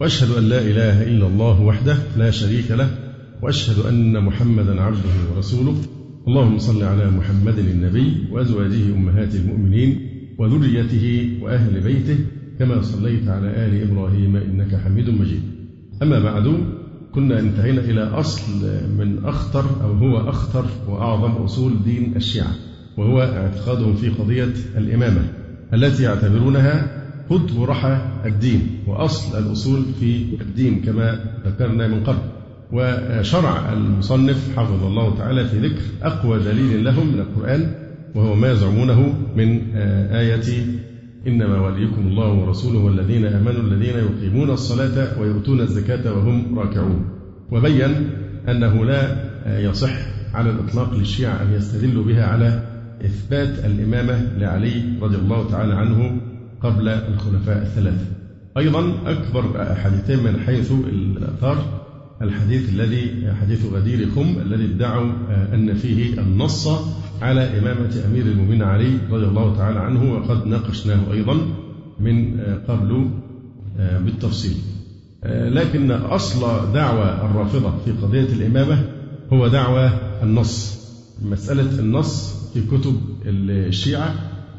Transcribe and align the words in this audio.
وأشهد 0.00 0.30
أن 0.30 0.44
لا 0.44 0.60
إله 0.60 1.02
إلا 1.02 1.26
الله 1.26 1.60
وحده 1.60 1.96
لا 2.16 2.30
شريك 2.30 2.70
له 2.70 2.88
وأشهد 3.42 3.86
أن 3.86 4.24
محمدا 4.24 4.80
عبده 4.80 5.14
ورسوله. 5.34 5.76
اللهم 6.28 6.58
صل 6.58 6.82
على 6.82 7.10
محمد 7.10 7.58
النبي 7.58 8.32
وأزواجه 8.32 8.94
أمهات 8.96 9.34
المؤمنين 9.34 10.00
وذريته 10.38 11.38
وأهل 11.42 11.80
بيته 11.80 12.18
كما 12.58 12.82
صليت 12.82 13.28
على 13.28 13.66
آل 13.66 13.90
إبراهيم 13.90 14.36
إنك 14.36 14.76
حميد 14.76 15.10
مجيد. 15.10 15.42
أما 16.02 16.20
بعد 16.20 16.46
كنا 17.14 17.40
انتهينا 17.40 17.80
إلى 17.80 18.02
أصل 18.02 18.66
من 18.98 19.24
أخطر 19.24 19.64
أو 19.84 19.92
هو 19.92 20.28
أخطر 20.28 20.66
وأعظم 20.88 21.30
أصول 21.30 21.72
دين 21.84 22.16
الشيعة 22.16 22.54
وهو 22.98 23.20
اعتقادهم 23.20 23.94
في 23.94 24.08
قضية 24.08 24.54
الإمامة 24.76 25.22
التي 25.74 26.02
يعتبرونها 26.02 26.99
قطب 27.30 27.62
رحى 27.62 27.98
الدين 28.26 28.68
وأصل 28.86 29.38
الأصول 29.38 29.82
في 30.00 30.24
الدين 30.40 30.82
كما 30.82 31.20
ذكرنا 31.46 31.88
من 31.88 32.04
قبل. 32.04 32.18
وشرع 32.72 33.72
المصنف 33.72 34.56
حفظه 34.56 34.86
الله 34.88 35.16
تعالى 35.18 35.44
في 35.48 35.58
ذكر 35.58 35.80
أقوى 36.02 36.38
دليل 36.38 36.84
لهم 36.84 37.06
من 37.12 37.20
القرآن 37.20 37.74
وهو 38.14 38.34
ما 38.34 38.52
يزعمونه 38.52 39.14
من 39.36 39.76
آية 40.10 40.64
إنما 41.26 41.60
وليكم 41.60 42.06
الله 42.06 42.32
ورسوله 42.32 42.78
والذين 42.78 43.26
آمنوا 43.26 43.62
الذين 43.62 43.94
يقيمون 43.96 44.50
الصلاة 44.50 45.20
ويؤتون 45.20 45.60
الزكاة 45.60 46.12
وهم 46.12 46.58
راكعون. 46.58 47.04
وبين 47.52 48.10
أنه 48.48 48.84
لا 48.84 49.16
يصح 49.60 49.92
على 50.34 50.50
الإطلاق 50.50 50.94
للشيعة 50.94 51.42
أن 51.42 51.52
يستدلوا 51.52 52.04
بها 52.04 52.24
على 52.26 52.62
إثبات 53.04 53.64
الإمامة 53.64 54.38
لعلي 54.38 54.82
رضي 55.02 55.16
الله 55.16 55.50
تعالى 55.50 55.74
عنه 55.74 56.20
قبل 56.62 56.88
الخلفاء 56.88 57.62
الثلاثة. 57.62 58.06
أيضا 58.58 58.94
أكبر 59.06 59.74
حديثين 59.74 60.22
من 60.24 60.40
حيث 60.40 60.72
الآثار 60.72 61.80
الحديث 62.22 62.68
الذي 62.68 63.32
حديث 63.40 63.72
غدير 63.72 64.10
خم 64.10 64.38
الذي 64.46 64.64
ادعوا 64.64 65.12
أن 65.54 65.74
فيه 65.74 66.20
النص 66.20 66.68
على 67.22 67.58
إمامة 67.58 68.02
أمير 68.06 68.26
المؤمنين 68.26 68.62
علي 68.62 68.98
رضي 69.10 69.24
الله 69.24 69.56
تعالى 69.56 69.78
عنه 69.78 70.12
وقد 70.14 70.46
ناقشناه 70.46 71.12
أيضا 71.12 71.38
من 72.00 72.40
قبل 72.68 73.10
بالتفصيل. 73.78 74.56
لكن 75.24 75.90
أصل 75.90 76.72
دعوى 76.72 77.04
الرافضة 77.04 77.72
في 77.84 77.92
قضية 77.92 78.32
الإمامة 78.32 78.84
هو 79.32 79.48
دعوى 79.48 79.90
النص 80.22 80.80
مسألة 81.22 81.80
النص 81.80 82.34
في 82.54 82.60
كتب 82.60 83.00
الشيعة 83.26 84.14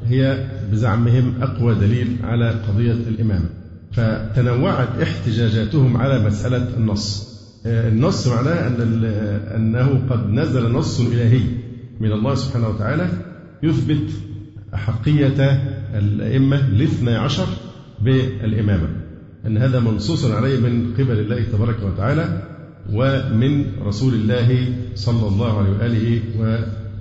هي 0.07 0.47
بزعمهم 0.71 1.33
أقوى 1.41 1.75
دليل 1.75 2.17
على 2.23 2.49
قضية 2.49 2.91
الإمامة 2.91 3.49
فتنوعت 3.91 5.01
احتجاجاتهم 5.01 5.97
على 5.97 6.25
مسألة 6.25 6.77
النص. 6.77 7.31
النص 7.65 8.27
معناه 8.27 8.67
أن 8.67 9.03
أنه 9.55 10.01
قد 10.09 10.29
نزل 10.29 10.71
نص 10.71 10.99
إلهي 10.99 11.41
من 11.99 12.11
الله 12.11 12.35
سبحانه 12.35 12.69
وتعالى 12.69 13.09
يثبت 13.63 14.09
أحقية 14.73 15.61
الأئمة 15.93 16.67
الاثنى 16.67 17.15
عشر 17.15 17.47
بالإمامة. 18.01 18.87
أن 19.45 19.57
هذا 19.57 19.79
منصوص 19.79 20.25
عليه 20.25 20.59
من 20.59 20.93
قبل 20.93 21.19
الله 21.19 21.43
تبارك 21.43 21.77
وتعالى 21.83 22.41
ومن 22.93 23.65
رسول 23.81 24.13
الله 24.13 24.73
صلى 24.95 25.27
الله 25.27 25.57
عليه 25.59 25.71
وآله 25.71 26.21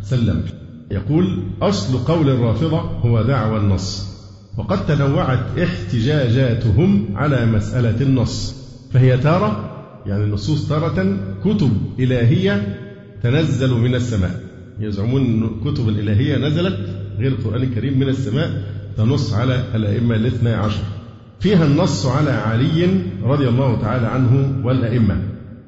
وسلم. 0.02 0.42
يقول 0.90 1.42
أصل 1.62 1.98
قول 1.98 2.28
الرافضة 2.28 2.78
هو 2.80 3.22
دعوى 3.22 3.58
النص 3.58 4.10
وقد 4.56 4.86
تنوعت 4.86 5.58
احتجاجاتهم 5.58 7.04
على 7.14 7.46
مسألة 7.46 8.02
النص 8.02 8.54
فهي 8.92 9.18
تارة 9.18 9.70
يعني 10.06 10.24
النصوص 10.24 10.68
تارة 10.68 11.16
كتب 11.44 11.72
إلهية 11.98 12.78
تنزل 13.22 13.74
من 13.74 13.94
السماء. 13.94 14.40
يزعمون 14.80 15.24
أن 15.24 15.42
الكتب 15.42 15.88
الإلهية 15.88 16.36
نزلت 16.36 16.78
غير 17.18 17.32
القرآن 17.32 17.62
الكريم 17.62 17.98
من 17.98 18.08
السماء 18.08 18.62
تنص 18.96 19.34
على 19.34 19.64
الأئمة 19.74 20.14
الاثنى 20.16 20.50
عشر. 20.50 20.82
فيها 21.40 21.64
النص 21.66 22.06
على 22.06 22.30
علي 22.30 22.88
رضي 23.24 23.48
الله 23.48 23.80
تعالى 23.80 24.06
عنه 24.06 24.60
والأئمة. 24.66 25.22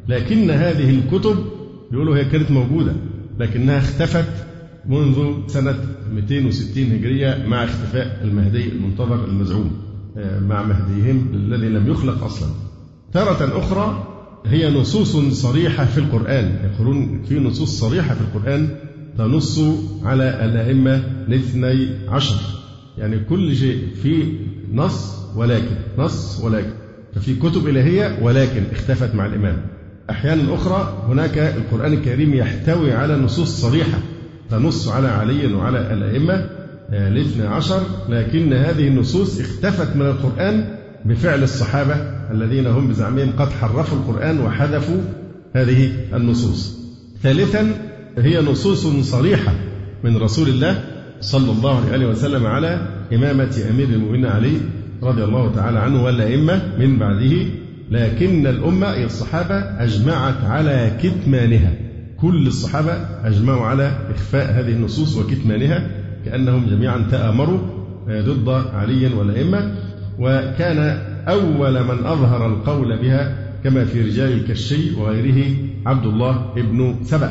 لكن 0.09 0.50
هذه 0.50 0.99
الكتب 0.99 1.37
يقولوا 1.93 2.16
هي 2.16 2.25
كانت 2.25 2.50
موجودة 2.50 2.93
لكنها 3.38 3.78
اختفت 3.78 4.52
منذ 4.87 5.32
سنة 5.47 5.76
260 6.15 6.93
هجرية 6.93 7.44
مع 7.47 7.65
اختفاء 7.65 8.20
المهدي 8.25 8.69
المنتظر 8.69 9.25
المزعوم 9.25 9.70
مع 10.48 10.62
مهديهم 10.62 11.26
الذي 11.34 11.69
لم 11.69 11.91
يخلق 11.91 12.25
أصلا. 12.25 12.48
تارة 13.12 13.59
أخرى 13.59 14.06
هي 14.47 14.70
نصوص 14.70 15.16
صريحة 15.16 15.84
في 15.84 15.98
القرآن. 15.98 16.59
يقولون 16.65 17.22
في 17.28 17.38
نصوص 17.38 17.81
صريحة 17.81 18.15
في 18.15 18.20
القرآن 18.20 18.69
تنص 19.19 19.60
على 20.03 20.44
الأئمة 20.44 20.94
الاثني 21.28 21.88
عشر. 22.09 22.41
يعني 22.99 23.19
كل 23.19 23.56
شيء 23.56 23.88
في 24.03 24.37
نص 24.72 25.16
ولكن 25.37 25.76
نص 25.99 26.41
ولكن. 26.44 26.72
ففي 27.14 27.34
كتب 27.34 27.69
إلهية 27.69 28.19
ولكن 28.22 28.62
اختفت 28.72 29.14
مع 29.14 29.26
الإمام. 29.26 29.56
أحيانا 30.10 30.54
أخرى 30.54 31.06
هناك 31.09 31.38
القرآن 31.38 31.93
الكريم 31.93 32.34
يحتوي 32.34 32.93
على 32.93 33.16
نصوص 33.16 33.60
صريحة. 33.60 33.99
تنص 34.53 34.89
على 34.89 35.09
علي 35.09 35.55
وعلى 35.55 35.93
الأئمة 35.93 36.47
الاثنى 36.93 37.47
عشر. 37.47 37.83
لكن 38.09 38.53
هذه 38.53 38.89
النصوص 38.89 39.41
اختفت 39.41 39.97
من 39.97 40.07
القرآن 40.07 40.65
بفعل 41.05 41.43
الصحابة 41.43 41.95
الذين 42.31 42.67
هم 42.67 42.89
بزعمهم 42.89 43.33
قد 43.39 43.49
حرفوا 43.49 43.99
القرآن 43.99 44.41
وحذفوا 44.41 45.01
هذه 45.57 45.91
النصوص. 46.15 46.79
ثالثا 47.23 47.75
هي 48.19 48.41
نصوص 48.41 48.87
صريحة 48.87 49.55
من 50.05 50.17
رسول 50.17 50.49
الله 50.49 50.85
صلى 51.21 51.53
الله 51.53 51.93
عليه 51.93 52.07
وسلم 52.07 52.47
على 52.47 52.87
إمامة 53.12 53.59
أمير 53.71 53.89
المؤمنين 53.89 54.27
علي 54.27 54.57
رضي 55.03 55.25
الله 55.25 55.53
تعالى 55.55 55.79
عنه 55.79 56.05
والأئمة 56.05 56.62
من 56.79 56.99
بعده. 56.99 57.37
لكن 57.91 58.47
الأمة 58.47 58.93
أي 58.93 59.05
الصحابة 59.05 59.55
أجمعت 59.85 60.45
على 60.45 60.93
كتمانها. 61.03 61.73
كل 62.22 62.47
الصحابة 62.47 62.93
أجمعوا 63.25 63.66
على 63.66 63.99
إخفاء 64.10 64.53
هذه 64.53 64.72
النصوص 64.72 65.16
وكتمانها 65.16 65.91
كأنهم 66.25 66.66
جميعا 66.66 66.99
تآمروا 67.10 67.59
ضد 68.09 68.49
علي 68.49 69.15
والأئمة. 69.15 69.75
وكان 70.19 70.78
أول 71.28 71.84
من 71.84 72.06
أظهر 72.06 72.47
القول 72.47 72.99
بها 72.99 73.38
كما 73.65 73.84
في 73.84 74.03
رجال 74.03 74.32
الكشي 74.32 74.94
وغيره 74.94 75.56
عبد 75.87 76.06
الله 76.06 76.53
ابن 76.56 76.97
سبأ 77.03 77.31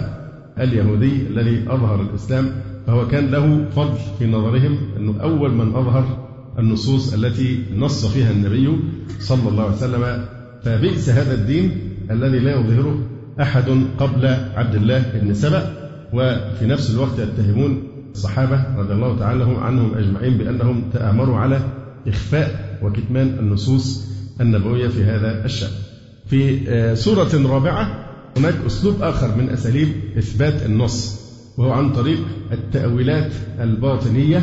اليهودي 0.59 1.27
الذي 1.29 1.63
أظهر 1.67 2.01
الإسلام. 2.01 2.49
فهو 2.87 3.07
كان 3.07 3.31
له 3.31 3.65
فضل 3.75 3.97
في 4.19 4.27
نظرهم 4.27 4.77
أنه 4.97 5.21
أول 5.21 5.51
من 5.51 5.75
أظهر 5.75 6.27
النصوص 6.59 7.13
التي 7.13 7.63
نص 7.75 8.05
فيها 8.05 8.31
النبي 8.31 8.77
صلى 9.19 9.49
الله 9.49 9.63
عليه 9.63 9.73
وسلم. 9.73 10.25
فبئس 10.63 11.09
هذا 11.09 11.33
الدين 11.33 11.71
الذي 12.11 12.39
لا 12.39 12.59
يظهره 12.59 13.10
أحد 13.41 13.69
قبل 13.97 14.25
عبد 14.55 14.75
الله 14.75 15.03
بن 15.21 15.33
سبأ 15.33 15.73
وفي 16.13 16.65
نفس 16.67 16.91
الوقت 16.93 17.19
يتهمون 17.19 17.83
الصحابة 18.11 18.77
رضي 18.77 18.93
الله 18.93 19.19
تعالى 19.19 19.43
عنهم 19.43 19.97
أجمعين 19.97 20.37
بأنهم 20.37 20.83
تآمروا 20.93 21.37
على 21.37 21.59
إخفاء 22.07 22.79
وكتمان 22.83 23.27
النصوص 23.39 24.07
النبوية 24.41 24.87
في 24.87 25.03
هذا 25.03 25.45
الشأن. 25.45 25.69
في 26.25 26.95
سورة 26.95 27.47
رابعة 27.53 28.05
هناك 28.37 28.53
أسلوب 28.65 29.01
آخر 29.01 29.35
من 29.37 29.49
أساليب 29.49 29.87
إثبات 30.17 30.65
النص 30.65 31.21
وهو 31.57 31.71
عن 31.71 31.91
طريق 31.93 32.19
التأويلات 32.51 33.31
الباطنية 33.59 34.41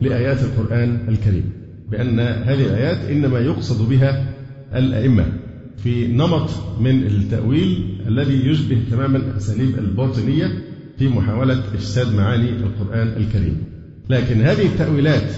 لآيات 0.00 0.38
القرآن 0.42 1.08
الكريم 1.08 1.52
بأن 1.90 2.20
هذه 2.20 2.66
الآيات 2.66 2.98
إنما 3.10 3.38
يقصد 3.38 3.88
بها 3.88 4.24
الأئمة. 4.74 5.26
في 5.82 6.06
نمط 6.06 6.50
من 6.80 7.06
التأويل 7.06 7.98
الذي 8.08 8.46
يشبه 8.46 8.78
تماما 8.90 9.18
الأساليب 9.18 9.78
الباطنية 9.78 10.46
في 10.98 11.08
محاولة 11.08 11.58
إفساد 11.74 12.14
معاني 12.14 12.50
القرآن 12.50 13.08
الكريم. 13.08 13.64
لكن 14.10 14.40
هذه 14.40 14.66
التأويلات 14.66 15.30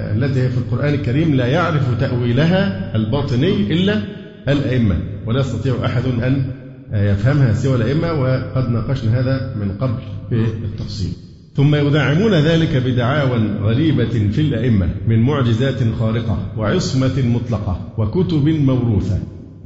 التي 0.00 0.40
هي 0.40 0.48
في 0.48 0.58
القرآن 0.58 0.94
الكريم 0.94 1.34
لا 1.34 1.46
يعرف 1.46 2.00
تأويلها 2.00 2.96
الباطني 2.96 3.72
إلا 3.72 4.02
الأئمة 4.48 4.96
ولا 5.26 5.40
يستطيع 5.40 5.74
أحد 5.84 6.02
أن 6.06 6.44
يفهمها 6.92 7.52
سوى 7.52 7.76
الأئمة 7.76 8.12
وقد 8.12 8.70
ناقشنا 8.70 9.20
هذا 9.20 9.54
من 9.60 9.72
قبل 9.72 9.98
في 10.30 10.64
التفصيل. 10.64 11.12
ثم 11.54 11.74
يدعمون 11.74 12.34
ذلك 12.34 12.76
بدعاوى 12.76 13.38
غريبة 13.62 14.28
في 14.30 14.40
الأئمة 14.40 14.88
من 15.08 15.22
معجزات 15.22 15.94
خارقة 15.98 16.52
وعصمة 16.56 17.22
مطلقة 17.22 17.94
وكتب 17.98 18.48
موروثة. 18.48 19.18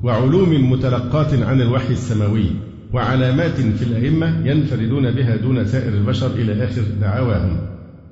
وعلوم 0.03 0.73
متلقاة 0.73 1.45
عن 1.45 1.61
الوحي 1.61 1.93
السماوي 1.93 2.47
وعلامات 2.93 3.61
في 3.61 3.83
الأئمة 3.83 4.47
ينفردون 4.47 5.11
بها 5.11 5.37
دون 5.37 5.65
سائر 5.65 5.93
البشر 5.93 6.27
إلى 6.27 6.65
آخر 6.65 6.83
دعواهم. 7.01 7.57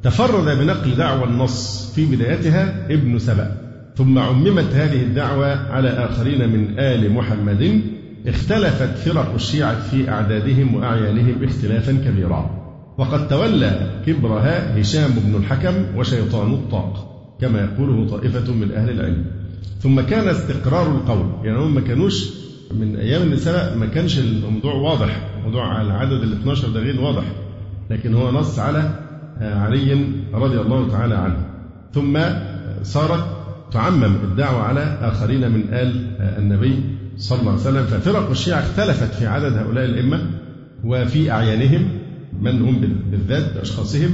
تفرد 0.03 0.59
بنقل 0.59 0.97
دعوى 0.97 1.25
النص 1.25 1.93
في 1.95 2.17
بدايتها 2.17 2.87
ابن 2.91 3.19
سبأ 3.19 3.57
ثم 3.97 4.19
عممت 4.19 4.75
هذه 4.75 5.03
الدعوة 5.03 5.73
على 5.73 5.89
آخرين 5.89 6.49
من 6.49 6.79
آل 6.79 7.13
محمد. 7.13 7.81
اختلفت 8.27 8.99
فرق 8.99 9.35
الشيعة 9.35 9.81
في 9.81 10.11
أعدادهم 10.11 10.75
وأعيانهم 10.75 11.45
اختلافا 11.45 11.93
كبيرا. 11.93 12.51
وقد 12.99 13.29
تولى 13.29 13.91
كبرها 14.07 14.81
هشام 14.81 15.11
بن 15.11 15.35
الحكم 15.37 15.75
وشيطان 15.97 16.53
الطاق 16.53 17.09
كما 17.41 17.61
يقوله 17.61 18.09
طائفة 18.09 18.53
من 18.53 18.73
أهل 18.73 18.91
العلم. 18.91 19.25
ثم 19.81 20.01
كان 20.01 20.29
استقرار 20.29 20.87
القول. 20.87 21.47
يعني 21.47 21.59
هم 21.59 21.75
ما 21.75 21.81
كانوش 21.81 22.31
من 22.75 22.97
أيام 22.97 23.23
النساء 23.23 23.77
ما 23.77 23.87
كانش 23.87 24.19
الموضوع 24.19 24.75
واضح. 24.75 25.29
موضوع 25.45 25.83
العدد 25.83 26.23
ال 26.23 26.33
12 26.33 26.69
ده 26.69 26.81
غير 26.81 27.01
واضح. 27.01 27.25
لكن 27.91 28.15
هو 28.15 28.31
نص 28.31 28.59
على 28.59 28.91
علي 29.41 30.07
رضي 30.35 30.61
الله 30.61 30.89
تعالى 30.89 31.15
عنه. 31.15 31.47
ثم 31.95 32.19
صارت 32.83 33.25
تعمم 33.73 34.15
الدعوة 34.25 34.63
على 34.63 34.99
آخرين 35.01 35.51
من 35.51 35.65
آل 35.73 36.17
النبي 36.39 36.81
صلى 37.17 37.41
الله 37.41 37.51
عليه 37.51 37.61
وسلم. 37.61 37.85
ففرق 37.85 38.31
الشيعة 38.31 38.61
اختلفت 38.61 39.15
في 39.15 39.27
عدد 39.27 39.57
هؤلاء 39.57 39.85
الأئمة 39.85 40.21
وفي 40.85 41.31
أعيانهم. 41.31 41.89
من 42.41 42.63
هم 42.63 42.81
بالذات 43.11 43.55
بأشخاصهم 43.55 44.11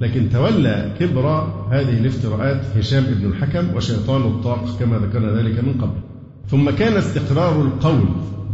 لكن 0.00 0.28
تولى 0.30 0.94
كبر 1.00 1.26
هذه 1.70 1.98
الافتراءات 1.98 2.76
هشام 2.76 3.04
بن 3.04 3.26
الحكم 3.26 3.76
وشيطان 3.76 4.22
الطاق 4.22 4.78
كما 4.78 4.98
ذكرنا 4.98 5.38
ذلك 5.38 5.64
من 5.64 5.72
قبل. 5.72 6.00
ثم 6.48 6.70
كان 6.70 6.96
استقرار 6.96 7.62
القول 7.62 8.04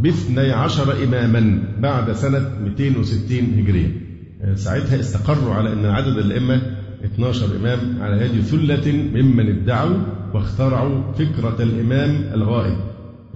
باثني 0.03 0.53
عشر 0.53 1.05
إماما 1.05 1.63
بعد 1.79 2.13
سنة 2.13 2.51
260 2.65 3.59
هجرية. 3.59 4.11
ساعتها 4.55 5.01
استقروا 5.01 5.55
على 5.55 5.73
أن 5.73 5.85
عدد 5.85 6.17
الأئمة 6.17 6.63
12 7.05 7.57
إمام 7.57 8.03
على 8.03 8.25
يد 8.25 8.41
ثلة 8.41 8.93
ممن 8.93 9.49
ادعوا 9.49 9.97
واخترعوا 10.35 11.13
فكرة 11.13 11.57
الإمام 11.61 12.25
الغائب. 12.35 12.77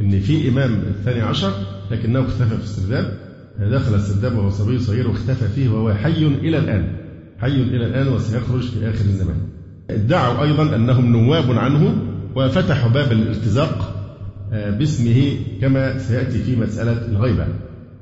إن 0.01 0.21
في 0.21 0.49
إمام 0.49 0.73
الثاني 0.73 1.21
عشر 1.21 1.53
لكنه 1.91 2.21
اختفى 2.21 2.57
في 2.57 2.63
السرداب. 2.63 3.19
دخل 3.59 3.95
السرداب 3.95 4.39
وهو 4.39 4.51
صبي 4.51 4.79
صغير 4.79 5.09
واختفى 5.09 5.49
فيه 5.49 5.69
وهو 5.69 5.95
حي 5.95 6.27
إلى 6.27 6.59
الآن. 6.59 7.04
حي 7.45 7.63
إلى 7.63 7.87
الآن 7.87 8.09
وسيخرج 8.09 8.63
في 8.63 8.91
آخر 8.91 9.05
الزمان. 9.05 9.37
ادعوا 9.91 10.43
أيضا 10.43 10.77
أنهم 10.77 11.13
نواب 11.13 11.51
عنه 11.51 11.97
وفتحوا 12.37 12.91
باب 12.91 13.13
الارتزاق 13.13 13.91
آه، 14.53 14.71
باسمه 14.71 15.37
كما 15.61 15.99
سيأتي 15.99 16.39
في 16.39 16.57
مسألة 16.57 17.07
الغيبة. 17.07 17.47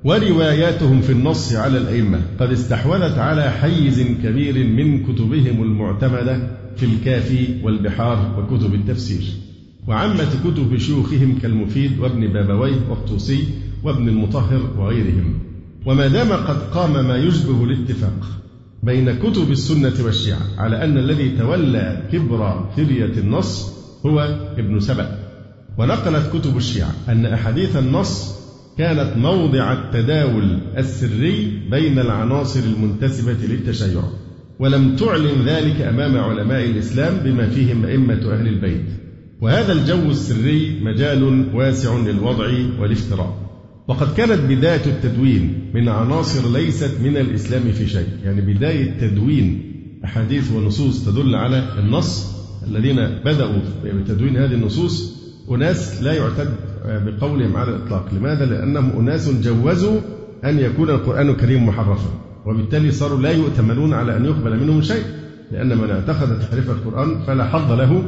ورواياتهم 0.04 1.00
في 1.00 1.12
النص 1.12 1.54
على 1.54 1.78
الأئمة 1.78 2.20
قد 2.40 2.52
استحوذت 2.52 3.18
على 3.18 3.50
حيز 3.50 4.02
كبير 4.22 4.66
من 4.66 5.02
كتبهم 5.02 5.62
المعتمدة 5.62 6.50
في 6.76 6.86
الكافي 6.86 7.46
والبحار 7.62 8.38
وكتب 8.38 8.74
التفسير. 8.74 9.22
وعامة 9.88 10.28
كتب 10.44 10.76
شيوخهم 10.76 11.38
كالمفيد 11.42 11.98
وابن 11.98 12.32
بابويه 12.32 12.88
والطوسي 12.90 13.44
وابن 13.82 14.08
المطهر 14.08 14.70
وغيرهم. 14.78 15.38
وما 15.86 16.06
دام 16.06 16.32
قد 16.32 16.62
قام 16.62 17.08
ما 17.08 17.16
يشبه 17.16 17.64
الاتفاق 17.64 18.41
بين 18.82 19.18
كتب 19.18 19.50
السنة 19.50 20.04
والشيعة 20.04 20.40
على 20.58 20.84
أن 20.84 20.98
الذي 20.98 21.36
تولى 21.38 22.08
كبر 22.12 22.70
فرية 22.76 23.12
النص 23.18 23.72
هو 24.06 24.20
ابن 24.58 24.80
سبأ. 24.80 25.18
ونقلت 25.78 26.36
كتب 26.36 26.56
الشيعة 26.56 26.94
أن 27.08 27.26
أحاديث 27.26 27.76
النص 27.76 28.34
كانت 28.78 29.16
موضع 29.16 29.72
التداول 29.72 30.58
السري 30.78 31.60
بين 31.70 31.98
العناصر 31.98 32.60
المنتسبة 32.60 33.36
للتشيع 33.48 34.02
ولم 34.58 34.96
تعلن 34.96 35.42
ذلك 35.46 35.80
أمام 35.80 36.16
علماء 36.16 36.64
الإسلام 36.64 37.16
بما 37.24 37.48
فيهم 37.48 37.84
أئمة 37.84 38.32
أهل 38.32 38.48
البيت. 38.48 38.86
وهذا 39.40 39.72
الجو 39.72 40.10
السري 40.10 40.80
مجال 40.82 41.46
واسع 41.54 41.96
للوضع 41.96 42.46
والافتراء. 42.80 43.41
وقد 43.88 44.14
كانت 44.14 44.40
بداية 44.40 44.86
التدوين 44.86 45.70
من 45.74 45.88
عناصر 45.88 46.52
ليست 46.52 47.00
من 47.02 47.16
الإسلام 47.16 47.62
في 47.72 47.88
شيء. 47.88 48.08
يعني 48.24 48.54
بداية 48.54 48.90
تدوين 49.00 49.72
أحاديث 50.04 50.52
ونصوص 50.52 51.04
تدل 51.04 51.34
على 51.34 51.64
النص 51.78 52.32
الذين 52.68 52.96
بدأوا 53.24 53.58
بتدوين 53.84 54.36
هذه 54.36 54.54
النصوص. 54.54 55.22
أناس 55.50 56.02
لا 56.02 56.12
يعتد 56.12 56.48
بقولهم 56.86 57.56
على 57.56 57.70
الإطلاق. 57.70 58.14
لماذا؟ 58.14 58.46
لأنهم 58.46 58.98
أناس 58.98 59.30
جوزوا 59.30 60.00
أن 60.44 60.58
يكون 60.58 60.90
القرآن 60.90 61.28
الكريم 61.28 61.66
محرفا. 61.66 62.10
وبالتالي 62.46 62.90
صاروا 62.90 63.20
لا 63.20 63.30
يؤتمنون 63.30 63.92
على 63.92 64.16
أن 64.16 64.24
يقبل 64.24 64.60
منهم 64.60 64.82
شيء. 64.82 65.04
لأن 65.52 65.78
من 65.78 65.90
اعتقد 65.90 66.40
تحريف 66.40 66.70
القرآن 66.70 67.22
فلا 67.26 67.44
حظ 67.44 67.72
له 67.72 68.02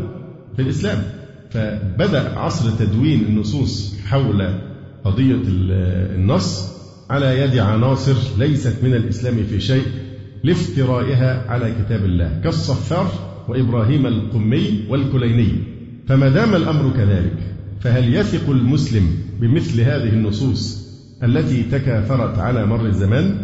في 0.56 0.62
الإسلام. 0.62 1.02
فبدأ 1.50 2.38
عصر 2.38 2.70
تدوين 2.70 3.20
النصوص 3.20 3.94
حول 4.06 4.48
قضية 5.04 5.42
النص 5.46 6.74
على 7.10 7.40
يد 7.40 7.58
عناصر 7.58 8.14
ليست 8.38 8.76
من 8.82 8.94
الإسلام 8.94 9.34
في 9.50 9.60
شيء 9.60 9.82
لافترائها 10.44 11.50
على 11.50 11.74
كتاب 11.82 12.04
الله 12.04 12.40
كالصفار 12.44 13.12
وإبراهيم 13.48 14.06
القمي 14.06 14.84
والكليني. 14.88 15.52
فما 16.08 16.28
دام 16.28 16.54
الأمر 16.54 16.92
كذلك 16.96 17.36
فهل 17.80 18.14
يثق 18.14 18.50
المسلم 18.50 19.08
بمثل 19.40 19.80
هذه 19.80 20.08
النصوص 20.08 20.84
التي 21.22 21.62
تكاثرت 21.62 22.38
على 22.38 22.66
مر 22.66 22.86
الزمان؟ 22.86 23.36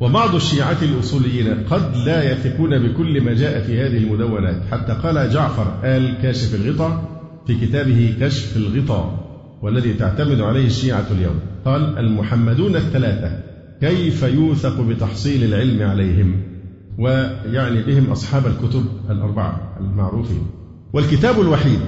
وبعض 0.00 0.34
الشيعة 0.34 0.78
الأصوليين 0.82 1.64
قد 1.70 1.96
لا 1.96 2.32
يثقون 2.32 2.78
بكل 2.78 3.20
ما 3.20 3.34
جاء 3.34 3.62
في 3.62 3.80
هذه 3.80 3.96
المدونات 3.98 4.62
حتى 4.70 4.92
قال 4.92 5.30
جعفر 5.30 5.80
آل 5.84 6.14
كاشف 6.22 6.54
الغطاء 6.54 7.04
في 7.46 7.54
كتابه 7.66 8.14
كشف 8.20 8.56
الغطاء. 8.56 9.31
والذي 9.62 9.94
تعتمد 9.94 10.40
عليه 10.40 10.66
الشيعة 10.66 11.06
اليوم. 11.10 11.34
قال 11.64 11.98
المحمدون 11.98 12.76
الثلاثة 12.76 13.38
كيف 13.80 14.22
يوثق 14.22 14.80
بتحصيل 14.80 15.44
العلم 15.44 15.82
عليهم؟ 15.82 16.42
ويعني 16.98 17.82
بهم 17.82 18.10
أصحاب 18.10 18.46
الكتب 18.46 18.84
الأربعة 19.10 19.76
المعروفين. 19.80 20.42
والكتاب 20.92 21.40
الوحيد 21.40 21.80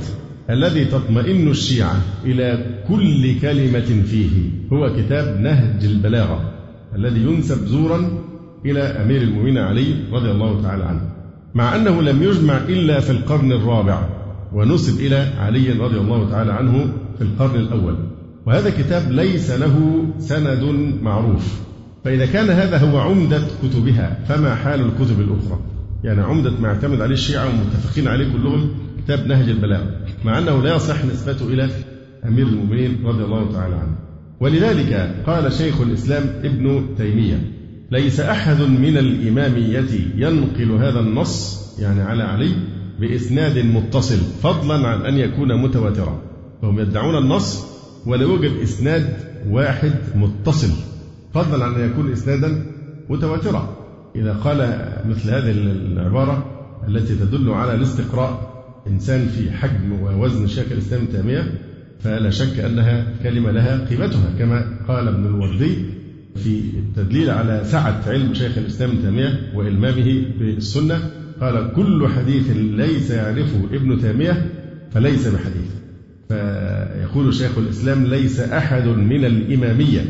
الذي 0.51 0.85
تطمئن 0.85 1.49
الشيعة 1.49 1.97
إلى 2.25 2.67
كل 2.89 3.41
كلمة 3.41 4.03
فيه 4.05 4.51
هو 4.73 4.97
كتاب 4.97 5.41
نهج 5.41 5.85
البلاغة 5.85 6.53
الذي 6.97 7.21
ينسب 7.21 7.67
زورا 7.67 8.19
إلى 8.65 8.81
أمير 8.81 9.23
المؤمنين 9.23 9.59
علي 9.59 9.95
رضي 10.13 10.31
الله 10.31 10.63
تعالى 10.63 10.85
عنه. 10.85 11.11
مع 11.55 11.77
أنه 11.77 12.03
لم 12.03 12.23
يجمع 12.23 12.57
إلا 12.57 13.01
في 13.01 13.11
القرن 13.11 13.53
الرابع 13.53 14.09
ونسب 14.53 15.01
إلى 15.01 15.17
علي 15.39 15.73
رضي 15.73 15.99
الله 15.99 16.31
تعالى 16.31 16.53
عنه 16.53 16.93
في 17.19 17.25
القرن 17.25 17.61
الأول. 17.61 17.97
وهذا 18.47 18.71
كتاب 18.71 19.13
ليس 19.13 19.51
له 19.51 20.05
سند 20.19 20.95
معروف. 21.03 21.61
فإذا 22.05 22.27
كان 22.27 22.51
هذا 22.51 22.79
هو 22.79 22.99
عمدة 22.99 23.43
كتبها 23.63 24.19
فما 24.29 24.55
حال 24.55 24.81
الكتب 24.81 25.21
الأخرى؟ 25.21 25.61
يعني 26.05 26.21
عمدة 26.21 26.51
ما 26.61 26.69
اعتمد 26.69 27.01
عليه 27.01 27.15
الشيعة 27.15 27.49
ومتفقين 27.49 28.09
عليه 28.09 28.33
كلهم 28.33 28.71
كتاب 29.05 29.27
نهج 29.27 29.49
البلاغة 29.49 29.91
مع 30.25 30.39
أنه 30.39 30.63
لا 30.63 30.77
يصح 30.77 31.05
نسبته 31.05 31.49
إلى 31.49 31.69
أمير 32.25 32.47
المؤمنين 32.47 33.07
رضي 33.07 33.25
الله 33.25 33.53
تعالى 33.53 33.75
عنه. 33.75 33.97
ولذلك 34.41 35.15
قال 35.27 35.53
شيخ 35.53 35.81
الإسلام 35.81 36.23
ابن 36.45 36.87
تيمية 36.99 37.51
ليس 37.91 38.21
أحد 38.21 38.61
من 38.61 38.97
الإمامية 38.97 39.85
ينقل 40.17 40.71
هذا 40.71 41.01
النص 41.01 41.65
يعني 41.79 42.03
على 42.03 42.23
علي 42.23 42.51
بإسناد 43.01 43.59
متصل 43.59 44.17
فضلا 44.17 44.89
عن 44.89 45.01
أن 45.01 45.19
يكون 45.19 45.63
متواترا. 45.63 46.23
فهم 46.65 46.81
يدعون 46.81 47.19
النص 47.19 47.67
ولا 48.07 48.23
يوجد 48.23 48.53
إسناد 48.63 49.07
واحد 49.49 49.93
متصل. 50.15 50.71
فضلا 51.35 51.65
عن 51.65 51.75
أن 51.75 51.91
يكون 51.91 52.13
إسنادا 52.13 52.67
متواترا. 53.09 53.77
إذا 54.17 54.33
قال 54.33 54.89
مثل 55.09 55.31
هذه 55.31 55.51
العبارة 55.51 56.47
التي 56.89 57.15
تدل 57.15 57.51
على 57.51 57.75
الاستقراء 57.75 58.65
إنسان 58.87 59.27
في 59.27 59.51
حجم 59.53 59.93
ووزن 60.03 60.47
شيخ 60.47 60.73
الإسلام 60.73 61.07
تيمية 61.07 61.61
فلا 62.01 62.31
شك 62.31 62.59
أنها 62.59 63.07
كلمة 63.23 63.51
لها 63.51 63.87
قيمتها 63.87 64.31
كما 64.39 64.79
قال 64.89 65.09
ابن 65.09 65.27
الوردي 65.27 65.77
في 66.37 66.61
التدليل 66.79 67.31
على 67.31 67.63
سعة 67.65 68.03
علم 68.07 68.35
شيخ 68.35 68.59
الإسلام 68.59 68.91
تيمية 69.03 69.53
وإلمامه 69.55 70.25
بالسنة. 70.39 71.11
قال 71.41 71.73
كل 71.77 72.09
حديث 72.09 72.51
ليس 72.57 73.11
يعرفه 73.11 73.65
ابن 73.73 73.99
تيمية 73.99 74.47
فليس 74.93 75.29
بحديث. 75.29 75.84
فيقول 76.35 77.35
شيخ 77.35 77.59
الإسلام 77.59 78.07
ليس 78.07 78.41
أحد 78.41 78.87
من 78.87 79.25
الإمامية 79.25 80.05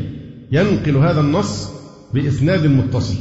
ينقل 0.51 0.97
هذا 0.97 1.19
النص 1.19 1.69
بإسناد 2.13 2.67
متصل 2.67 3.17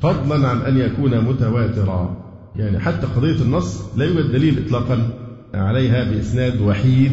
فضلا 0.00 0.48
عن 0.48 0.60
أن 0.60 0.78
يكون 0.78 1.24
متواترا. 1.24 2.24
يعني 2.56 2.78
حتى 2.78 3.06
قضية 3.06 3.42
النص 3.42 3.82
لا 3.96 4.04
يوجد 4.04 4.32
دليل 4.32 4.64
إطلاقا 4.66 5.08
عليها 5.54 6.04
بإسناد 6.04 6.60
وحيد 6.60 7.12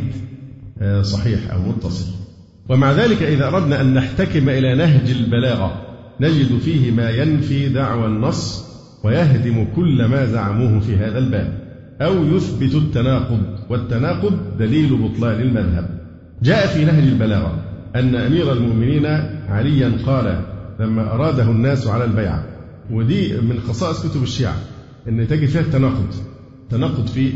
آه، 0.81 1.01
صحيح 1.01 1.53
أو 1.53 1.61
متصل. 1.61 2.11
ومع 2.69 2.91
ذلك 2.91 3.23
إذا 3.23 3.47
أردنا 3.47 3.81
أن 3.81 3.93
نحتكم 3.93 4.49
إلى 4.49 4.75
نهج 4.75 5.09
البلاغة 5.09 5.81
نجد 6.19 6.57
فيه 6.57 6.91
ما 6.91 7.09
ينفي 7.09 7.69
دعوى 7.69 8.05
النص 8.05 8.65
ويهدم 9.03 9.67
كل 9.75 10.05
ما 10.05 10.25
زعموه 10.25 10.79
في 10.79 10.95
هذا 10.95 11.17
الباب. 11.17 11.70
أو 12.01 12.25
يثبت 12.35 12.75
التناقض 12.75 13.41
والتناقض 13.69 14.57
دليل 14.59 14.95
بطلان 14.95 15.41
المذهب. 15.41 16.01
جاء 16.43 16.67
في 16.67 16.85
نهج 16.85 17.07
البلاغة 17.07 17.63
أن 17.95 18.15
أمير 18.15 18.53
المؤمنين 18.53 19.05
عليا 19.49 19.91
قال 20.05 20.41
لما 20.79 21.13
أراده 21.13 21.43
الناس 21.43 21.87
على 21.87 22.03
البيعة. 22.03 22.45
ودي 22.91 23.37
من 23.41 23.59
خصائص 23.59 24.07
كتب 24.07 24.23
الشيعة 24.23 24.55
أن 25.07 25.27
تجد 25.27 25.45
فيها 25.45 25.61
التناقض. 25.61 26.13
تناقض 26.69 27.07
في 27.07 27.31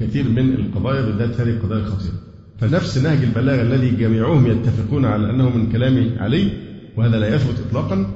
كثير 0.00 0.28
من 0.28 0.54
القضايا 0.54 1.02
بالذات 1.02 1.40
هذه 1.40 1.48
القضايا 1.48 1.80
الخطيرة. 1.80 2.14
فنفس 2.58 2.98
نهج 2.98 3.22
البلاغة 3.22 3.62
الذي 3.62 3.90
جميعهم 3.90 4.46
يتفقون 4.46 5.04
على 5.04 5.30
أنه 5.30 5.56
من 5.56 5.72
كلام 5.72 6.10
علي 6.18 6.48
وهذا 6.96 7.16
لا 7.16 7.34
يثبت 7.34 7.54
إطلاقا 7.68 8.06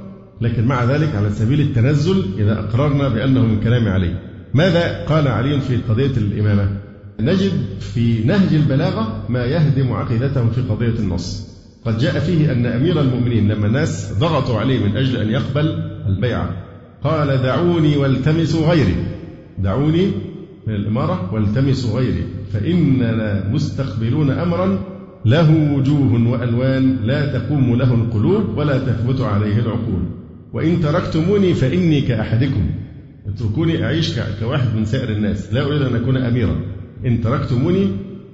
لكن 0.40 0.64
مع 0.64 0.84
ذلك 0.84 1.14
على 1.14 1.30
سبيل 1.30 1.60
التنزل 1.60 2.24
إذا 2.38 2.58
أقررنا 2.58 3.08
بأنه 3.08 3.46
من 3.46 3.60
كلام 3.60 3.88
علي. 3.88 4.31
ماذا 4.54 5.04
قال 5.04 5.28
علي 5.28 5.60
في 5.60 5.76
قضية 5.76 6.16
الإمامة؟ 6.16 6.68
نجد 7.20 7.52
في 7.80 8.24
نهج 8.24 8.54
البلاغة 8.54 9.24
ما 9.28 9.44
يهدم 9.44 9.92
عقيدتهم 9.92 10.50
في 10.50 10.60
قضية 10.60 10.98
النص. 10.98 11.52
قد 11.84 11.98
جاء 11.98 12.18
فيه 12.18 12.52
أن 12.52 12.66
أمير 12.66 13.00
المؤمنين 13.00 13.48
لما 13.48 13.66
الناس 13.66 14.12
ضغطوا 14.18 14.58
عليه 14.58 14.78
من 14.84 14.96
أجل 14.96 15.16
أن 15.16 15.30
يقبل 15.30 15.66
البيعة 16.06 16.50
قال 17.04 17.42
دعوني 17.42 17.96
والتمسوا 17.96 18.66
غيري. 18.66 18.94
دعوني؟ 19.58 20.06
من 20.66 20.74
الإمارة 20.74 21.34
والتمسوا 21.34 21.98
غيري 21.98 22.24
فإننا 22.52 23.48
مستقبلون 23.52 24.30
أمرا 24.30 24.78
له 25.24 25.74
وجوه 25.76 26.28
وألوان 26.28 26.96
لا 27.04 27.38
تقوم 27.38 27.76
له 27.76 27.94
القلوب 27.94 28.58
ولا 28.58 28.78
تثبت 28.78 29.20
عليه 29.20 29.58
العقول. 29.58 30.02
وإن 30.52 30.80
تركتموني 30.80 31.54
فإني 31.54 32.00
كأحدكم. 32.00 32.70
اتركوني 33.28 33.84
أعيش 33.84 34.20
كواحد 34.40 34.76
من 34.76 34.84
سائر 34.84 35.08
الناس. 35.08 35.52
لا 35.52 35.66
أريد 35.66 35.82
أن 35.82 35.96
أكون 35.96 36.16
أميرا. 36.16 36.56
إن 37.06 37.20
تركتموني 37.20 37.88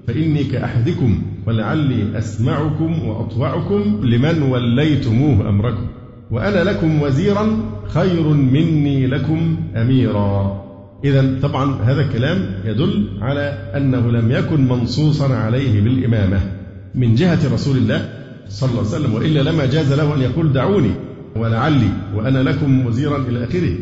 فإني 0.07 0.45
كأحدكم 0.45 1.23
ولعلي 1.47 2.18
أسمعكم 2.18 3.09
وأطوعكم 3.09 4.00
لمن 4.04 4.42
وليتموه 4.42 5.49
أمركم. 5.49 5.87
وأنا 6.30 6.64
لكم 6.64 7.02
وزيرا 7.02 7.59
خير 7.88 8.28
مني 8.28 9.07
لكم 9.07 9.57
أميرا. 9.76 10.64
إذا 11.04 11.38
طبعا 11.42 11.83
هذا 11.83 12.00
الكلام 12.00 12.38
يدل 12.64 13.09
على 13.21 13.40
أنه 13.76 14.11
لم 14.11 14.30
يكن 14.30 14.68
منصوصا 14.68 15.35
عليه 15.35 15.80
بالإمامة 15.80 16.40
من 16.95 17.14
جهة 17.14 17.54
رسول 17.54 17.76
الله 17.76 18.09
صلى 18.49 18.71
الله 18.71 18.80
عليه 18.80 18.90
وسلم 18.90 19.14
وإلا 19.14 19.50
لما 19.50 19.66
جاز 19.66 19.92
له 19.92 20.14
أن 20.14 20.21
يقول 20.21 20.52
دعوني 20.52 20.90
ولعلي 21.37 21.90
وأنا 22.14 22.38
لكم 22.38 22.87
وزيرا 22.87 23.16
إلى 23.16 23.45
آخره. 23.45 23.75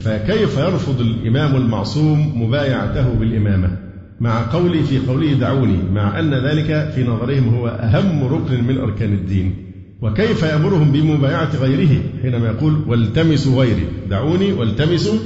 فكيف 0.00 0.58
يرفض 0.58 1.00
الإمام 1.00 1.56
المعصوم 1.56 2.42
مبايعته 2.42 3.14
بالإمامة؟ 3.14 3.84
مع 4.20 4.52
قولي 4.52 4.82
في 4.82 4.98
قوله 4.98 5.32
دعوني 5.32 5.76
مع 5.94 6.20
أن 6.20 6.34
ذلك 6.34 6.92
في 6.94 7.04
نظرهم 7.04 7.54
هو 7.54 7.68
أهم 7.68 8.24
ركن 8.24 8.64
من 8.64 8.78
أركان 8.78 9.12
الدين. 9.12 9.54
وكيف 10.02 10.42
يأمرهم 10.42 10.92
بمبايعة 10.92 11.56
غيره؟ 11.56 12.02
حينما 12.22 12.46
يقول 12.46 12.84
والتمسوا 12.86 13.64
غيري. 13.64 13.86
دعوني 14.10 14.52
والتمسوا 14.52 15.18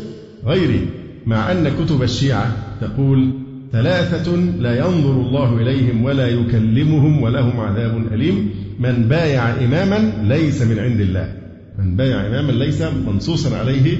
غيري. 0.46 0.86
مع 1.26 1.52
أن 1.52 1.68
كتب 1.68 2.02
الشيعة 2.02 2.56
تقول 2.80 3.30
ثلاثة 3.72 4.36
لا 4.36 4.78
ينظر 4.78 5.20
الله 5.20 5.56
إليهم 5.60 6.04
ولا 6.04 6.28
يكلمهم 6.28 7.22
ولهم 7.22 7.60
عذاب 7.60 8.12
أليم. 8.12 8.50
من 8.80 9.08
بايع 9.08 9.64
إماما 9.64 10.12
ليس 10.22 10.62
من 10.62 10.78
عند 10.78 11.00
الله. 11.00 11.32
من 11.78 11.96
بايع 11.96 12.26
إماما 12.26 12.52
ليس 12.52 12.82
منصوصا 13.06 13.56
عليه 13.56 13.96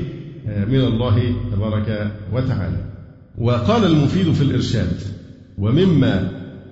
من 0.47 0.81
الله 0.81 1.33
تبارك 1.53 2.11
وتعالى. 2.33 2.77
وقال 3.39 3.85
المفيد 3.85 4.33
في 4.33 4.43
الإرشاد 4.43 4.93
ومما 5.59 6.29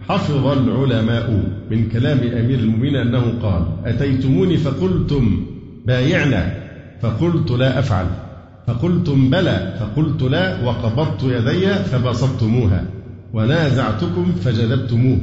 حفظ 0.08 0.46
العلماء 0.46 1.44
من 1.70 1.88
كلام 1.88 2.18
أمير 2.18 2.58
المؤمنين 2.58 2.96
أنه 2.96 3.38
قال 3.42 3.62
أتيتموني 3.84 4.56
فقلتم 4.56 5.46
بايعنا 5.86 6.54
فقلت 7.00 7.50
لا 7.50 7.78
أفعل. 7.78 8.06
فقلتم 8.66 9.30
بلى 9.30 9.74
فقلت 9.80 10.22
لا 10.22 10.64
وقبضت 10.64 11.22
يدي 11.22 11.74
فبسطتموها. 11.74 12.84
ونازعتكم 13.32 14.32
فجذبتموه. 14.32 15.18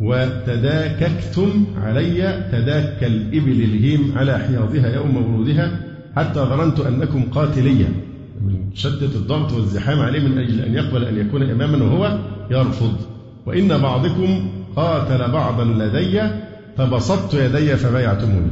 وتداككتم 0.00 1.64
علي 1.76 2.48
تداك 2.52 3.04
الإبل 3.04 3.64
الهيم 3.64 4.12
على 4.16 4.38
حياضها 4.38 4.94
يوم 4.94 5.16
ورودها. 5.16 5.80
حتى 6.16 6.40
ظننت 6.40 6.80
أنكم 6.80 7.22
قاتلية. 7.22 7.88
من 8.40 8.74
شدة 8.74 9.06
الضغط 9.06 9.52
والزحام 9.52 10.00
عليه 10.00 10.28
من 10.28 10.38
أجل 10.38 10.60
أن 10.60 10.74
يقبل 10.74 11.04
أن 11.04 11.18
يكون 11.18 11.42
إماما 11.50 11.84
وهو 11.84 12.18
يرفض. 12.50 12.96
وإن 13.46 13.78
بعضكم 13.78 14.48
قاتل 14.76 15.32
بعضا 15.32 15.64
لدي 15.64 16.22
فبسطت 16.76 17.34
يدي 17.34 17.76
فبايعتموني. 17.76 18.50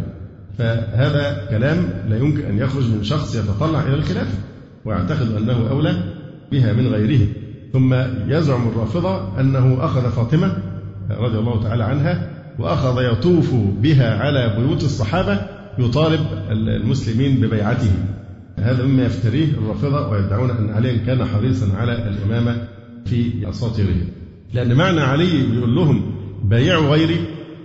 فهذا 0.58 1.46
كلام 1.50 1.76
لا 2.08 2.16
يمكن 2.18 2.44
أن 2.44 2.58
يخرج 2.58 2.84
من 2.84 3.04
شخص 3.04 3.36
يتطلع 3.36 3.80
إلى 3.80 3.94
الخلافة 3.94 4.38
ويعتقد 4.84 5.36
أنه 5.36 5.70
أولى 5.70 5.96
بها 6.52 6.72
من 6.72 6.86
غيره. 6.86 7.26
ثم 7.72 7.94
يزعم 8.26 8.68
الرافضة 8.68 9.40
أنه 9.40 9.84
أخذ 9.84 10.10
فاطمة 10.10 10.56
رضي 11.10 11.38
الله 11.38 11.62
تعالى 11.62 11.84
عنها 11.84 12.28
وأخذ 12.58 13.02
يطوف 13.02 13.54
بها 13.54 14.18
على 14.18 14.54
بيوت 14.58 14.82
الصحابة 14.82 15.40
يطالب 15.78 16.20
المسلمين 16.50 17.40
ببيعته. 17.40 17.90
هذا 18.58 18.84
مما 18.84 19.04
يفتريه 19.04 19.46
الرافضة 19.46 20.08
ويدعون 20.08 20.50
أن 20.50 20.70
عليا 20.70 20.96
كان 21.06 21.24
حريصا 21.24 21.76
على 21.76 21.92
الإمامة 21.92 22.68
في 23.04 23.48
أساطيرهم 23.48 24.08
لأن 24.54 24.74
معنى 24.74 25.00
علي 25.00 25.46
بيقول 25.46 25.74
لهم 25.74 26.14
بايعوا 26.44 26.88
غيري 26.88 27.20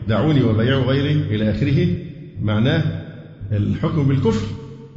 دعوني 0.07 0.43
وبايعوا 0.43 0.83
غيري 0.83 1.11
إلى 1.11 1.51
آخره 1.51 1.87
معناه 2.41 2.83
الحكم 3.51 4.07
بالكفر. 4.07 4.47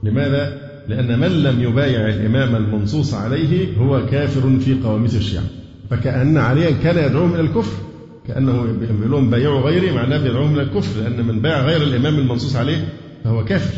لماذا؟ 0.02 0.70
لأن 0.88 1.20
من 1.20 1.42
لم 1.42 1.62
يبايع 1.62 2.08
الإمام 2.08 2.56
المنصوص 2.56 3.14
عليه 3.14 3.76
هو 3.78 4.06
كافر 4.06 4.58
في 4.58 4.74
قواميس 4.74 5.16
الشيعة. 5.16 5.44
فكأن 5.90 6.36
عليا 6.36 6.70
كان 6.70 7.10
يدعوهم 7.10 7.34
إلى 7.34 7.40
الكفر. 7.40 7.82
كأنه 8.28 8.62
بيقول 8.62 9.10
لهم 9.10 9.30
بايعوا 9.30 9.60
غيري 9.60 9.92
معناه 9.92 10.18
بيدعوهم 10.18 10.54
إلى 10.54 10.62
الكفر 10.62 11.00
لأن 11.00 11.26
من 11.26 11.40
بايع 11.40 11.66
غير 11.66 11.82
الإمام 11.82 12.18
المنصوص 12.18 12.56
عليه 12.56 12.88
فهو 13.24 13.44
كافر. 13.44 13.74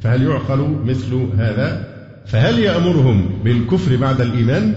فهل 0.00 0.22
يعقل 0.22 0.76
مثل 0.84 1.14
هذا؟ 1.36 1.92
فهل 2.26 2.58
يأمرهم 2.58 3.30
بالكفر 3.44 3.96
بعد 3.96 4.20
الإيمان؟ 4.20 4.74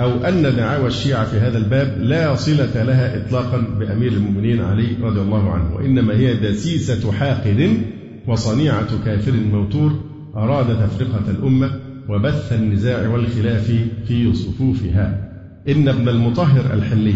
أو 0.00 0.24
أن 0.24 0.42
دعاوى 0.42 0.86
الشيعة 0.86 1.24
في 1.24 1.36
هذا 1.36 1.58
الباب 1.58 1.98
لا 2.00 2.34
صلة 2.34 2.82
لها 2.82 3.16
إطلاقا 3.16 3.64
بأمير 3.78 4.12
المؤمنين 4.12 4.60
علي 4.60 4.88
رضي 5.02 5.20
الله 5.20 5.50
عنه؟ 5.50 5.74
وإنما 5.76 6.14
هي 6.14 6.34
دسيسة 6.34 7.12
حاقد 7.12 7.82
وصنيعة 8.26 9.04
كافر 9.04 9.32
موتور 9.32 9.92
أراد 10.36 10.66
تفرقة 10.66 11.30
الأمة 11.30 11.70
وبث 12.08 12.52
النزاع 12.52 13.08
والخلاف 13.08 13.72
في 14.08 14.34
صفوفها. 14.34 15.30
إن 15.68 15.88
ابن 15.88 16.08
المطهر 16.08 16.74
الحلي 16.74 17.14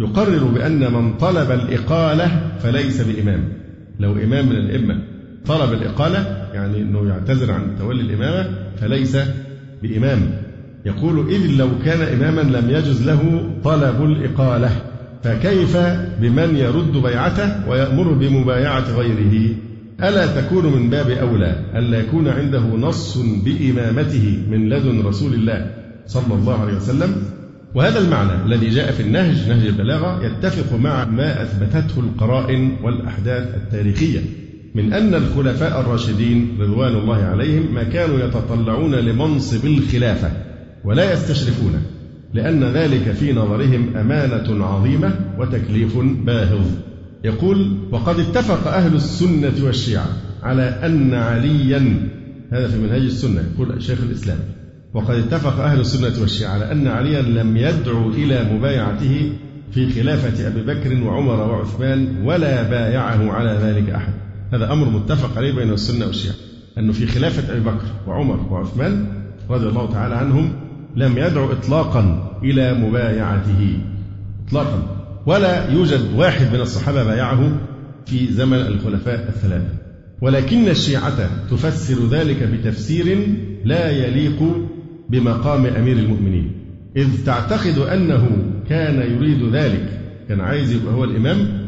يقرر 0.00 0.44
بأن 0.44 0.92
من 0.92 1.16
طلب 1.16 1.50
الإقالة 1.50 2.50
فليس 2.58 3.00
بإمام. 3.00 3.48
لو 4.00 4.12
إمام 4.12 4.48
من 4.48 4.56
الأئمة. 4.56 5.13
طلب 5.46 5.72
الإقالة 5.72 6.48
يعني 6.54 6.82
أنه 6.82 7.08
يعتذر 7.08 7.52
عن 7.52 7.76
تولي 7.78 8.00
الإمامة 8.00 8.50
فليس 8.80 9.16
بإمام. 9.82 10.20
يقول 10.86 11.30
إذ 11.30 11.56
لو 11.58 11.68
كان 11.84 12.00
إماما 12.00 12.58
لم 12.58 12.70
يجز 12.70 13.06
له 13.06 13.50
طلب 13.64 14.04
الإقالة 14.04 14.70
فكيف 15.22 15.76
بمن 16.20 16.56
يرد 16.56 16.92
بيعته 16.92 17.68
ويأمر 17.68 18.12
بمبايعة 18.12 18.96
غيره؟ 18.96 19.54
ألا 20.02 20.40
تكون 20.40 20.66
من 20.66 20.90
باب 20.90 21.10
أولى 21.10 21.60
ألا 21.74 21.98
يكون 21.98 22.28
عنده 22.28 22.60
نص 22.60 23.18
بإمامته 23.18 24.38
من 24.50 24.68
لدن 24.68 25.02
رسول 25.06 25.34
الله 25.34 25.70
صلى 26.06 26.34
الله 26.34 26.60
عليه 26.60 26.76
وسلم؟ 26.76 27.16
وهذا 27.74 27.98
المعنى 27.98 28.44
الذي 28.44 28.68
جاء 28.68 28.92
في 28.92 29.02
النهج 29.02 29.48
نهج 29.48 29.66
البلاغة 29.66 30.24
يتفق 30.26 30.76
مع 30.76 31.04
ما 31.04 31.42
أثبتته 31.42 32.00
القرائن 32.00 32.76
والأحداث 32.82 33.54
التاريخية. 33.54 34.20
من 34.74 34.92
أن 34.92 35.14
الخلفاء 35.14 35.80
الراشدين 35.80 36.58
رضوان 36.60 36.94
الله 36.96 37.16
عليهم 37.16 37.74
ما 37.74 37.82
كانوا 37.82 38.18
يتطلعون 38.18 38.94
لمنصب 38.94 39.66
الخلافة 39.66 40.30
ولا 40.84 41.12
يستشرفونه 41.12 41.82
لأن 42.34 42.64
ذلك 42.64 43.12
في 43.12 43.32
نظرهم 43.32 43.96
أمانة 43.96 44.64
عظيمة 44.64 45.14
وتكليف 45.38 45.98
باهظ. 45.98 46.66
يقول 47.24 47.78
وقد 47.92 48.18
اتفق 48.18 48.68
أهل 48.68 48.94
السنة 48.94 49.64
والشيعة 49.64 50.08
على 50.42 50.62
أن 50.62 51.14
عليا 51.14 52.08
هذا 52.52 52.68
في 52.68 52.78
منهج 52.78 53.02
السنة 53.02 53.42
يقول 53.54 53.82
شيخ 53.82 53.98
الإسلام. 54.02 54.38
وقد 54.94 55.14
اتفق 55.14 55.60
أهل 55.60 55.80
السنة 55.80 56.20
والشيعة 56.20 56.50
على 56.50 56.72
أن 56.72 56.86
عليا 56.86 57.22
لم 57.22 57.56
يدعو 57.56 58.10
إلى 58.10 58.54
مبايعته 58.54 59.32
في 59.72 59.92
خلافة 59.92 60.48
أبي 60.48 60.62
بكر 60.62 61.04
وعمر 61.04 61.52
وعثمان 61.52 62.22
ولا 62.24 62.62
بايعه 62.62 63.32
على 63.32 63.58
ذلك 63.62 63.90
أحد. 63.90 64.23
هذا 64.54 64.72
أمر 64.72 64.88
متفق 64.88 65.38
عليه 65.38 65.52
بين 65.52 65.72
السنة 65.72 66.06
والشيعة 66.06 66.34
أنه 66.78 66.92
في 66.92 67.06
خلافة 67.06 67.52
أبي 67.52 67.60
بكر 67.60 67.86
وعمر 68.06 68.46
وعثمان 68.50 69.06
رضي 69.50 69.68
الله 69.68 69.92
تعالى 69.92 70.14
عنهم 70.14 70.52
لم 70.96 71.18
يدعو 71.18 71.52
إطلاقا 71.52 72.32
إلى 72.42 72.74
مبايعته 72.74 73.78
إطلاقا. 74.46 74.96
ولا 75.26 75.70
يوجد 75.72 76.00
واحد 76.16 76.54
من 76.54 76.60
الصحابة 76.60 77.04
بايعه 77.04 77.60
في 78.06 78.32
زمن 78.32 78.58
الخلفاء 78.58 79.28
الثلاثة. 79.28 79.68
ولكن 80.20 80.68
الشيعة 80.68 81.30
تفسر 81.50 82.06
ذلك 82.10 82.42
بتفسير 82.42 83.26
لا 83.64 83.90
يليق 83.90 84.42
بمقام 85.08 85.66
أمير 85.66 85.96
المؤمنين. 85.96 86.52
إذ 86.96 87.24
تعتقد 87.26 87.78
أنه 87.78 88.28
كان 88.68 89.16
يريد 89.16 89.54
ذلك 89.54 90.00
كان 90.28 90.40
عايز 90.40 90.72
يبقى 90.72 90.94
هو 90.94 91.04
الإمام 91.04 91.63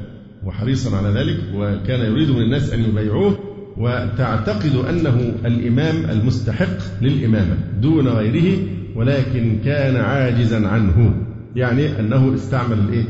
وحريصا 0.46 0.96
على 0.96 1.20
ذلك 1.20 1.36
وكان 1.54 2.00
يريد 2.12 2.30
من 2.30 2.42
الناس 2.42 2.72
أن 2.72 2.82
يبايعوه 2.84 3.38
وتعتقد 3.76 4.74
أنه 4.90 5.32
الإمام 5.46 6.10
المستحق 6.10 7.02
للإمامة 7.02 7.56
دون 7.82 8.08
غيره 8.08 8.58
ولكن 8.94 9.58
كان 9.64 9.96
عاجزا 9.96 10.66
عنه 10.68 11.14
يعني 11.56 12.00
أنه 12.00 12.34
استعمل 12.34 12.78
الإيه؟ 12.78 13.04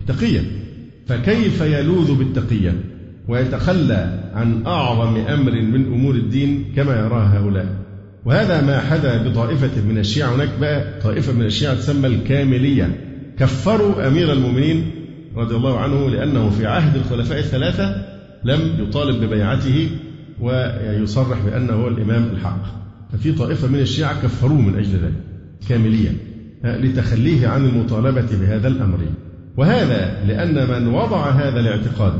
التقية. 0.00 0.40
فكيف 1.06 1.60
يلوذ 1.60 2.14
بالتقية؟ 2.18 2.74
ويتخلى 3.28 4.30
عن 4.34 4.66
أعظم 4.66 5.16
أمر 5.16 5.52
من 5.52 5.84
أمور 5.86 6.14
الدين 6.14 6.64
كما 6.76 6.96
يراه 6.96 7.22
هؤلاء. 7.24 7.66
وهذا 8.24 8.62
ما 8.66 8.78
حدا 8.80 9.28
بطائفة 9.28 9.82
من 9.88 9.98
الشيعة 9.98 10.34
هناك 10.34 10.48
بقى 10.60 11.00
طائفة 11.02 11.32
من 11.32 11.42
الشيعة 11.42 11.74
تسمى 11.74 12.06
الكاملية. 12.06 13.00
كفروا 13.38 14.08
أمير 14.08 14.32
المؤمنين 14.32 14.90
رضي 15.36 15.56
الله 15.56 15.78
عنه 15.78 16.10
لأنه 16.10 16.50
في 16.50 16.66
عهد 16.66 16.96
الخلفاء 16.96 17.38
الثلاثة 17.38 18.04
لم 18.44 18.60
يطالب 18.78 19.24
ببيعته 19.24 19.88
ويصرح 20.40 21.38
بأنه 21.40 21.72
هو 21.72 21.88
الإمام 21.88 22.24
الحق. 22.32 22.62
ففي 23.12 23.32
طائفة 23.32 23.68
من 23.68 23.80
الشيعة 23.80 24.22
كفروه 24.22 24.60
من 24.60 24.78
أجل 24.78 24.92
ذلك 24.92 25.22
كامليا 25.68 26.12
لتخليه 26.64 27.48
عن 27.48 27.64
المطالبة 27.64 28.26
بهذا 28.40 28.68
الأمر. 28.68 28.98
وهذا 29.56 30.24
لأن 30.26 30.68
من 30.70 30.94
وضع 30.94 31.30
هذا 31.30 31.60
الاعتقاد 31.60 32.18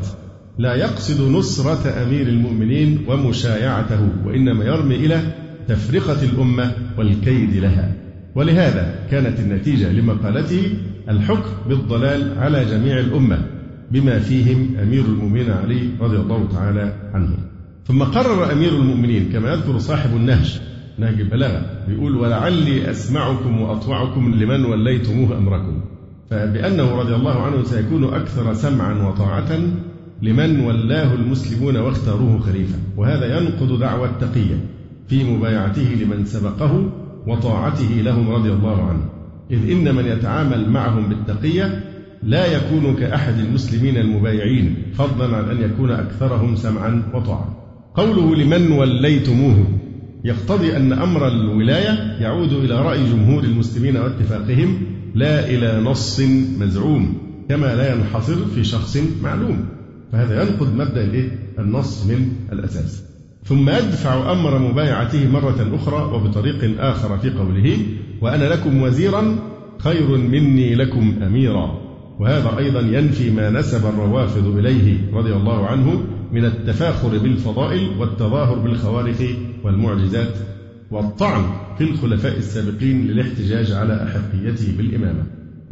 لا 0.58 0.74
يقصد 0.74 1.30
نصرة 1.30 2.02
أمير 2.02 2.28
المؤمنين 2.28 3.04
ومشايعته 3.08 4.08
وإنما 4.24 4.64
يرمي 4.64 4.94
إلى 4.94 5.20
تفرقة 5.68 6.22
الأمة 6.22 6.72
والكيد 6.98 7.56
لها. 7.56 8.05
ولهذا 8.36 8.94
كانت 9.10 9.40
النتيجة 9.40 9.92
لمقالته 9.92 10.62
الحكم 11.08 11.50
بالضلال 11.68 12.38
على 12.38 12.64
جميع 12.64 12.98
الأمة 12.98 13.38
بما 13.90 14.18
فيهم 14.18 14.76
أمير 14.82 15.04
المؤمنين 15.04 15.50
علي 15.50 15.88
رضي 16.00 16.16
الله 16.16 16.48
تعالى 16.52 16.92
عنه. 17.14 17.36
ثم 17.86 18.02
قرر 18.02 18.52
أمير 18.52 18.76
المؤمنين 18.76 19.28
كما 19.32 19.52
يذكر 19.52 19.78
صاحب 19.78 20.16
النهج 20.16 20.60
نهج 20.98 21.20
البلاغة 21.20 21.62
بيقول 21.88 22.16
ولعلي 22.16 22.90
أسمعكم 22.90 23.60
وأطوعكم 23.60 24.34
لمن 24.34 24.64
وليتموه 24.64 25.38
أمركم 25.38 25.80
فبأنه 26.30 26.94
رضي 26.94 27.14
الله 27.14 27.42
عنه 27.42 27.62
سيكون 27.62 28.04
أكثر 28.04 28.54
سمعا 28.54 29.08
وطاعة 29.08 29.60
لمن 30.22 30.60
ولاه 30.60 31.14
المسلمون 31.14 31.76
واختاروه 31.76 32.38
خليفة. 32.38 32.78
وهذا 32.96 33.38
ينقض 33.38 33.78
دعوى 33.78 34.08
التقية 34.08 34.56
في 35.08 35.24
مبايعته 35.24 35.98
لمن 36.02 36.24
سبقه 36.24 36.92
وطاعته 37.26 37.94
لهم 38.04 38.30
رضي 38.30 38.50
الله 38.50 38.82
عنه. 38.82 39.08
إذ 39.50 39.70
إن 39.70 39.94
من 39.94 40.06
يتعامل 40.06 40.70
معهم 40.70 41.08
بالتقية 41.08 41.84
لا 42.22 42.56
يكون 42.56 42.94
كأحد 42.94 43.38
المسلمين 43.38 43.96
المبايعين 43.96 44.92
فضلا 44.94 45.36
عن 45.36 45.44
أن 45.44 45.62
يكون 45.62 45.90
أكثرهم 45.90 46.56
سمعا 46.56 47.02
وطاعة 47.14 47.56
قوله 47.94 48.36
لمن 48.36 48.72
وليتموه 48.72 49.66
يقتضي 50.24 50.76
أن 50.76 50.92
أمر 50.92 51.28
الولاية 51.28 52.16
يعود 52.20 52.52
إلى 52.52 52.82
رأي 52.82 53.10
جمهور 53.10 53.44
المسلمين 53.44 53.96
واتفاقهم 53.96 54.78
لا 55.14 55.50
إلى 55.50 55.80
نص 55.80 56.20
مزعوم 56.60 57.18
كما 57.48 57.66
لا 57.76 57.94
ينحصر 57.94 58.44
في 58.54 58.64
شخص 58.64 58.98
معلوم. 59.22 59.64
فهذا 60.12 60.42
ينقض 60.42 60.74
مبدأ؟ 60.74 61.30
النص 61.58 62.06
من 62.06 62.32
الأساس. 62.52 63.05
ثم 63.46 63.70
يدفع 63.70 64.32
أمر 64.32 64.58
مبايعته 64.58 65.28
مرة 65.28 65.70
أخرى 65.74 66.14
وبطريق 66.14 66.80
آخر 66.80 67.18
في 67.18 67.30
قوله 67.30 67.78
وأنا 68.20 68.44
لكم 68.44 68.82
وزيرا 68.82 69.38
خير 69.78 70.16
مني 70.16 70.74
لكم 70.74 71.14
أميرا. 71.26 71.80
وهذا 72.20 72.58
أيضا 72.58 72.80
ينفي 72.80 73.30
ما 73.30 73.50
نسب 73.50 73.86
الروافض 73.86 74.56
إليه 74.56 74.98
رضي 75.12 75.32
الله 75.32 75.66
عنه 75.66 76.04
من 76.32 76.44
التفاخر 76.44 77.18
بالفضائل 77.18 77.88
والتظاهر 77.98 78.58
بالخوارق 78.58 79.36
والمعجزات 79.64 80.34
والطعن 80.90 81.44
في 81.78 81.84
الخلفاء 81.84 82.36
السابقين 82.38 83.06
للاحتجاج 83.06 83.72
على 83.72 84.02
أحقيته 84.02 84.76
بالإمامة. 84.76 85.26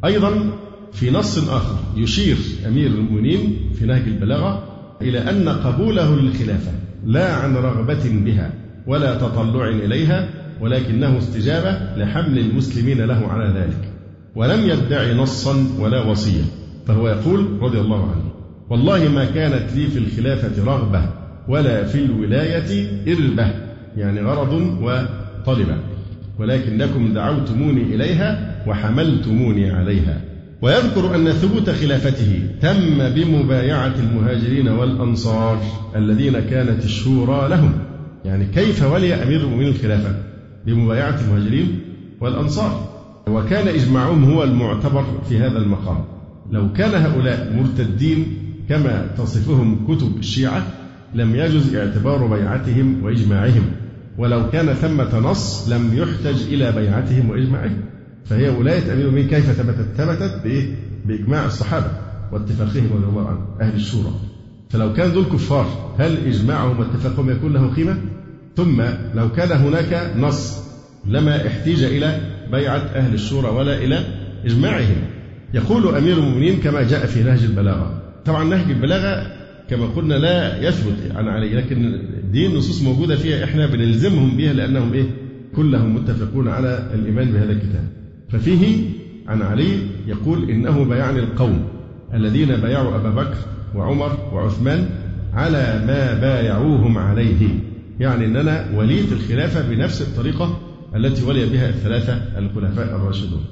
أيضا 0.05 0.51
في 0.93 1.11
نص 1.11 1.49
آخر 1.49 1.79
يشير 1.97 2.37
أمير 2.69 2.87
المؤمنين 2.87 3.57
في 3.79 3.87
نهج 3.87 4.03
البلاغة 4.07 4.63
إلى 5.03 5.19
أن 5.19 5.49
قبوله 5.49 6.17
للخلافة. 6.17 6.73
لا 7.07 7.35
عن 7.35 7.57
رغبة 7.57 8.03
بها 8.25 8.51
ولا 8.87 9.15
تطلع 9.15 9.69
إليها 9.69 10.29
ولكنه 10.61 11.19
استجابة 11.19 11.79
لحمل 11.97 12.39
المسلمين 12.39 13.01
له 13.01 13.29
على 13.29 13.49
ذلك. 13.61 13.91
ولم 14.35 14.61
يدعي 14.69 15.15
نصا 15.15 15.67
ولا 15.79 16.03
وصية. 16.03 16.43
فهو 16.87 17.09
يقول 17.09 17.59
رضي 17.61 17.81
الله 17.81 18.03
عنه 18.03 18.33
والله 18.71 19.09
ما 19.09 19.25
كانت 19.25 19.73
لي 19.75 19.87
في 19.87 19.99
الخلافة 19.99 20.65
رغبة 20.65 21.09
ولا 21.49 21.85
في 21.85 22.05
الولاية 22.05 22.89
إربة. 23.09 23.51
يعني 23.97 24.23
غرض 24.23 24.53
وطلبة 24.83 25.77
ولكنكم 26.39 27.13
دعوتموني 27.15 27.83
إليها 27.83 28.55
وحملتموني 28.67 29.71
عليها. 29.71 30.21
ويذكر 30.65 31.15
أن 31.17 31.33
ثبوت 31.33 31.71
خلافته 31.71 32.47
تم 32.63 33.09
بمبايعة 33.09 33.95
المهاجرين 33.99 34.69
والأنصار 34.69 35.63
الذين 35.97 36.41
كانت 36.41 36.85
الشورى 36.85 37.49
لهم. 37.49 37.73
يعني 38.25 38.47
كيف 38.47 38.83
ولي 38.83 39.15
أمير 39.15 39.41
المؤمنين 39.41 39.69
الخلافة 39.69 40.17
بمبايعة 40.67 41.21
المهاجرين 41.21 41.81
والأنصار؟ 42.21 42.89
وكان 43.29 43.69
إجماعهم 43.69 44.25
هو 44.25 44.45
المعتبر 44.45 45.05
في 45.29 45.39
هذا 45.39 45.59
المقام. 45.59 46.05
لو 46.51 46.73
كان 46.73 47.03
هؤلاء 47.03 47.53
مرتدين 47.57 48.27
كما 48.69 49.07
تصفهم 49.19 49.87
كتب 49.89 50.19
الشيعة 50.19 50.67
لم 51.15 51.35
يجز 51.35 51.75
اعتبار 51.75 52.27
بيعتهم 52.27 53.05
وإجماعهم. 53.05 53.65
ولو 54.19 54.51
كان 54.51 54.75
ثمة 54.75 55.19
نص 55.19 55.69
لم 55.69 55.99
يحتج 55.99 56.53
إلى 56.53 56.73
بيعتهم 56.73 57.31
وإجماعهم. 57.31 57.81
فهي 58.25 58.49
ولاية 58.49 58.93
أمير 58.93 59.05
المؤمنين 59.05 59.29
كيف 59.29 59.51
ثبتت؟ 59.51 59.87
ثبتت 59.97 60.41
بإيه؟ 60.45 60.75
بإجماع 61.07 61.47
الصحابة 61.47 61.87
واتفاقهم 62.33 62.91
رضي 62.95 63.05
الله 63.07 63.29
عنهم 63.29 63.47
أهل 63.61 63.75
الشورى 63.75 64.13
فلو 64.71 64.93
كان 64.93 65.13
دول 65.13 65.25
كفار 65.25 65.95
هل 65.99 66.27
إجماعهم 66.27 66.79
واتفاقهم 66.81 67.31
يكون 67.31 67.53
له 67.53 67.75
قيمة؟ 67.75 67.97
ثم 68.57 68.83
لو 69.15 69.33
كان 69.33 69.53
هناك 69.59 70.13
نص 70.17 70.65
لما 71.07 71.47
احتيج 71.47 71.83
إلى 71.83 72.21
بيعة 72.53 72.77
أهل 72.79 73.15
الشورى 73.15 73.49
ولا 73.49 73.77
إلى 73.85 73.99
إجماعهم 74.45 74.97
يقول 75.55 75.95
أمير 75.95 76.19
المؤمنين 76.19 76.57
كما 76.61 76.83
جاء 76.83 77.07
في 77.07 77.23
نهج 77.23 77.45
البلاغة 77.45 78.03
طبعا 78.25 78.45
نهج 78.45 78.71
البلاغة 78.71 79.27
كما 79.71 79.87
قلنا 79.87 80.15
لا 80.15 80.69
يثبت 80.69 81.17
عن 81.17 81.29
علي 81.29 81.55
لكن 81.55 82.01
دي 82.33 82.47
النصوص 82.47 82.83
موجودة 82.83 83.17
فيها 83.17 83.45
إحنا 83.45 83.67
بنلزمهم 83.67 84.37
بها 84.37 84.53
لأنهم 84.53 84.93
إيه 84.93 85.07
كلهم 85.57 85.95
متفقون 85.95 86.49
على 86.49 86.91
الإيمان 86.95 87.33
بهذا 87.33 87.53
الكتاب 87.53 87.85
ففيه 88.35 88.91
عن 89.29 89.43
علي 89.43 89.79
يقول 90.07 90.51
إنه 90.51 90.85
بيعني 90.85 91.19
القوم 91.19 91.65
الذين 92.15 92.57
بايعوا 92.57 92.97
أبا 92.97 93.11
بكر 93.11 93.37
وعمر 93.75 94.19
وعثمان 94.33 94.89
على 95.35 95.85
ما 95.87 96.21
بايعوهم 96.21 96.99
عليه. 96.99 97.49
يعني 98.01 98.27
أن 98.27 98.37
أنا 98.37 98.71
وليت 98.75 99.13
الخلافة 99.13 99.69
بنفس 99.69 100.03
الطريقة 100.03 100.59
التي 100.95 101.25
ولي 101.25 101.47
بها 101.47 101.69
الثلاثة 101.69 102.13
الخلفاء 102.39 102.97
الراشدون. 102.97 103.45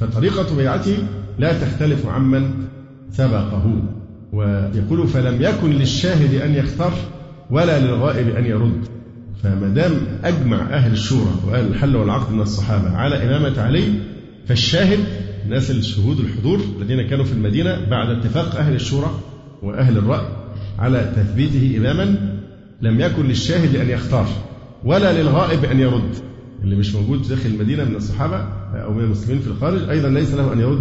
فطريقة 0.00 0.56
بيعته 0.56 0.96
لا 1.38 1.52
تختلف 1.52 2.06
عمن 2.06 2.50
سبقه 3.10 3.82
ويقول 4.32 5.08
فلم 5.08 5.42
يكن 5.42 5.70
للشاهد 5.70 6.34
أن 6.34 6.54
يختار 6.54 6.92
ولا 7.50 7.78
للغائب 7.78 8.28
أن 8.28 8.44
يرد. 8.44 8.84
فما 9.42 9.68
دام 9.68 9.92
أجمع 10.24 10.56
أهل 10.56 10.92
الشورى 10.92 11.30
وأهل 11.46 11.66
الحل 11.66 11.96
والعقد 11.96 12.32
من 12.32 12.40
الصحابة 12.40 12.96
على 12.96 13.24
إمامة 13.24 13.60
علي 13.60 14.07
فالشاهد 14.48 14.98
الناس 15.44 15.70
الشهود 15.70 16.20
الحضور 16.20 16.60
الذين 16.80 17.02
كانوا 17.02 17.24
في 17.24 17.32
المدينة 17.32 17.84
بعد 17.90 18.10
اتفاق 18.10 18.56
أهل 18.56 18.74
الشورى 18.74 19.10
وأهل 19.62 19.98
الرأي 19.98 20.26
على 20.78 21.12
تثبيته 21.16 21.76
إماما 21.78 22.34
لم 22.82 23.00
يكن 23.00 23.26
للشاهد 23.26 23.76
أن 23.76 23.90
يختار 23.90 24.26
ولا 24.84 25.22
للغائب 25.22 25.64
أن 25.64 25.80
يرد. 25.80 26.14
اللي 26.64 26.76
مش 26.76 26.94
موجود 26.94 27.28
داخل 27.28 27.50
المدينة 27.50 27.84
من 27.84 27.96
الصحابة 27.96 28.36
أو 28.84 28.92
من 28.92 29.04
المسلمين 29.04 29.40
في 29.40 29.46
الخارج 29.46 29.88
أيضا 29.90 30.08
ليس 30.08 30.34
له 30.34 30.52
أن 30.52 30.60
يرد 30.60 30.80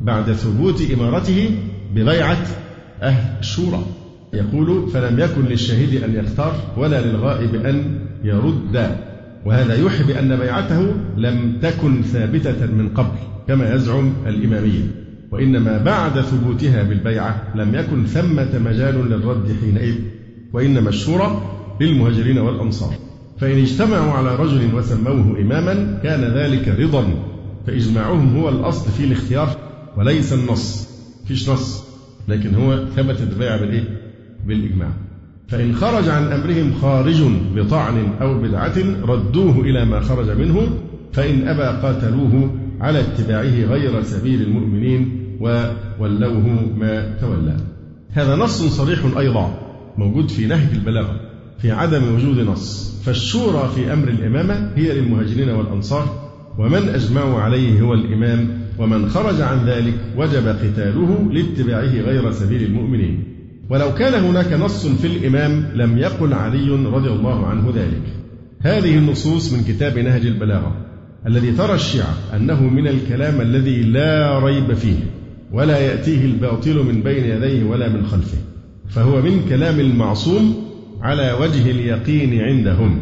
بعد 0.00 0.32
ثبوت 0.32 0.90
إمارته 0.90 1.50
ببيعة 1.94 2.46
أهل 3.02 3.38
الشورى. 3.40 3.84
يقول 4.32 4.90
فلم 4.90 5.20
يكن 5.20 5.44
للشهيد 5.44 6.02
أن 6.02 6.14
يختار 6.14 6.54
ولا 6.76 7.00
للغائب 7.06 7.54
أن 7.54 8.00
يرد. 8.24 8.96
وهذا 9.46 9.74
يوحي 9.74 10.04
بأن 10.04 10.36
بيعته 10.36 10.94
لم 11.16 11.58
تكن 11.62 12.02
ثابتة 12.02 12.66
من 12.66 12.88
قبل 12.88 13.18
كما 13.48 13.74
يزعم 13.74 14.12
الإمامية. 14.26 14.84
وإنما 15.32 15.78
بعد 15.78 16.20
ثبوتها 16.20 16.82
بالبيعة 16.82 17.42
لم 17.54 17.74
يكن 17.74 18.06
ثمة 18.06 18.58
مجال 18.58 19.10
للرد 19.10 19.56
حينئذ 19.60 19.94
وإنما 20.52 20.88
الشورى 20.88 21.42
للمهاجرين 21.80 22.38
والأنصار. 22.38 22.94
فإن 23.38 23.58
اجتمعوا 23.58 24.12
على 24.12 24.36
رجل 24.36 24.74
وسموه 24.74 25.40
إماما 25.40 26.00
كان 26.02 26.20
ذلك 26.20 26.68
رضا 26.68 27.04
فإجماعهم 27.66 28.36
هو 28.36 28.48
الأصل 28.48 28.90
في 28.90 29.04
الاختيار 29.04 29.56
وليس 29.96 30.32
النص 30.32 30.88
فيش 31.28 31.50
نص. 31.50 31.84
لكن 32.28 32.54
هو 32.54 32.84
ثبتت 32.96 33.32
البيعة 33.32 33.60
بالإيه؟ 33.60 33.84
بالإجماع. 34.46 35.07
فإن 35.48 35.74
خرج 35.74 36.08
عن 36.08 36.32
أمرهم 36.32 36.74
خارج 36.82 37.22
بطعن 37.54 38.12
أو 38.20 38.42
بدعة 38.42 38.74
ردوه 39.02 39.60
إلى 39.60 39.84
ما 39.84 40.00
خرج 40.00 40.30
منه 40.30 40.68
فإن 41.12 41.48
أبى 41.48 41.82
قاتلوه 41.82 42.54
على 42.80 43.00
اتباعه 43.00 43.64
غير 43.64 44.02
سبيل 44.02 44.42
المؤمنين 44.42 45.18
وولوه 45.40 46.48
ما 46.78 47.16
تولى. 47.20 47.56
هذا 48.10 48.36
نص 48.36 48.62
صريح 48.62 49.18
أيضا 49.18 49.58
موجود 49.98 50.28
في 50.28 50.46
نهج 50.46 50.74
البلاغة 50.74 51.20
في 51.58 51.70
عدم 51.70 52.14
وجود 52.14 52.38
نص. 52.38 53.00
فالشورى 53.04 53.70
في 53.74 53.92
أمر 53.92 54.08
الإمامة 54.08 54.70
هي 54.76 55.00
للمهاجرين 55.00 55.48
والأنصار 55.48 56.30
ومن 56.58 56.88
أجمعوا 56.88 57.40
عليه 57.40 57.80
هو 57.80 57.94
الإمام 57.94 58.48
ومن 58.78 59.08
خرج 59.08 59.40
عن 59.40 59.66
ذلك 59.66 59.94
وجب 60.16 60.46
قتاله 60.46 61.28
لاتباعه 61.32 62.00
غير 62.00 62.32
سبيل 62.32 62.62
المؤمنين. 62.62 63.37
ولو 63.70 63.94
كان 63.94 64.24
هناك 64.24 64.52
نص 64.52 64.86
في 64.86 65.06
الإمام 65.06 65.66
لم 65.74 65.98
يقل 65.98 66.32
علي 66.32 66.70
رضي 66.70 67.08
الله 67.08 67.46
عنه 67.46 67.72
ذلك. 67.76 68.02
هذه 68.60 68.98
النصوص 68.98 69.52
من 69.52 69.64
كتاب 69.64 69.98
نهج 69.98 70.26
البلاغة 70.26 70.76
الذي 71.26 71.52
ترى 71.52 71.74
الشيعة 71.74 72.14
أنه 72.36 72.62
من 72.62 72.88
الكلام 72.88 73.40
الذي 73.40 73.82
لا 73.82 74.38
ريب 74.38 74.74
فيه 74.74 74.96
ولا 75.52 75.78
يأتيه 75.78 76.24
الباطل 76.24 76.84
من 76.84 77.02
بين 77.02 77.24
يديه 77.24 77.64
ولا 77.64 77.88
من 77.88 78.06
خلفه 78.06 78.38
فهو 78.88 79.22
من 79.22 79.44
كلام 79.48 79.80
المعصوم 79.80 80.56
على 81.02 81.32
وجه 81.32 81.70
اليقين 81.70 82.40
عندهم. 82.40 82.98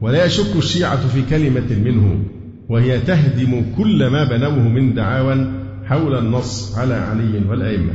ولا 0.00 0.24
يشك 0.24 0.56
الشيعة 0.56 1.08
في 1.08 1.22
كلمة 1.30 1.78
منه 1.84 2.24
وهي 2.68 3.00
تهدم 3.00 3.62
كل 3.76 4.06
ما 4.06 4.24
بنوه 4.24 4.68
من 4.68 4.94
دعاوى 4.94 5.46
حول 5.84 6.18
النص 6.18 6.78
على 6.78 6.94
علي 6.94 7.40
والأئمة. 7.48 7.92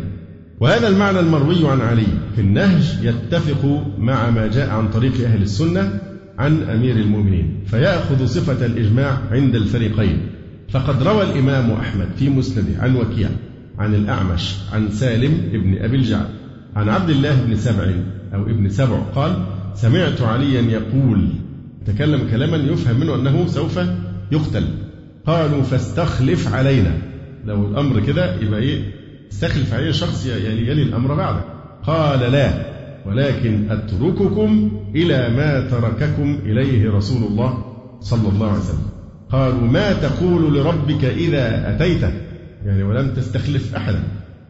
وهذا 0.59 0.87
المعنى 0.87 1.19
المروي 1.19 1.69
عن 1.69 1.81
علي. 1.81 2.07
في 2.35 2.41
النهج 2.41 2.97
يتفق 3.01 3.85
مع 3.99 4.29
ما 4.29 4.47
جاء 4.47 4.69
عن 4.69 4.89
طريق 4.89 5.13
أهل 5.25 5.41
السنة 5.41 5.99
عن 6.39 6.63
أمير 6.63 6.95
المؤمنين 6.95 7.63
فيأخذ 7.65 8.25
صفة 8.25 8.65
الإجماع 8.65 9.17
عند 9.31 9.55
الفريقين. 9.55 10.17
فقد 10.69 11.03
روى 11.03 11.23
الإمام 11.23 11.71
أحمد 11.71 12.07
في 12.17 12.29
مسنده 12.29 12.81
عن 12.81 12.95
وكيع 12.95 13.29
عن 13.79 13.95
الأعمش 13.95 14.55
عن 14.73 14.89
سالم 14.89 15.33
بن 15.53 15.77
أبي 15.77 15.95
الجعد 15.97 16.27
عن 16.75 16.89
عبد 16.89 17.09
الله 17.09 17.41
بن 17.41 17.55
سبع 17.55 17.91
أو 18.33 18.43
ابن 18.43 18.69
سبع 18.69 18.99
قال 18.99 19.45
سمعت 19.75 20.21
عليا 20.21 20.61
يقول 20.61 21.27
تكلم 21.85 22.27
كلاما 22.31 22.57
يفهم 22.57 22.99
منه 22.99 23.15
أنه 23.15 23.47
سوف 23.47 23.79
يقتل. 24.31 24.63
قالوا 25.25 25.63
فاستخلف 25.63 26.53
علينا. 26.53 26.91
لو 27.45 27.67
الأمر 27.67 27.99
كده 27.99 28.35
يبقى 28.35 28.59
إيه؟ 28.59 28.98
استخلف 29.31 29.73
علينا 29.73 29.91
شخص 29.91 30.25
يلي 30.25 30.83
الأمر 30.83 31.15
بعدك 31.15 31.43
قال 31.83 32.31
لا 32.31 32.69
ولكن 33.05 33.71
أترككم 33.71 34.71
إلى 34.95 35.29
ما 35.29 35.67
ترككم 35.69 36.39
إليه 36.45 36.91
رسول 36.91 37.23
الله 37.23 37.63
صلى 38.01 38.29
الله 38.29 38.49
عليه 38.49 38.59
وسلم. 38.59 38.89
قالوا 39.29 39.67
ما 39.67 39.93
تقول 39.93 40.57
لربك 40.57 41.05
إذا 41.05 41.75
أتيته 41.75 42.11
يعني 42.65 42.83
ولم 42.83 43.13
تستخلف 43.13 43.75
أحدا. 43.75 44.03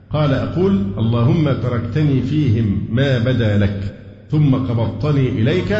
قال 0.09 0.33
أقول 0.33 0.71
اللهم 0.97 1.51
تركتني 1.51 2.21
فيهم 2.21 2.87
ما 2.91 3.19
بدا 3.19 3.57
لك 3.57 3.95
ثم 4.31 4.55
قبضتني 4.55 5.29
إليك 5.29 5.77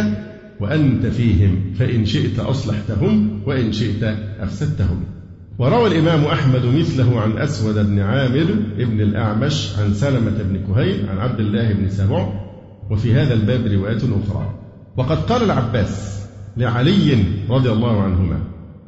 وأنت 0.59 1.05
فيهم 1.05 1.73
فإن 1.79 2.05
شئت 2.05 2.39
أصلحتهم 2.39 3.41
وإن 3.45 3.71
شئت 3.71 4.03
أفسدتهم. 4.39 5.03
وروى 5.59 5.87
الإمام 5.87 6.25
أحمد 6.25 6.65
مثله 6.65 7.19
عن 7.21 7.37
أسود 7.37 7.85
بن 7.85 7.99
عامر 7.99 8.45
بن 8.77 9.01
الأعمش 9.01 9.77
عن 9.79 9.93
سلمة 9.93 10.43
بن 10.43 10.59
كهيل 10.67 11.09
عن 11.09 11.17
عبد 11.17 11.39
الله 11.39 11.73
بن 11.73 11.89
سبع 11.89 12.29
وفي 12.91 13.13
هذا 13.13 13.33
الباب 13.33 13.67
روايات 13.67 14.01
أخرى. 14.03 14.53
وقد 14.97 15.17
قال 15.17 15.43
العباس 15.43 16.25
لعلي 16.57 17.23
رضي 17.49 17.71
الله 17.71 18.01
عنهما 18.01 18.39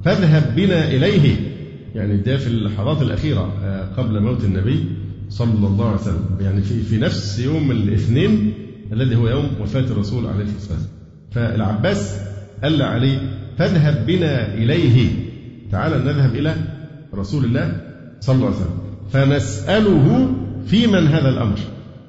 فاذهب 0.04 0.56
بنا 0.56 0.88
إليه. 0.88 1.36
يعني 1.96 2.18
ده 2.18 2.38
في 2.38 2.48
اللحظات 2.48 3.02
الأخيرة 3.02 3.54
آه، 3.64 3.86
قبل 3.98 4.20
موت 4.20 4.44
النبي 4.44 4.86
صلى 5.30 5.68
الله 5.68 5.86
عليه 5.86 6.02
وسلم. 6.02 6.26
يعني 6.42 6.62
في, 6.62 6.82
في 6.82 6.98
نفس 6.98 7.40
يوم 7.40 7.72
الاثنين 7.72 8.54
الذي 8.94 9.16
هو 9.16 9.28
يوم 9.28 9.48
وفاة 9.62 9.80
الرسول 9.92 10.28
عليه 10.28 10.44
الصلاة 10.44 10.78
والسلام. 10.78 10.80
فالعباس 11.32 12.20
قال 12.64 12.78
لعلي 12.78 13.20
فاذهب 13.58 14.06
بنا 14.06 14.54
إليه. 14.54 15.10
تعال 15.72 16.06
نذهب 16.06 16.36
إلى 16.36 16.56
رسول 17.16 17.46
الله 17.46 17.82
صلى 18.20 18.36
الله 18.36 18.48
عليه 18.48 18.56
وسلم. 18.56 18.80
فنسأله 19.12 20.28
في 20.68 20.88
من 20.88 21.08
هذا 21.08 21.30
الأمر. 21.30 21.58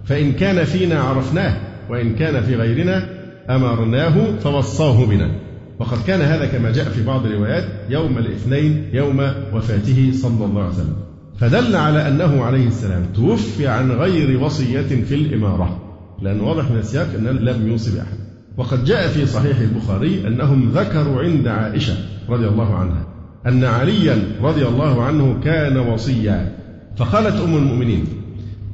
فإن 0.05 0.33
كان 0.33 0.65
فينا 0.65 1.01
عرفناه 1.01 1.57
وإن 1.91 2.15
كان 2.15 2.43
في 2.43 2.57
غيرنا 2.57 3.09
أمرناه 3.51 4.39
فوصاه 4.41 5.07
بنا. 5.07 5.31
وقد 5.79 5.99
كان 6.07 6.21
هذا 6.21 6.47
كما 6.47 6.73
جاء 6.73 6.85
في 6.85 7.05
بعض 7.05 7.27
الروايات 7.27 7.65
يوم 7.91 8.19
الاثنين 8.19 8.91
يوم 8.93 9.21
وفاته 9.55 10.13
صلى 10.15 10.45
الله 10.45 10.63
عليه 10.63 10.75
وسلم. 10.75 10.97
فدل 11.39 11.77
على 11.77 12.09
أنه 12.09 12.45
عليه 12.45 12.67
السلام 12.67 13.07
توفي 13.15 13.67
عن 13.67 13.91
غير 13.91 14.43
وصية 14.45 15.05
في 15.05 15.15
الإمارة. 15.15 15.79
لأن 16.23 16.41
واضح 16.41 16.71
من 16.71 16.79
السياق 16.79 17.09
أنه 17.19 17.31
لم 17.31 17.69
يوصي 17.69 17.91
بأحد 17.97 18.19
وقد 18.57 18.85
جاء 18.85 19.09
في 19.09 19.27
صحيح 19.27 19.59
البخاري 19.59 20.27
أنهم 20.27 20.71
ذكروا 20.71 21.23
عند 21.23 21.49
عائشة 21.49 21.95
رضي 22.29 22.49
الله 22.49 22.75
عنها. 22.75 23.12
أن 23.47 23.65
عليا 23.65 24.19
رضي 24.43 24.67
الله 24.67 25.03
عنه 25.03 25.41
كان 25.45 25.77
وصيا. 25.77 26.59
فقالت 26.97 27.41
أم 27.41 27.57
المؤمنين 27.57 28.05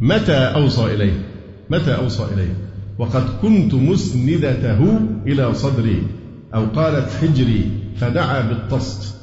متى 0.00 0.36
أوصى 0.36 0.94
إليه؟ 0.94 1.12
متى 1.70 1.94
أوصى 1.94 2.26
إليه؟ 2.34 2.54
وقد 2.98 3.24
كنت 3.42 3.74
مسندته 3.74 5.00
إلى 5.26 5.54
صدري 5.54 6.02
أو 6.54 6.64
قالت 6.64 7.10
حجري 7.20 7.70
فدعا 7.96 8.40
بالطست. 8.40 9.14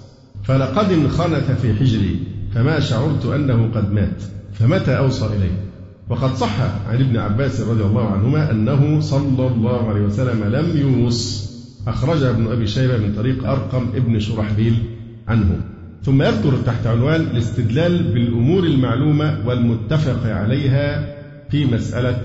فلقد 0.43 0.91
انخنث 0.91 1.62
في 1.62 1.73
حجري 1.73 2.19
فما 2.53 2.79
شعرت 2.79 3.25
أنه 3.25 3.69
قد 3.75 3.91
مات. 3.93 4.21
فمتى 4.53 4.97
أوصى 4.97 5.25
إليه؟ 5.25 5.65
وقد 6.10 6.36
صح 6.36 6.62
عن 6.89 6.95
ابن 6.95 7.17
عباس 7.17 7.62
رضي 7.62 7.84
الله 7.84 8.05
عنهما 8.08 8.51
أنه 8.51 8.99
صلى 8.99 9.47
الله 9.47 9.89
عليه 9.89 10.01
وسلم 10.01 10.43
لم 10.43 10.77
يوص 10.77 11.51
أخرجها 11.88 12.29
ابن 12.29 12.47
أبي 12.47 12.67
شيبة 12.67 12.97
من 12.97 13.13
طريق 13.15 13.49
أرقم 13.49 13.88
ابن 13.95 14.19
شرحبيل. 14.19 14.94
عنه. 15.27 15.61
ثم 16.03 16.21
يذكر 16.21 16.57
تحت 16.65 16.88
عنوان 16.88 17.21
الاستدلال 17.21 18.03
بالأمور 18.03 18.63
المعلومة 18.63 19.47
والمتفق 19.47 20.25
عليها 20.25 21.15
في 21.49 21.65
مسألة 21.65 22.21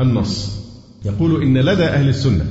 النص. 0.00 0.58
يقول 1.04 1.42
إن 1.42 1.58
لدى 1.58 1.84
أهل 1.84 2.08
السنة 2.08 2.44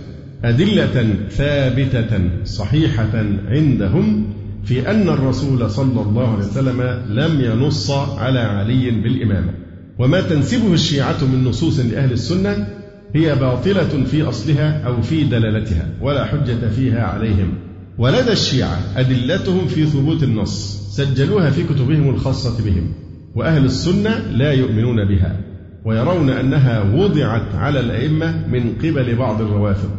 أدلة 0.43 1.15
ثابتة 1.29 2.29
صحيحة 2.45 3.25
عندهم 3.47 4.25
في 4.63 4.91
أن 4.91 5.09
الرسول 5.09 5.69
صلى 5.69 6.01
الله 6.01 6.27
عليه 6.33 6.45
وسلم 6.45 6.81
لم 7.09 7.41
ينص 7.41 7.91
على 7.91 8.39
علي 8.39 8.91
بالإمامة. 8.91 9.53
وما 9.99 10.21
تنسبه 10.21 10.73
الشيعة 10.73 11.25
من 11.33 11.43
نصوص 11.43 11.79
لأهل 11.79 12.11
السنة 12.11 12.67
هي 13.15 13.35
باطلة 13.35 14.03
في 14.05 14.23
أصلها 14.23 14.83
أو 14.83 15.01
في 15.01 15.23
دلالتها 15.23 15.85
ولا 16.01 16.25
حجة 16.25 16.69
فيها 16.75 17.03
عليهم. 17.03 17.53
ولدى 17.97 18.31
الشيعة 18.31 18.79
أدلتهم 18.95 19.67
في 19.67 19.85
ثبوت 19.85 20.23
النص 20.23 20.87
سجلوها 20.91 21.49
في 21.49 21.63
كتبهم 21.63 22.09
الخاصة 22.09 22.63
بهم 22.65 22.93
وأهل 23.35 23.65
السنة 23.65 24.17
لا 24.31 24.51
يؤمنون 24.51 25.05
بها 25.05 25.39
ويرون 25.85 26.29
أنها 26.29 26.95
وضعت 26.95 27.55
على 27.55 27.79
الأئمة 27.79 28.47
من 28.47 28.75
قبل 28.75 29.15
بعض 29.15 29.41
الروافض. 29.41 29.91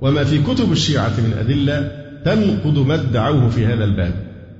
وما 0.00 0.24
في 0.24 0.42
كتب 0.42 0.72
الشيعة 0.72 1.12
من 1.20 1.32
أدلة 1.38 1.92
تنقض 2.24 2.86
ما 2.86 2.94
ادعوه 2.94 3.48
في 3.48 3.66
هذا 3.66 3.84
الباب 3.84 4.14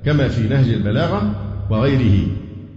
كما 0.05 0.29
في 0.29 0.49
نهج 0.49 0.69
البلاغة 0.69 1.35
وغيره. 1.71 2.27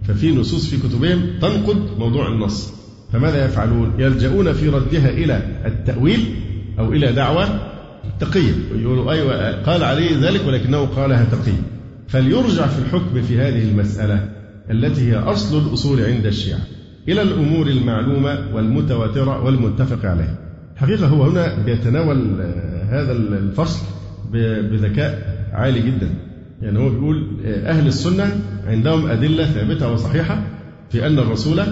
ففي 0.04 0.36
نصوص 0.36 0.70
في 0.70 0.76
كتبهم 0.88 1.20
تنقض 1.40 1.98
موضوع 1.98 2.28
النص. 2.28 2.72
فماذا 3.12 3.44
يفعلون؟ 3.44 3.92
يلجؤون 3.98 4.52
في 4.52 4.68
ردها 4.68 5.10
إلى 5.10 5.42
التأويل 5.66 6.34
أو 6.78 6.92
إلى 6.92 7.12
دعوة 7.12 7.73
تقية 8.20 8.52
يقولوا 8.74 9.12
أيوة 9.12 9.62
قال 9.62 9.84
عليه 9.84 10.20
ذلك 10.20 10.46
ولكنه 10.46 10.86
قالها 10.86 11.24
تقية 11.24 11.62
فليرجع 12.08 12.66
في 12.66 12.78
الحكم 12.78 13.22
في 13.22 13.38
هذه 13.38 13.62
المسألة 13.70 14.28
التي 14.70 15.12
هي 15.12 15.16
أصل 15.16 15.66
الأصول 15.66 16.00
عند 16.04 16.26
الشيعة 16.26 16.60
إلى 17.08 17.22
الأمور 17.22 17.66
المعلومة 17.66 18.38
والمتواترة 18.54 19.44
والمتفق 19.44 20.04
عليها. 20.10 20.38
حقيقة 20.76 21.06
هو 21.06 21.24
هنا 21.24 21.64
بيتناول 21.64 22.40
هذا 22.88 23.12
الفصل 23.12 23.86
بذكاء 24.32 25.36
عالي 25.52 25.80
جدا. 25.80 26.08
يعني 26.62 26.78
هو 26.78 26.90
بيقول 26.90 27.26
أهل 27.46 27.86
السنة 27.86 28.40
عندهم 28.66 29.06
أدلة 29.06 29.44
ثابتة 29.44 29.92
وصحيحة 29.92 30.42
في 30.90 31.06
أن 31.06 31.18
الرسول 31.18 31.62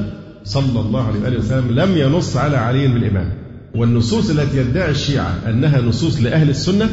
صلى 0.44 0.80
الله 0.80 1.06
عليه 1.06 1.20
وآله 1.20 1.38
وسلم 1.38 1.70
لم 1.70 1.96
ينص 1.96 2.36
على 2.36 2.56
علي 2.56 2.88
بالإمام. 2.88 3.41
والنصوص 3.74 4.30
التي 4.30 4.56
يدعي 4.58 4.90
الشيعة 4.90 5.38
أنها 5.48 5.80
نصوص 5.80 6.22
لأهل 6.22 6.50
السنة 6.50 6.90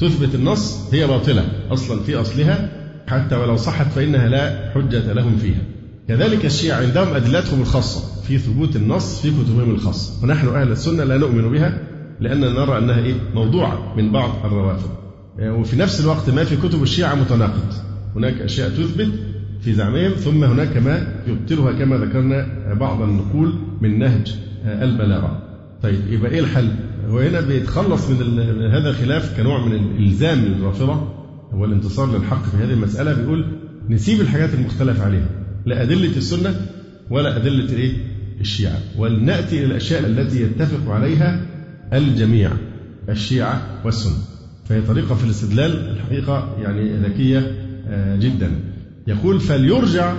تثبت 0.00 0.34
النص 0.34 0.94
هي 0.94 1.06
باطلة 1.06 1.44
أصلا 1.70 2.02
في 2.02 2.14
أصلها 2.16 2.68
حتى 3.06 3.36
ولو 3.36 3.56
صحت 3.56 3.86
فإنها 3.86 4.28
لا 4.28 4.70
حجة 4.74 5.12
لهم 5.12 5.36
فيها. 5.36 5.62
كذلك 6.08 6.44
الشيعة 6.44 6.80
عندهم 6.80 7.14
أدلتهم 7.14 7.60
الخاصة 7.60 8.22
في 8.22 8.38
ثبوت 8.38 8.76
النص 8.76 9.20
في 9.20 9.30
كتبهم 9.30 9.70
الخاصة 9.70 10.24
ونحن 10.24 10.48
أهل 10.48 10.72
السنة 10.72 11.04
لا 11.04 11.16
نؤمن 11.18 11.50
بها 11.50 11.78
لأننا 12.20 12.50
نرى 12.50 12.78
أنها 12.78 12.98
إيه؟ 12.98 13.14
موضوعة 13.34 13.96
من 13.96 14.12
بعض 14.12 14.30
الروافض. 14.44 14.90
وفي 15.40 15.76
نفس 15.76 16.00
الوقت 16.00 16.30
ما 16.30 16.44
في 16.44 16.56
كتب 16.56 16.82
الشيعة 16.82 17.14
متناقض 17.14 17.72
هناك 18.16 18.34
أشياء 18.40 18.68
تثبت 18.70 19.08
في 19.60 19.72
زعمهم 19.72 20.10
ثم 20.10 20.44
هناك 20.44 20.76
ما 20.76 21.06
يبطلها 21.26 21.72
كما 21.72 21.96
ذكرنا 21.96 22.46
بعض 22.74 23.02
النقول 23.02 23.54
من 23.80 23.98
نهج 23.98 24.34
البلاغة. 24.64 25.43
طيب 25.84 26.00
يبقى 26.12 26.30
إيه 26.30 26.40
الحل؟ 26.40 26.68
هو 27.08 27.18
هنا 27.18 27.40
بيتخلص 27.40 28.10
من 28.10 28.38
هذا 28.70 28.90
الخلاف 28.90 29.36
كنوع 29.36 29.66
من 29.66 29.72
الإلزام 29.72 30.38
للرافضة 30.38 31.08
هو 31.52 31.64
الانتصار 31.64 32.18
للحق 32.18 32.42
في 32.42 32.56
هذه 32.56 32.72
المسألة 32.72 33.12
بيقول 33.12 33.46
نسيب 33.88 34.20
الحاجات 34.20 34.54
المختلف 34.54 35.00
عليها 35.00 35.28
لا 35.66 35.82
أدلة 35.82 36.16
السنة 36.16 36.54
ولا 37.10 37.36
أدلة 37.36 37.64
الإيه؟ 37.64 37.92
الشيعة. 38.40 38.78
ولنأتي 38.98 39.58
إلى 39.58 39.66
الأشياء 39.66 40.06
التي 40.06 40.42
يتفق 40.42 40.90
عليها 40.90 41.46
الجميع 41.92 42.50
الشيعة 43.08 43.80
والسنة. 43.84 44.16
فهي 44.68 44.80
طريقة 44.80 45.14
في 45.14 45.24
الاستدلال 45.24 45.90
الحقيقة 45.90 46.56
يعني 46.62 46.96
ذكية 46.96 47.52
آه، 47.88 48.16
جدا. 48.16 48.50
يقول 49.06 49.40
فليرجع 49.40 50.14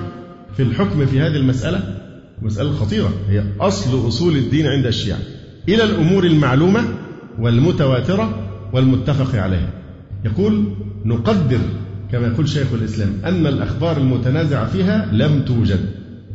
في 0.58 0.63
الحكم 0.63 1.06
في 1.06 1.19
هذه 1.19 1.36
المسألة 1.36 1.97
مسألة 2.41 2.71
خطيرة 2.71 3.13
هي 3.30 3.43
أصل 3.60 4.08
أصول 4.08 4.36
الدين 4.36 4.67
عند 4.67 4.86
الشيعة. 4.86 5.19
إلى 5.69 5.84
الأمور 5.84 6.23
المعلومة 6.23 6.82
والمتواترة 7.39 8.47
والمتفق 8.73 9.39
عليها. 9.41 9.69
يقول 10.25 10.73
نقدر 11.06 11.60
كما 12.12 12.28
يقول 12.28 12.49
شيخ 12.49 12.67
الإسلام 12.73 13.10
أن 13.25 13.47
الأخبار 13.47 13.97
المتنازع 13.97 14.65
فيها 14.65 15.10
لم 15.12 15.41
توجد. 15.45 15.80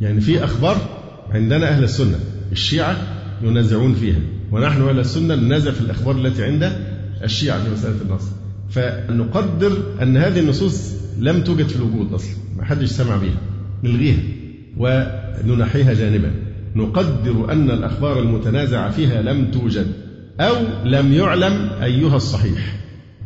يعني 0.01 0.21
في 0.21 0.45
أخبار 0.45 0.77
عندنا 1.31 1.69
أهل 1.69 1.85
السنة 1.85 2.19
الشيعة 2.53 2.97
ينازعون 3.43 3.95
فيها 3.95 4.19
ونحن 4.53 4.83
أهل 4.83 4.99
السنة 4.99 5.35
ننازع 5.35 5.71
في 5.71 5.81
الأخبار 5.81 6.17
التي 6.17 6.45
عند 6.45 6.73
الشيعة 7.25 7.65
في 7.65 7.71
مسألة 7.71 7.97
النص. 8.03 8.25
فنقدر 8.71 9.83
أن 10.03 10.17
هذه 10.17 10.41
النصوص 10.41 10.93
لم 11.19 11.41
توجد 11.41 11.69
في 11.69 11.77
الوجود 11.77 12.13
أصلا 12.13 12.37
ما 12.57 12.65
حدش 12.65 12.89
سمع 12.89 13.17
بها 13.17 13.41
نلغيها 13.85 14.23
وننحيها 14.77 15.95
جانبا. 15.95 16.31
نقدر 16.77 17.53
أن 17.53 17.71
الأخبار 17.71 18.19
المتنازع 18.19 18.91
فيها 18.91 19.23
لم 19.23 19.51
توجد 19.51 19.87
أو 20.41 20.55
لم 20.85 21.13
يعلم 21.13 21.71
أيها 21.83 22.17
الصحيح. 22.17 22.77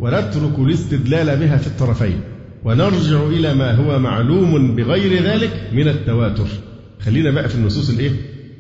ونترك 0.01 0.59
الاستدلال 0.59 1.37
بها 1.37 1.57
في 1.57 1.67
الطرفين. 1.67 2.21
ونرجع 2.65 3.27
إلى 3.27 3.55
ما 3.55 3.75
هو 3.75 3.99
معلوم 3.99 4.77
بغير 4.77 5.23
ذلك 5.23 5.71
من 5.73 5.89
التواتر. 5.89 6.47
خلينا 7.01 7.31
بقى 7.31 7.49
في 7.49 7.55
النصوص 7.55 7.91
الإيه؟ 7.91 8.11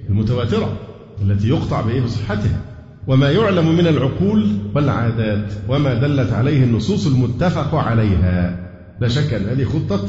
المتواترة 0.09 0.79
التي 1.23 1.49
يقطع 1.49 1.81
بإيه؟ 1.81 2.01
بصحتها. 2.01 2.61
وما 3.07 3.31
يعلم 3.31 3.77
من 3.77 3.87
العقول 3.87 4.47
والعادات 4.75 5.53
وما 5.69 5.95
دلت 5.95 6.33
عليه 6.33 6.65
النصوص 6.65 7.07
المتفق 7.07 7.75
عليها. 7.75 8.61
لا 9.01 9.09
شك 9.09 9.35
أن 9.35 9.45
هذه 9.45 9.65
خطة 9.65 10.09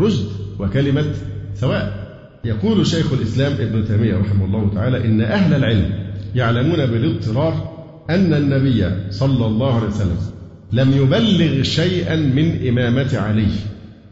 رشد 0.00 0.26
وكلمة 0.58 1.04
سواء. 1.54 2.09
يقول 2.44 2.86
شيخ 2.86 3.12
الإسلام 3.12 3.52
ابن 3.52 3.84
تيمية 3.84 4.16
رحمه 4.16 4.44
الله 4.44 4.70
تعالى 4.74 5.04
إن 5.04 5.20
أهل 5.20 5.54
العلم 5.54 5.90
يعلمون 6.34 6.86
بالاضطرار 6.86 7.70
أن 8.10 8.34
النبي 8.34 8.90
صلى 9.10 9.46
الله 9.46 9.74
عليه 9.74 9.86
وسلم 9.86 10.16
لم 10.72 10.92
يبلغ 10.92 11.62
شيئا 11.62 12.16
من 12.16 12.68
إمامة 12.68 13.18
علي 13.18 13.48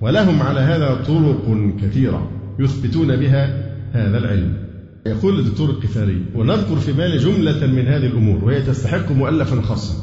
ولهم 0.01 0.43
على 0.43 0.61
هذا 0.61 0.95
طرق 0.95 1.75
كثيرة 1.83 2.31
يثبتون 2.59 3.17
بها 3.17 3.73
هذا 3.93 4.19
العلم. 4.19 4.53
يقول 5.07 5.39
الدكتور 5.39 5.71
القفاري 5.71 6.23
ونذكر 6.35 6.77
في 6.77 6.93
بالي 6.93 7.17
جملة 7.17 7.67
من 7.67 7.87
هذه 7.87 8.07
الأمور 8.07 8.45
وهي 8.45 8.63
تستحق 8.63 9.13
مؤلفا 9.13 9.61
خاصا. 9.63 9.95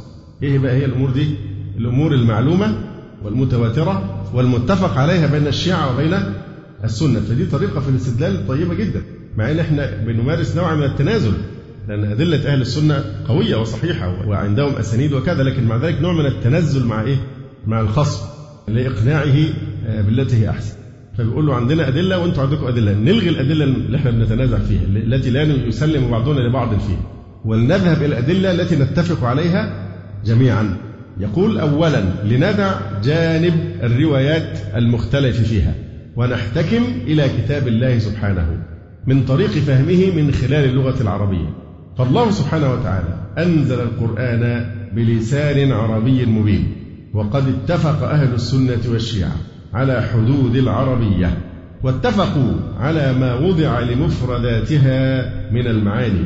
إيه 0.43 0.59
بقى 0.59 0.71
هي 0.73 0.85
الأمور 0.85 1.11
دي؟ 1.11 1.27
الأمور 1.77 2.13
المعلومة 2.13 2.75
والمتواترة 3.23 4.23
والمتفق 4.33 4.97
عليها 4.97 5.27
بين 5.27 5.47
الشيعة 5.47 5.93
وبين 5.93 6.13
السنة. 6.85 7.19
فدي 7.19 7.45
طريقة 7.45 7.79
في 7.79 7.89
الاستدلال 7.89 8.47
طيبة 8.47 8.73
جدا 8.73 9.01
مع 9.37 9.51
إن 9.51 9.59
إحنا 9.59 9.91
بنمارس 10.05 10.55
نوع 10.55 10.75
من 10.75 10.83
التنازل 10.83 11.33
لأن 11.87 12.03
أدلة 12.03 12.53
أهل 12.53 12.61
السنة 12.61 13.03
قوية 13.27 13.55
وصحيحة 13.55 14.27
وعندهم 14.27 14.75
أسانيد 14.75 15.13
وكذا 15.13 15.43
لكن 15.43 15.63
مع 15.63 15.77
ذلك 15.77 16.01
نوع 16.01 16.13
من 16.13 16.25
التنزل 16.25 16.85
مع 16.85 17.01
إيه؟ 17.01 17.17
مع 17.67 17.81
الخصم 17.81 18.25
لإقناعه 18.67 19.35
آه، 19.87 20.01
بالتي 20.01 20.35
هي 20.35 20.49
أحسن. 20.49 20.75
فبيقول 21.17 21.47
له 21.47 21.55
عندنا 21.55 21.87
أدلة 21.87 22.19
وأنتم 22.19 22.41
عندكم 22.41 22.67
أدلة. 22.67 22.93
نلغي 22.93 23.29
الأدلة 23.29 23.63
اللي 23.63 23.97
إحنا 23.97 24.11
بنتنازع 24.11 24.57
فيها 24.59 24.81
التي 24.85 25.29
لا 25.29 25.43
يسلم 25.43 26.11
بعضنا 26.11 26.39
لبعض 26.39 26.69
فيها. 26.79 27.11
ولنذهب 27.45 27.97
إلى 27.97 28.05
الأدلة 28.05 28.51
التي 28.51 28.75
نتفق 28.75 29.23
عليها 29.23 29.89
جميعا. 30.25 30.77
يقول 31.19 31.59
أولا 31.59 32.03
لندع 32.23 32.79
جانب 33.03 33.53
الروايات 33.83 34.59
المختلف 34.75 35.41
فيها. 35.41 35.75
ونحتكم 36.15 36.83
إلى 37.07 37.29
كتاب 37.29 37.67
الله 37.67 37.99
سبحانه 37.99 38.63
من 39.07 39.25
طريق 39.25 39.49
فهمه 39.49 40.11
من 40.15 40.31
خلال 40.31 40.69
اللغة 40.69 41.01
العربية. 41.01 41.49
فالله 41.97 42.31
سبحانه 42.31 42.73
وتعالى 42.73 43.13
أنزل 43.37 43.79
القرآن 43.79 44.65
بلسان 44.95 45.71
عربي 45.71 46.25
مبين 46.25 46.75
وقد 47.13 47.43
اتفق 47.47 48.09
أهل 48.09 48.33
السنة 48.33 48.91
والشيعة 48.91 49.35
على 49.73 50.01
حدود 50.01 50.55
العربية 50.55 51.37
واتفقوا 51.83 52.53
على 52.79 53.13
ما 53.13 53.35
وضع 53.35 53.79
لمفرداتها 53.79 55.31
من 55.51 55.67
المعاني. 55.67 56.25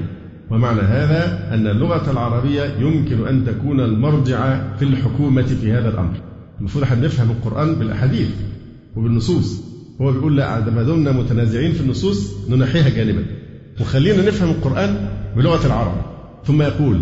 ومعنى 0.52 0.82
هذا 0.82 1.54
أن 1.54 1.67
اللغة 1.67 2.12
العربية 2.12 2.63
يمكن 2.80 3.28
أن 3.28 3.45
تكون 3.45 3.80
المرجع 3.80 4.60
في 4.75 4.86
الحكومة 4.86 5.41
في 5.41 5.71
هذا 5.71 5.89
الأمر. 5.89 6.13
المفروض 6.60 6.84
إحنا 6.84 7.06
نفهم 7.06 7.32
القرآن 7.32 7.75
بالأحاديث 7.75 8.30
وبالنصوص. 8.95 9.68
هو 10.01 10.12
بيقول 10.12 10.38
لا 10.38 10.69
ما 10.69 10.83
دمنا 10.83 11.12
متنازعين 11.12 11.71
في 11.71 11.81
النصوص 11.81 12.49
ننحيها 12.49 12.89
جانبا. 12.89 13.23
وخلينا 13.81 14.27
نفهم 14.27 14.49
القرآن 14.49 15.09
بلغة 15.35 15.67
العرب. 15.67 15.95
ثم 16.45 16.62
يقول 16.62 16.99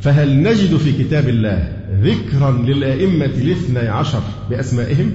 فهل 0.00 0.42
نجد 0.42 0.76
في 0.76 1.04
كتاب 1.04 1.28
الله 1.28 1.72
ذكرا 2.02 2.50
للأئمة 2.50 3.24
الاثني 3.24 3.78
عشر 3.78 4.22
بأسمائهم؟ 4.50 5.10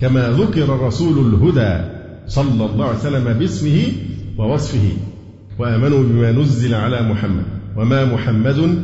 كما 0.00 0.28
ذكر 0.30 0.64
الرسول 0.64 1.34
الهدى 1.34 1.90
صلى 2.26 2.66
الله 2.66 2.86
عليه 2.86 2.98
وسلم 2.98 3.32
باسمه 3.32 3.82
ووصفه. 4.38 4.88
وآمنوا 5.58 6.02
بما 6.02 6.32
نزل 6.32 6.74
على 6.74 7.02
محمد. 7.02 7.44
وما 7.76 8.04
محمد 8.04 8.82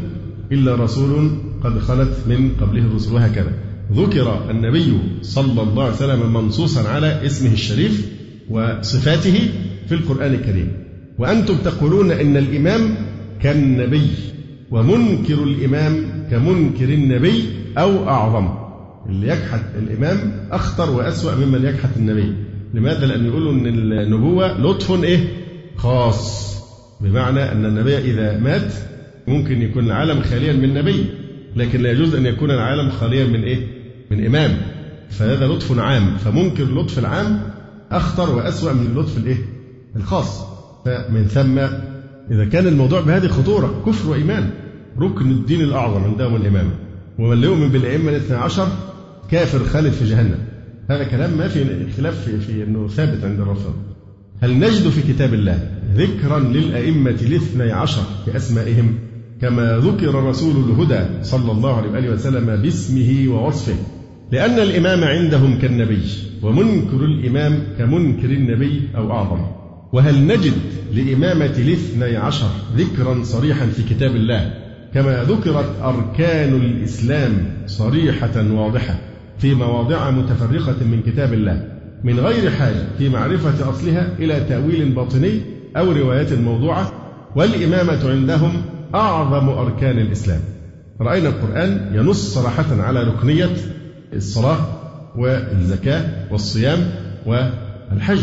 إلا 0.52 0.74
رسول 0.74 1.30
قد 1.64 1.78
خلت 1.78 2.16
من 2.28 2.50
قبله 2.60 2.82
الرسل. 2.82 3.12
وهكذا. 3.12 3.52
ذكر 3.92 4.50
النبي 4.50 4.98
صلى 5.22 5.62
الله 5.62 5.84
عليه 5.84 5.94
وسلم 5.94 6.32
منصوصا 6.32 6.88
على 6.88 7.26
اسمه 7.26 7.52
الشريف 7.52 8.08
وصفاته 8.50 9.38
في 9.88 9.94
القرآن 9.94 10.34
الكريم 10.34 10.72
وأنتم 11.18 11.56
تقولون 11.56 12.10
إن 12.10 12.36
الإمام 12.36 12.94
كالنبي 13.42 14.06
ومنكر 14.70 15.42
الإمام 15.42 16.04
كمنكر 16.30 16.84
النبي 16.84 17.44
أو 17.78 18.08
أعظم 18.08 18.48
اللي 19.08 19.26
يجحد 19.26 19.60
الإمام 19.78 20.32
أخطر 20.52 20.90
وأسوأ 20.90 21.34
ممن 21.34 21.64
يجحد 21.64 21.90
النبي 21.96 22.32
لماذا؟ 22.74 23.06
لأن 23.06 23.26
يقولوا 23.26 23.52
أن 23.52 23.66
النبوة 23.66 24.60
لطف 24.60 25.04
إيه؟ 25.04 25.18
خاص 25.76 26.50
بمعنى 27.00 27.52
أن 27.52 27.64
النبي 27.64 27.98
إذا 27.98 28.38
مات 28.38 28.72
ممكن 29.28 29.62
يكون 29.62 29.84
العالم 29.84 30.22
خاليا 30.22 30.52
من 30.52 30.74
نبي 30.74 31.04
لكن 31.56 31.80
لا 31.82 31.90
يجوز 31.90 32.14
أن 32.14 32.26
يكون 32.26 32.50
العالم 32.50 32.90
خاليا 32.90 33.26
من 33.26 33.42
إيه؟ 33.42 33.79
من 34.10 34.26
إمام 34.26 34.56
فهذا 35.10 35.46
لطف 35.46 35.78
عام 35.78 36.16
فمنكر 36.16 36.62
اللطف 36.62 36.98
العام 36.98 37.40
أخطر 37.90 38.36
وأسوأ 38.36 38.72
من 38.72 38.86
اللطف 38.86 39.18
الإيه؟ 39.18 39.38
الخاص. 39.96 40.40
فمن 40.84 41.24
ثم 41.24 41.58
إذا 42.30 42.44
كان 42.44 42.66
الموضوع 42.66 43.00
بهذه 43.00 43.24
الخطورة 43.24 43.82
كفر 43.86 44.10
وإيمان 44.10 44.50
ركن 44.98 45.30
الدين 45.30 45.60
الأعظم 45.60 46.04
عندهم 46.04 46.36
الإمامة 46.36 46.70
ومن 47.18 47.40
لا 47.40 47.46
يؤمن 47.46 47.68
بالأئمة 47.68 48.10
الاثنى 48.10 48.36
عشر 48.36 48.68
كافر 49.30 49.64
خالد 49.64 49.92
في 49.92 50.04
جهنم. 50.04 50.38
هذا 50.90 51.04
كلام 51.04 51.38
ما 51.38 51.48
في 51.48 51.92
خلاف 51.96 52.24
في, 52.24 52.40
في 52.40 52.64
أنه 52.64 52.88
ثابت 52.88 53.24
عند 53.24 53.40
الرافضة 53.40 53.74
هل 54.40 54.58
نجد 54.58 54.88
في 54.88 55.12
كتاب 55.12 55.34
الله 55.34 55.70
ذكرا 55.94 56.38
للأئمة 56.38 57.10
الاثني 57.10 57.72
عشر 57.72 58.02
بأسمائهم؟ 58.26 58.94
كما 59.40 59.78
ذكر 59.78 60.14
رسول 60.14 60.56
الهدى 60.56 61.24
صلى 61.24 61.52
الله 61.52 61.76
عليه 61.76 61.90
وآله 61.90 62.10
وسلم 62.10 62.62
باسمه 62.62 63.24
ووصفه. 63.28 63.74
لأن 64.32 64.58
الإمام 64.58 65.04
عندهم 65.04 65.58
كالنبي 65.58 66.02
ومنكر 66.42 67.04
الإمام 67.04 67.62
كمنكر 67.78 68.30
النبي 68.30 68.88
أو 68.96 69.12
أعظم. 69.12 69.40
وهل 69.92 70.26
نجد 70.26 70.52
لإمامة 70.94 71.54
الاثني 71.58 72.16
عشر 72.16 72.50
ذكرا 72.76 73.22
صريحا 73.22 73.66
في 73.66 73.82
كتاب 73.94 74.16
الله 74.16 74.52
كما 74.94 75.22
ذكرت 75.22 75.80
أركان 75.82 76.54
الإسلام 76.54 77.32
صريحة 77.66 78.52
واضحة 78.52 78.94
في 79.38 79.54
مواضع 79.54 80.10
متفرقة 80.10 80.84
من 80.84 81.02
كتاب 81.06 81.32
الله 81.32 81.62
من 82.04 82.20
غير 82.20 82.50
حاجة 82.50 82.84
في 82.98 83.08
معرفة 83.08 83.70
أصلها 83.70 84.08
إلى 84.18 84.40
تأويل 84.48 84.92
باطني 84.92 85.40
أو 85.76 85.92
روايات 85.92 86.32
موضوعة؟ 86.32 86.92
والإمامة 87.36 88.10
عندهم 88.10 88.52
أعظم 88.94 89.48
أركان 89.48 89.98
الإسلام. 89.98 90.40
رأينا 91.00 91.28
القرآن 91.28 91.90
ينص 91.94 92.34
صراحة 92.34 92.82
على 92.82 93.02
ركنية 93.02 93.48
الصلاة 94.14 94.58
والزكاة 95.16 96.32
والصيام 96.32 96.90
والحج. 97.26 98.22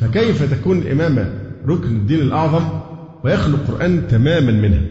فكيف 0.00 0.54
تكون 0.54 0.78
الإمامة 0.78 1.32
ركن 1.66 1.88
الدين 1.88 2.20
الأعظم 2.20 2.64
ويخلو 3.24 3.54
القرآن 3.54 4.08
تماما 4.08 4.52
منها؟ 4.52 4.82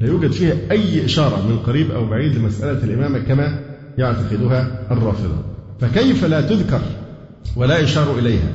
لا 0.00 0.06
يوجد 0.06 0.32
فيها 0.32 0.54
أي 0.70 1.04
إشارة 1.04 1.48
من 1.48 1.58
قريب 1.58 1.90
أو 1.90 2.06
بعيد 2.06 2.36
لمسألة 2.36 2.84
الإمامة 2.84 3.18
كما 3.18 3.60
يعتقدها 3.98 4.86
الرافضة. 4.90 5.44
فكيف 5.80 6.24
لا 6.24 6.40
تذكر 6.40 6.80
ولا 7.56 7.78
يشار 7.78 8.18
إليها؟ 8.18 8.48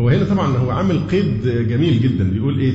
هو 0.00 0.08
هنا 0.08 0.24
طبعا 0.24 0.56
هو 0.56 0.70
عامل 0.70 1.00
قيد 1.10 1.42
جميل 1.68 2.00
جدا. 2.00 2.30
بيقول 2.30 2.58
إيه؟ 2.60 2.74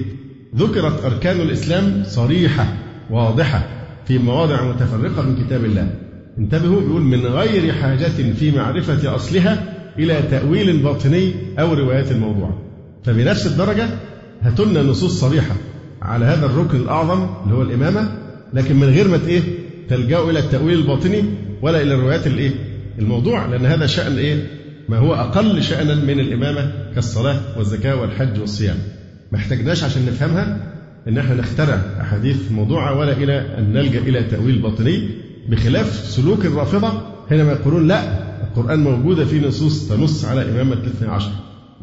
ذكرت 0.55 1.05
أركان 1.05 1.41
الإسلام 1.41 2.03
صريحة 2.05 2.73
واضحة 3.09 3.67
في 4.05 4.17
مواضع 4.17 4.63
متفرقة 4.63 5.21
من 5.21 5.45
كتاب 5.45 5.65
الله. 5.65 5.91
انتبهوا 6.39 6.81
بيقول 6.81 7.01
من 7.01 7.25
غير 7.25 7.73
حاجة 7.73 8.33
في 8.39 8.51
معرفة 8.51 9.15
أصلها 9.15 9.63
إلى 9.99 10.21
تأويل 10.31 10.77
باطني 10.77 11.33
أو 11.59 11.73
روايات 11.73 12.11
الموضوع. 12.11 12.53
فبنفس 13.03 13.47
الدرجة 13.47 13.87
هاتلنا 14.41 14.83
نصوص 14.83 15.19
صريحة 15.19 15.55
على 16.01 16.25
هذا 16.25 16.45
الركن 16.45 16.77
الأعظم 16.77 17.27
اللي 17.43 17.55
هو 17.55 17.61
الإمامة 17.61 18.11
لكن 18.53 18.75
من 18.75 18.87
غير 18.87 19.07
ما 19.07 19.19
إيه 19.27 19.41
تلجأوا 19.89 20.31
إلى 20.31 20.39
التأويل 20.39 20.79
الباطني 20.79 21.23
ولا 21.61 21.81
إلى 21.81 21.95
الروايات 21.95 22.27
الإيه 22.27 22.51
الموضوع 22.99 23.45
لأن 23.45 23.65
هذا 23.65 23.85
شأن 23.85 24.17
إيه؟ 24.17 24.47
ما 24.89 24.97
هو 24.97 25.13
أقل 25.13 25.63
شأنا 25.63 25.95
من 25.95 26.19
الإمامة 26.19 26.71
كالصلاة 26.95 27.39
والزكاة 27.57 28.01
والحج 28.01 28.39
والصيام. 28.39 28.77
ما 29.31 29.37
احتاجناش 29.37 29.83
عشان 29.83 30.05
نفهمها 30.05 30.73
إن 31.07 31.17
إحنا 31.17 31.35
نخترع 31.35 31.81
أحاديث 32.01 32.51
موضوعة 32.51 32.97
ولا 32.97 33.11
إلى 33.11 33.57
أن 33.57 33.73
نلجأ 33.73 33.99
إلى 33.99 34.23
تأويل 34.23 34.61
باطني 34.61 35.09
بخلاف 35.49 35.93
سلوك 35.93 36.45
الرافضة 36.45 37.01
حينما 37.29 37.51
يقولون 37.51 37.87
لا 37.87 38.29
القرآن 38.43 38.79
موجودة 38.79 39.25
في 39.25 39.47
نصوص 39.47 39.89
تنص 39.89 40.25
على 40.25 40.49
امامه 40.49 40.73
الاثني 40.73 41.07
عشر. 41.07 41.31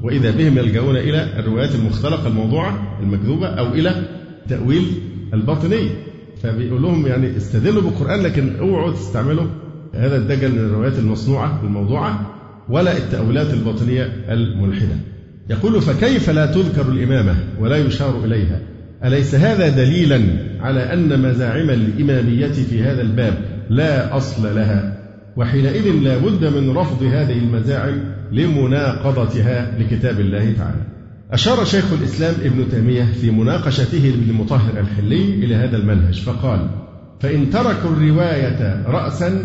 وإذا 0.03 0.31
بهم 0.31 0.59
يلجؤون 0.59 0.97
إلى 0.97 1.39
الروايات 1.39 1.75
المختلقة 1.75 2.27
الموضوعة 2.27 2.99
المكذوبة 3.03 3.47
أو 3.47 3.67
إلى 3.67 4.03
تأويل 4.49 4.85
الباطني. 5.35 5.91
فبيقول 6.43 6.83
لهم 6.83 7.07
يعني 7.07 7.37
استدلوا 7.37 7.83
بالقرآن 7.83 8.21
لكن 8.23 8.57
اوعوا 8.57 8.93
تستعملوا 8.93 9.47
هذا 9.95 10.17
الدجل 10.17 10.53
من 10.53 10.59
الروايات 10.59 10.99
المصنوعة 10.99 11.61
الموضوعه 11.65 12.35
ولا 12.69 12.97
التأويلات 12.97 13.55
الباطنية 13.55 14.03
الملحدة. 14.29 14.97
يقول 15.51 15.83
فكيف 15.83 16.31
لا 16.31 16.47
تذكر 16.47 16.89
الإمامة 16.93 17.35
ولا 17.61 17.77
يشار 17.77 18.25
إليها؟ 18.25 18.61
أليس 19.05 19.35
هذا 19.35 19.69
دليلا 19.69 20.21
على 20.61 20.93
أن 20.93 21.23
مزاعم 21.23 21.71
الإمامية 21.71 22.53
في 22.53 22.83
هذا 22.83 23.03
الباب 23.03 23.56
لا 23.71 24.17
أصل 24.17 24.55
لها 24.55 24.97
وحينئذ 25.37 25.91
لا 25.91 26.19
بد 26.19 26.45
من 26.45 26.77
رفض 26.77 27.03
هذه 27.03 27.39
المزاعم 27.39 28.01
لمناقضتها 28.33 29.79
لكتاب 29.79 30.21
الله 30.21 30.53
تعالى. 30.53 30.81
أشار 31.33 31.65
شيخ 31.65 31.93
الإسلام 31.93 32.35
ابن 32.45 32.69
تيمية 32.69 33.05
في 33.05 33.31
مناقشته 33.31 33.99
لابن 33.99 34.33
مطهر 34.33 34.81
الحلي 34.81 35.25
إلى 35.25 35.55
هذا 35.55 35.77
المنهج 35.77 36.23
فقال 36.23 36.69
فإن 37.21 37.51
تركوا 37.51 37.91
الرواية 37.91 38.87
رأسا 38.87 39.45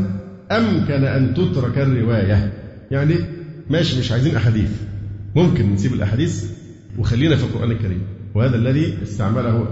أمكن 0.51 1.03
أن 1.03 1.33
تترك 1.33 1.77
الرواية. 1.77 2.53
يعني 2.91 3.15
ماشي 3.69 3.99
مش 3.99 4.11
عايزين 4.11 4.35
أحاديث. 4.35 4.71
ممكن 5.35 5.73
نسيب 5.73 5.93
الأحاديث 5.93 6.51
وخلينا 6.97 7.35
في 7.35 7.43
القرآن 7.43 7.71
الكريم 7.71 8.01
وهذا 8.35 8.55
الذي 8.55 8.97
استعمله 9.03 9.67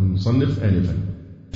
المصنف 0.00 0.62
آنفا. 0.64 0.94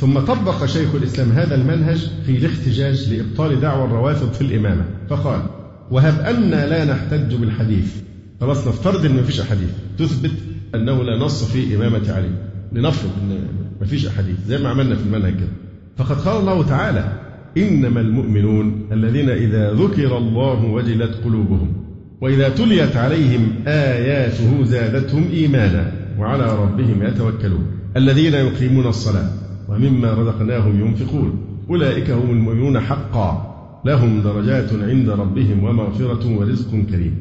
ثم 0.01 0.19
طبق 0.19 0.65
شيخ 0.67 0.95
الإسلام 0.95 1.33
هذا 1.33 1.55
المنهج 1.55 2.11
في 2.27 2.37
الاحتجاج 2.37 3.13
لإبطال 3.13 3.61
دعوى 3.61 3.85
الروافض 3.85 4.33
في 4.33 4.41
الإمامة. 4.41 4.85
فقال 5.09 5.43
وهب 5.91 6.21
أن 6.21 6.51
لا 6.51 6.85
نحتج 6.85 7.35
بالحديث. 7.35 7.97
خلاص 8.41 8.69
نفترض 8.69 9.05
أن 9.05 9.17
مفيش 9.17 9.41
أحاديث. 9.41 9.71
تثبت 9.99 10.31
أنه 10.75 11.03
لا 11.03 11.19
نص 11.19 11.45
في 11.45 11.77
إمامة 11.77 12.13
علي. 12.13 12.31
لنفرض 12.73 13.11
أن 13.23 13.39
مفيش 13.81 14.07
أحاديث. 14.07 14.37
زي 14.47 14.59
ما 14.59 14.69
عملنا 14.69 14.97
في 14.97 15.03
المنهج 15.03 15.33
كده. 15.33 15.53
فقد 15.97 16.17
قال 16.17 16.41
الله 16.41 16.63
تعالى 16.63 17.13
إنما 17.59 18.01
المؤمنون 18.01 18.89
الذين 18.93 19.31
إذا 19.31 19.73
ذكر 19.73 20.19
الله 20.19 20.65
وجلت 20.65 21.15
قلوبهم 21.25 21.73
وإذا 22.21 22.49
تليت 22.49 22.97
عليهم 22.97 23.55
آياته 23.67 24.65
زادتهم 24.65 25.29
إيمانا 25.33 25.93
وعلى 26.19 26.57
ربهم 26.57 27.03
يتوكلون. 27.03 27.67
الذين 27.97 28.35
يقيمون 28.35 28.87
الصلاة 28.87 29.31
ومما 29.71 30.15
رزقناهم 30.15 30.81
ينفقون. 30.81 31.47
أولئك 31.71 32.11
هم 32.11 32.31
المؤمنون 32.31 32.81
حقا. 32.81 33.47
لهم 33.85 34.23
درجات 34.23 34.73
عند 34.73 35.11
ربهم 35.11 35.65
ومغفرة 35.65 36.39
ورزق 36.39 36.71
كريم. 36.91 37.15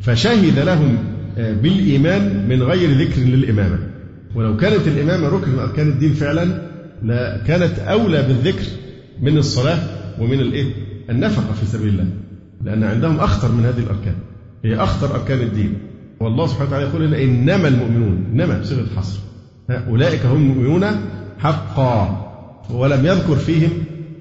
فشهد 0.00 0.58
لهم 0.58 0.98
آه، 1.38 1.52
بالإيمان 1.52 2.48
من 2.48 2.62
غير 2.62 2.90
ذكر 2.90 3.20
للإمامة. 3.20 3.78
ولو 4.34 4.56
كانت 4.56 4.88
الإمامة 4.88 5.28
ركن 5.28 5.50
من 5.50 5.58
أركان 5.58 5.88
الدين 5.88 6.12
فعلا 6.12 6.62
لكانت 7.02 7.78
أولى 7.78 8.22
بالذكر 8.22 8.64
من 9.22 9.38
الصلاة 9.38 9.78
ومن 10.20 10.40
الإيه؟ 10.40 10.72
النفقة 11.10 11.52
في 11.52 11.66
سبيل 11.66 11.88
الله. 11.88 12.06
لأن 12.64 12.84
عندهم 12.84 13.16
أخطر 13.16 13.52
من 13.52 13.64
هذه 13.64 13.78
الأركان. 13.78 14.14
هي 14.64 14.76
أخطر 14.76 15.14
أركان 15.14 15.40
الدين. 15.40 15.74
والله 16.20 16.46
سبحانه 16.46 16.68
وتعالى 16.68 16.86
يقول 16.86 17.14
إنما 17.14 17.68
المؤمنون 17.68 18.24
إنما 18.32 18.60
بصيغة 18.60 18.86
حصر. 18.96 19.18
أولئك 19.70 20.26
هم 20.26 20.36
المؤمنون 20.36 20.84
حقا 21.38 22.22
ولم 22.70 23.06
يذكر 23.06 23.36
فيهم 23.36 23.70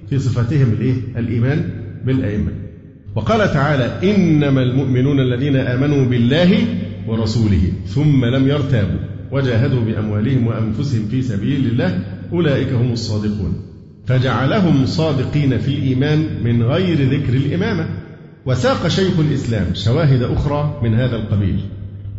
في 0.10 0.20
صفاتهم 0.20 0.74
الإيه؟ 0.74 0.94
الإيمان 1.18 1.70
بالأئمة. 2.06 2.52
وقال 3.16 3.54
تعالى 3.54 4.16
إنما 4.16 4.62
المؤمنون 4.62 5.20
الذين 5.20 5.56
آمنوا 5.56 6.06
بالله 6.06 6.58
ورسوله 7.08 7.72
ثم 7.86 8.26
لم 8.26 8.48
يرتابوا 8.48 9.00
وجاهدوا 9.32 9.82
بأموالهم 9.82 10.48
وأنفسهم 10.48 11.08
في 11.08 11.22
سبيل 11.22 11.66
الله 11.66 12.00
أولئك 12.34 12.74
هم 12.74 12.92
الصادقون. 12.92 13.62
فجعلهم 14.06 14.86
صادقين 14.86 15.58
في 15.58 15.68
الإيمان 15.68 16.44
من 16.44 16.64
غير 16.64 16.98
ذكر 16.98 17.34
الإمامة. 17.34 17.90
وساق 18.46 18.88
شيخ 18.88 19.20
الإسلام 19.20 19.66
شواهد 19.74 20.22
أخرى 20.22 20.80
من 20.84 20.94
هذا 20.94 21.16
القبيل. 21.16 21.60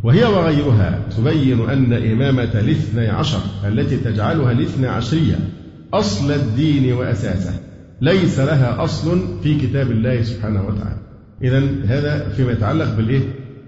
وهي 0.07 0.23
وغيرها 0.23 0.99
تبين 1.17 1.69
أن 1.69 1.93
إمامة 1.93 2.59
الاثني 2.59 3.07
عشر 3.07 3.39
التي 3.67 3.97
تجعلها 3.97 4.51
الاثنى 4.51 4.87
عشرية 4.87 5.35
أصل 5.93 6.31
الدين 6.31 6.93
وأساسه 6.93 7.53
ليس 8.01 8.39
لها 8.39 8.83
أصل 8.83 9.21
في 9.43 9.59
كتاب 9.59 9.91
الله 9.91 10.21
سبحانه 10.21 10.67
وتعالى. 10.67 10.99
إذا 11.43 11.63
هذا 11.85 12.29
فيما 12.29 12.51
يتعلق 12.51 12.95
بالإيه؟ 12.95 13.21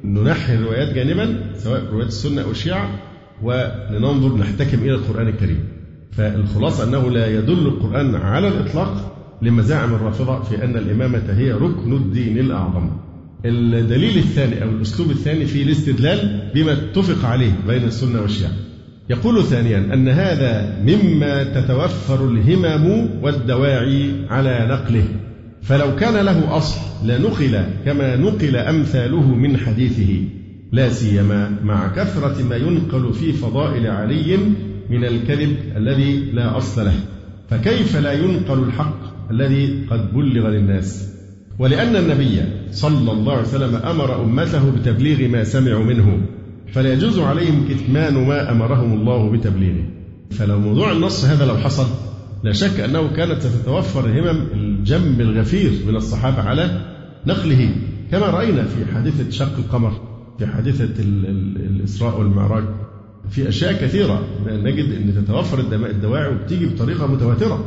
ننحي 0.04 0.56
الروايات 0.56 0.96
جانبا 0.96 1.54
سواء 1.58 1.84
روايات 1.92 2.08
السنة 2.08 2.42
أو 2.42 2.52
الشيعة 2.52 2.90
وننظر 3.44 4.38
نحتكم 4.38 4.78
إلى 4.78 4.94
القرآن 4.94 5.28
الكريم. 5.28 5.64
فالخلاصة 6.12 6.84
أنه 6.84 7.12
لا 7.12 7.28
يدل 7.28 7.68
القرآن 7.68 8.16
على 8.16 8.48
الإطلاق 8.48 9.16
لمزاعم 9.42 9.94
الرافضة 9.94 10.44
في 10.44 10.64
أن 10.64 10.78
الإمامة 10.78 11.24
هي 11.30 11.52
ركن 11.52 11.94
الدين 11.94 12.38
الأعظم. 12.38 12.90
الدليل 13.46 14.18
الثاني 14.18 14.64
أو 14.64 14.70
الأسلوب 14.70 15.12
الثاني 15.12 15.46
في 15.46 15.64
الاستدلال 15.64 16.52
بما 16.56 16.72
اتفق 16.72 17.26
عليه 17.26 17.52
بين 17.68 17.84
السنة 17.84 18.22
والشيعة. 18.22 18.52
يقول 19.10 19.44
ثانيا 19.44 19.78
أن 19.94 20.08
هذا 20.08 20.84
مما 20.84 21.44
تتوفر 21.44 22.30
الهمم 22.30 23.10
والدواعي 23.22 24.12
على 24.30 24.68
نقله. 24.70 25.06
فلو 25.62 25.96
كان 25.96 26.26
له 26.26 26.58
أصل 26.58 26.80
لنقل 27.06 27.64
كما 27.86 28.16
نقل 28.16 28.56
أمثاله 28.56 29.36
من 29.36 29.58
حديثه 29.58 30.22
لا 30.72 30.90
سيما 30.90 31.56
مع 31.64 31.88
كثرة 31.88 32.44
ما 32.44 32.56
ينقل 32.56 33.14
في 33.14 33.34
فضائل 33.34 33.88
علي 33.88 34.38
من 34.90 35.06
الكذب 35.06 35.56
الذي 35.78 36.32
لا 36.34 36.58
أصل 36.58 36.86
له. 36.86 36.96
فكيف 37.50 37.98
لا 37.98 38.14
ينقل 38.14 38.64
الحق 38.64 39.32
الذي 39.32 39.86
قد 39.90 40.14
بلغ 40.14 40.50
للناس؟ 40.50 41.10
ولأن 41.60 41.96
النبي 41.96 42.42
صلى 42.72 43.12
الله 43.12 43.34
عليه 43.34 43.48
وسلم 43.48 43.76
أمر 43.76 44.24
أمته 44.24 44.72
بتبليغ 44.72 45.28
ما 45.28 45.44
سمعوا 45.44 45.84
منه 45.84 46.22
فلا 46.74 46.94
يجوز 46.94 47.20
عليهم 47.20 47.68
كتمان 47.70 48.14
ما 48.28 48.52
أمرهم 48.52 48.94
الله 48.94 49.30
بتبليغه. 49.32 49.84
فلو 50.32 50.60
موضوع 50.60 50.92
النص 50.92 51.26
هذا 51.26 51.46
لو 51.46 51.58
حصل 51.58 51.86
لا 52.44 52.54
شك 52.54 52.80
أنه 52.80 53.08
كانت 53.08 53.42
ستتوفر 53.42 54.10
همم 54.10 54.48
الجم 54.54 55.22
الغفير 55.22 55.72
من 55.88 55.96
الصحابة 55.96 56.42
على 56.42 56.82
نقله. 57.28 57.76
كما 58.12 58.26
رأينا 58.26 58.64
في 58.64 58.86
حادثة 58.94 59.30
شق 59.30 59.58
القمر 59.58 59.92
في 60.40 60.48
حادثة 60.48 61.04
الإسراء 61.04 62.20
والمعراج 62.20 62.64
في 63.30 63.50
أشياء 63.50 63.74
كثيرة. 63.74 64.24
نجد 64.48 64.92
أن 64.92 65.26
تتوفر 65.26 65.60
الدواعي 65.60 66.36
وبتيجي 66.36 66.66
بطريقة 66.66 67.08
متواترة 67.08 67.66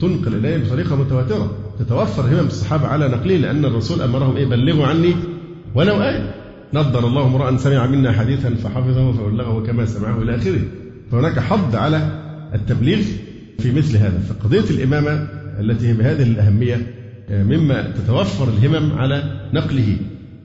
تنقل 0.00 0.34
إليه 0.34 0.56
بطريقة 0.56 0.96
متواترة. 0.96 1.56
تتوفر 1.78 2.22
همم 2.22 2.46
الصحابة 2.46 2.86
على 2.86 3.08
نقله 3.08 3.36
لأن 3.36 3.64
الرسول 3.64 4.02
أمرهم 4.02 4.36
إيه؟ 4.36 4.46
بلغوا 4.46 4.86
عني 4.86 5.14
ولو 5.74 6.02
آية 6.02 6.34
نضر 6.74 7.06
الله 7.06 7.26
امرأ 7.26 7.56
سمع 7.56 7.86
منا 7.86 8.12
حديثا 8.12 8.54
فحفظه 8.54 9.12
فبلغه 9.12 9.66
كما 9.66 9.86
سمعه 9.86 10.22
إلى 10.22 10.36
آخره. 10.36 10.60
فهناك 11.12 11.38
حض 11.38 11.76
على 11.76 12.20
التبليغ 12.54 12.98
في 13.58 13.72
مثل 13.72 13.96
هذا. 13.96 14.18
فقضية 14.18 14.70
الإمامة 14.70 15.28
التي 15.60 15.92
بهذه 15.92 16.22
الأهمية 16.22 16.94
آه، 17.30 17.42
مما 17.42 17.90
تتوفر 17.90 18.48
الهمم 18.48 18.98
على 18.98 19.22
نقله. 19.52 19.96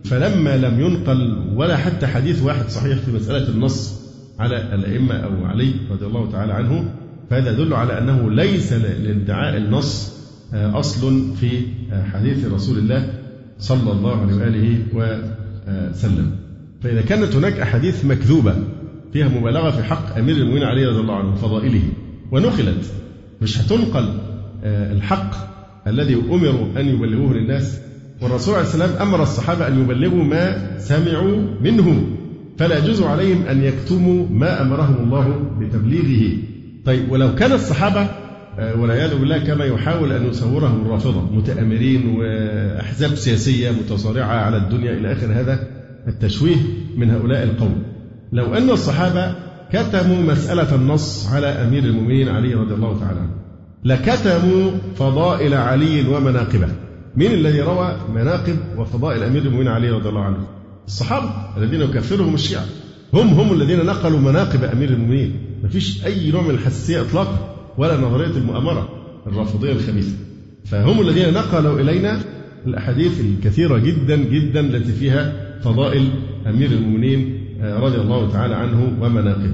فلما 0.05 0.57
لم 0.57 0.79
ينقل 0.79 1.53
ولا 1.55 1.77
حتى 1.77 2.07
حديث 2.07 2.43
واحد 2.43 2.69
صحيح 2.69 2.97
في 2.97 3.11
مسألة 3.11 3.49
النص 3.49 3.99
على 4.39 4.75
الأئمة 4.75 5.15
أو 5.15 5.45
علي 5.45 5.73
رضي 5.91 6.05
الله 6.05 6.31
تعالى 6.31 6.53
عنه 6.53 6.93
فهذا 7.29 7.51
يدل 7.51 7.73
على 7.73 7.97
أنه 7.97 8.31
ليس 8.31 8.73
لادعاء 8.73 9.57
النص 9.57 10.18
أصل 10.53 11.35
في 11.35 11.49
آه، 11.91 12.03
حديث 12.03 12.45
رسول 12.45 12.77
الله 12.77 13.13
صلى 13.59 13.91
الله 13.91 14.21
عليه 14.21 14.35
وآله 14.35 14.79
وسلم. 14.93 16.31
فإذا 16.81 17.01
كانت 17.01 17.35
هناك 17.35 17.53
أحاديث 17.59 18.05
مكذوبة 18.05 18.55
فيها 19.13 19.27
مبالغة 19.27 19.69
في 19.69 19.83
حق 19.83 20.17
أمير 20.17 20.35
المؤمنين 20.35 20.63
علي 20.63 20.85
رضي 20.85 20.99
الله 20.99 21.15
عنه 21.15 21.33
وفضائله 21.33 21.81
ونقلت 22.31 22.91
مش 23.41 23.61
هتنقل 23.61 24.09
آه، 24.63 24.93
الحق 24.93 25.31
الذي 25.87 26.15
أمروا 26.15 26.79
أن 26.79 26.87
يبلغوه 26.87 27.33
للناس. 27.33 27.79
والرسول 28.21 28.55
عليه 28.55 28.67
السلام 28.67 28.89
أمر 29.07 29.23
الصحابة 29.23 29.67
أن 29.67 29.81
يبلغوا 29.81 30.23
ما 30.23 30.77
سمعوا 30.79 31.37
منه 31.61 32.03
فلا 32.57 32.77
يجوز 32.77 33.01
عليهم 33.01 33.41
أن 33.41 33.63
يكتموا 33.63 34.27
ما 34.29 34.61
أمرهم 34.61 35.03
الله 35.03 35.49
بتبليغه. 35.59 36.37
طيب 36.85 37.11
ولو 37.11 37.35
كان 37.35 37.51
الصحابة 37.51 38.01
آه، 38.01 38.28
والعياذ 38.59 39.19
بالله 39.19 39.37
كما 39.37 39.65
يحاول 39.65 40.11
أن 40.11 40.25
يصورهم 40.29 40.85
الرافضة 40.85 41.21
متآمرين 41.21 42.15
وأحزاب 42.19 43.15
سياسية 43.15 43.71
متصارعة 43.71 44.25
على 44.25 44.57
الدنيا 44.57 44.91
إلى 44.91 45.11
آخر 45.11 45.27
هذا 45.27 45.67
التشويه 46.07 46.55
من 46.97 47.09
هؤلاء 47.09 47.43
القوم. 47.43 47.83
لو 48.33 48.53
أن 48.53 48.69
الصحابة 48.69 49.35
كتموا 49.71 50.21
مسألة 50.21 50.75
النص 50.75 51.27
على 51.27 51.47
أمير 51.47 51.83
المؤمنين 51.83 52.29
علي 52.29 52.53
رضي 52.53 52.73
الله 52.73 52.99
تعالى 52.99 53.19
عنه 53.19 53.31
لكتموا 53.83 54.71
فضائل 54.95 55.53
علي 55.53 56.07
ومناقبه. 56.07 56.67
من 57.15 57.25
الذي 57.25 57.61
روى 57.61 57.95
مناقب 58.15 58.57
وفضائل 58.77 59.23
أمير 59.23 59.41
المؤمنين 59.41 59.67
علي 59.67 59.89
رضي 59.89 60.09
الله 60.09 60.23
عنه؟ 60.23 60.47
الصحابة 60.87 61.31
الذين 61.57 61.81
يكفرهم 61.81 62.33
الشيعة. 62.33 62.65
هم 63.13 63.27
هم 63.27 63.53
الذين 63.53 63.85
نقلوا 63.85 64.19
مناقب 64.19 64.63
أمير 64.63 64.89
المؤمنين. 64.89 65.39
ما 65.63 65.69
فيش 65.69 66.05
أي 66.05 66.31
نوع 66.31 66.41
من 66.41 66.49
الحساسية 66.49 67.01
إطلاقا. 67.01 67.58
ولا 67.79 67.97
نظرية 67.97 68.37
المؤامرة 68.37 68.89
الرافضية 69.27 69.71
الخبيثة. 69.71 70.15
فهم 70.65 71.01
الذين 71.01 71.33
نقلوا 71.33 71.79
إلينا 71.79 72.19
الأحاديث 72.67 73.21
الكثيرة 73.21 73.77
جدا 73.77 74.15
جدا 74.15 74.59
التي 74.59 74.91
فيها 74.91 75.33
فضائل 75.63 76.09
أمير 76.47 76.71
المؤمنين 76.71 77.39
آه، 77.61 77.79
رضي 77.79 77.97
الله 77.97 78.31
تعالى 78.31 78.55
عنه 78.55 78.93
ومناقبه. 79.01 79.51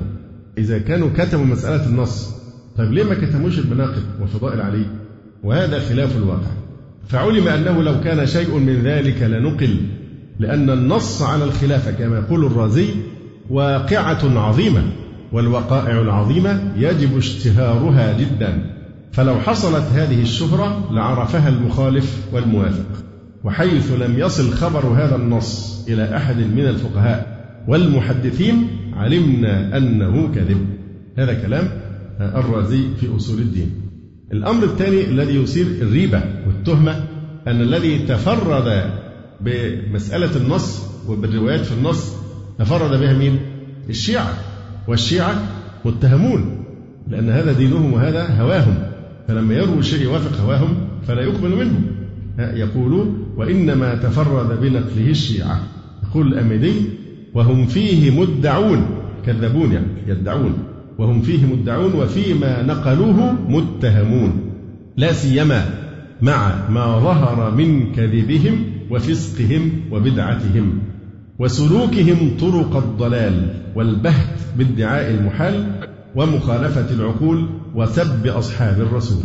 إذا 0.57 0.77
كانوا 0.77 1.09
كتبوا 1.17 1.45
مسألة 1.45 1.85
النص 1.89 2.29
طيب 2.77 2.91
ليه 2.91 3.03
ما 3.03 3.15
كتموش 3.15 3.59
المناقب 3.59 4.03
وفضائل 4.21 4.61
علي؟ 4.61 4.85
وهذا 5.43 5.79
خلاف 5.79 6.17
الواقع. 6.17 6.51
فعلم 7.07 7.47
أنه 7.47 7.83
لو 7.83 8.01
كان 8.01 8.27
شيء 8.27 8.57
من 8.57 8.81
ذلك 8.81 9.21
لنقل 9.21 9.77
لأن 10.39 10.69
النص 10.69 11.21
على 11.21 11.43
الخلافة 11.43 11.91
كما 11.91 12.17
يقول 12.17 12.45
الرازي 12.45 12.87
واقعة 13.49 14.39
عظيمة. 14.39 14.83
والوقائع 15.31 16.01
العظيمة 16.01 16.71
يجب 16.77 17.17
اشتهارها 17.17 18.17
جدا. 18.19 18.75
فلو 19.11 19.35
حصلت 19.35 19.83
هذه 19.93 20.21
الشهرة 20.21 20.89
لعرفها 20.91 21.49
المخالف 21.49 22.19
والموافق 22.33 23.05
وحيث 23.43 23.91
لم 23.91 24.19
يصل 24.19 24.51
خبر 24.51 24.85
هذا 24.85 25.15
النص 25.15 25.85
إلى 25.89 26.17
أحد 26.17 26.37
من 26.37 26.65
الفقهاء 26.65 27.35
والمحدثين 27.67 28.67
علمنا 28.93 29.77
أنه 29.77 30.31
كذب. 30.35 30.67
هذا 31.17 31.33
كلام 31.33 31.67
الرازي 32.19 32.83
في 32.99 33.15
أصول 33.15 33.39
الدين. 33.39 33.71
الأمر 34.33 34.63
الثاني 34.63 35.01
الذي 35.01 35.35
يثير 35.35 35.65
الريبة 35.81 36.21
والتهمة 36.47 37.03
أن 37.47 37.61
الذي 37.61 37.99
تفرد 37.99 38.91
بمسألة 39.41 40.37
النص 40.37 40.81
وبالروايات 41.07 41.65
في 41.65 41.73
النص 41.73 42.13
تفرد 42.59 42.99
بها 42.99 43.13
مين؟ 43.13 43.39
الشيعة. 43.89 44.33
والشيعة 44.87 45.35
متهمون 45.85 46.63
لأن 47.09 47.29
هذا 47.29 47.53
دينهم 47.53 47.93
وهذا 47.93 48.41
هواهم. 48.41 48.75
فلما 49.27 49.53
يرووا 49.53 49.81
شيء 49.81 50.01
يوافق 50.01 50.41
هواهم 50.41 50.75
فلا 51.07 51.21
يقبل 51.21 51.49
منه 51.55 51.81
يقول 52.39 53.11
وإنما 53.37 53.95
تفرد 53.95 54.61
بنقله 54.61 55.09
الشيعة. 55.09 55.59
يقول 56.03 56.27
الأمدي 56.27 56.73
وهم 57.33 57.65
فيه 57.65 58.19
مدعون. 58.19 58.85
كذبون 59.25 59.71
يعني 59.71 59.85
يدعون. 60.07 60.53
وهم 60.97 61.21
فيه 61.21 61.45
مدعون 61.45 61.93
وفيما 61.93 62.63
نقلوه 62.63 63.35
متهمون. 63.49 64.31
لا 64.97 65.13
سيما 65.13 65.65
مع 66.21 66.69
ما 66.69 66.99
ظهر 66.99 67.55
من 67.55 67.91
كذبهم 67.91 68.65
وفسقهم 68.91 69.71
وبدعتهم. 69.91 70.79
وسلوكهم 71.39 72.37
طرق 72.39 72.75
الضلال 72.75 73.53
والبهت 73.75 74.37
بادعاء 74.57 75.11
المحال 75.11 75.65
ومخالفة 76.15 76.93
العقول 76.95 77.49
وسب 77.75 78.27
أصحاب 78.27 78.81
الرسول 78.81 79.23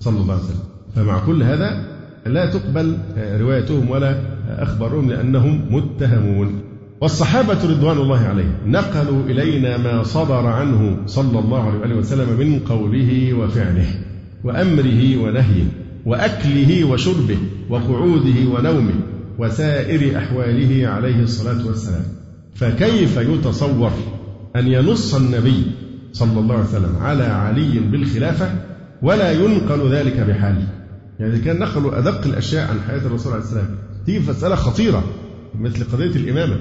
صلى 0.00 0.20
الله 0.20 0.34
عليه 0.34 0.44
وسلم. 0.44 0.62
فمع 0.96 1.26
كل 1.26 1.42
هذا 1.42 1.84
لا 2.26 2.46
تقبل 2.46 2.98
روايتهم 3.18 3.90
ولا 3.90 4.20
أخبارهم 4.58 5.10
لأنهم 5.10 5.64
متهمون. 5.70 6.60
والصحابة 7.00 7.64
رضوان 7.64 7.96
الله 7.98 8.18
عليهم 8.18 8.54
نقلوا 8.66 9.22
إلينا 9.24 9.76
ما 9.76 10.02
صدر 10.02 10.46
عنه 10.46 10.96
صلى 11.06 11.38
الله 11.38 11.80
عليه 11.82 11.94
وسلم 11.94 12.38
من 12.38 12.58
قوله 12.58 13.34
وفعله 13.34 13.86
وأمره 14.44 15.16
ونهيه 15.16 15.64
وأكله 16.06 16.84
وشربه 16.84 17.38
وقعوده 17.70 18.38
ونومه 18.54 18.94
وسائر 19.38 20.18
أحواله 20.18 20.88
عليه 20.88 21.22
الصلاة 21.22 21.66
والسلام. 21.66 22.04
فكيف 22.54 23.16
يتصور 23.16 23.92
أن 24.56 24.66
ينص 24.66 25.14
النبي 25.14 25.62
صلى 26.12 26.40
الله 26.40 26.54
عليه 26.54 26.64
وسلم 26.64 26.96
على 26.96 27.24
علي 27.24 27.78
بالخلافة 27.78 28.50
ولا 29.02 29.32
ينقل 29.32 29.92
ذلك 29.92 30.20
بحال 30.20 30.62
يعني 31.20 31.38
كان 31.38 31.58
نقلوا 31.58 31.98
أدق 31.98 32.26
الأشياء 32.26 32.70
عن 32.70 32.80
حياة 32.80 33.06
الرسول 33.06 33.32
عليه 33.32 33.44
السلام 33.44 33.68
دي 34.06 34.18
مسألة 34.18 34.54
خطيرة 34.54 35.04
مثل 35.60 35.84
قضية 35.92 36.16
الإمامة. 36.16 36.56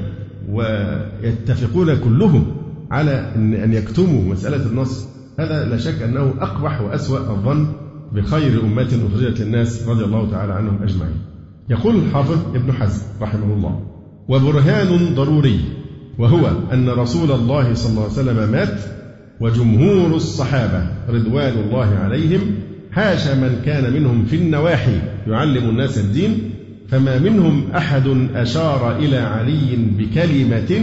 ويتفقون 0.49 1.97
كلهم 1.97 2.55
على 2.91 3.31
أن 3.35 3.73
يكتموا 3.73 4.33
مسألة 4.33 4.65
النص. 4.65 5.07
هذا 5.39 5.65
لا 5.65 5.77
شك 5.77 6.01
أنه 6.01 6.33
أقبح 6.39 6.81
وأسوأ 6.81 7.19
الظن 7.19 7.67
بخير 8.13 8.61
أمة 8.61 8.99
أخرجت 9.13 9.41
للناس 9.41 9.87
رضي 9.87 10.03
الله 10.03 10.31
تعالى 10.31 10.53
عنهم 10.53 10.83
أجمعين. 10.83 11.17
يقول 11.69 11.95
الحافظ 11.95 12.55
ابن 12.55 12.73
حزم 12.73 13.03
رحمه 13.21 13.53
الله 13.53 13.79
وبرهان 14.27 15.15
ضروري 15.15 15.59
وهو 16.19 16.51
أن 16.73 16.89
رسول 16.89 17.31
الله 17.31 17.73
صلى 17.73 17.91
الله 17.91 18.03
عليه 18.03 18.11
وسلم 18.11 18.51
مات 18.51 18.79
وجمهور 19.39 20.15
الصحابة 20.15 20.87
رضوان 21.09 21.53
الله 21.53 21.95
عليهم 21.95 22.41
حاش 22.91 23.27
من 23.27 23.61
كان 23.65 23.93
منهم 23.93 24.25
في 24.25 24.35
النواحي 24.35 24.99
يعلم 25.27 25.69
الناس 25.69 25.97
الدين 25.97 26.51
فما 26.89 27.19
منهم 27.19 27.71
أحد 27.75 28.07
أشار 28.35 28.97
إلى 28.97 29.17
علي 29.17 29.75
بكلمة 29.97 30.81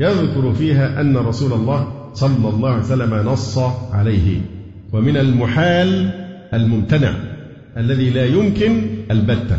يذكر 0.00 0.52
فيها 0.52 1.00
أن 1.00 1.16
رسول 1.16 1.52
الله 1.52 2.08
صلى 2.14 2.48
الله 2.48 2.70
عليه 2.70 2.82
وسلم 2.82 3.14
نص 3.14 3.58
عليه. 3.92 4.40
ومن 4.92 5.16
المحال 5.16 6.10
الممتنع 6.54 7.14
الذي 7.76 8.10
لا 8.10 8.26
يمكن 8.26 8.82
البتة. 9.10 9.58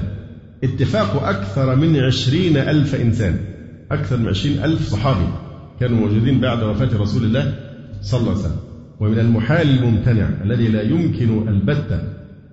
اتفاق 0.64 1.24
أكثر 1.24 1.76
من 1.76 2.00
عشرين 2.00 2.58
ألف 2.58 2.96
إنسان. 2.96 3.38
أكثر 3.92 4.18
من 4.18 4.28
عشرين 4.28 4.64
ألف 4.64 4.90
صحابي 4.90 5.28
كانوا 5.80 5.98
موجودين 5.98 6.40
بعد 6.40 6.64
وفاة 6.64 6.98
رسول 6.98 7.24
الله 7.24 7.54
صلى 8.02 8.20
الله 8.20 8.32
عليه 8.32 8.40
وسلم. 8.40 8.58
ومن 9.00 9.20
المحال 9.20 9.70
الممتنع 9.70 10.30
الذي 10.44 10.68
لا 10.68 10.82
يمكن 10.82 11.48
البتة 11.48 12.00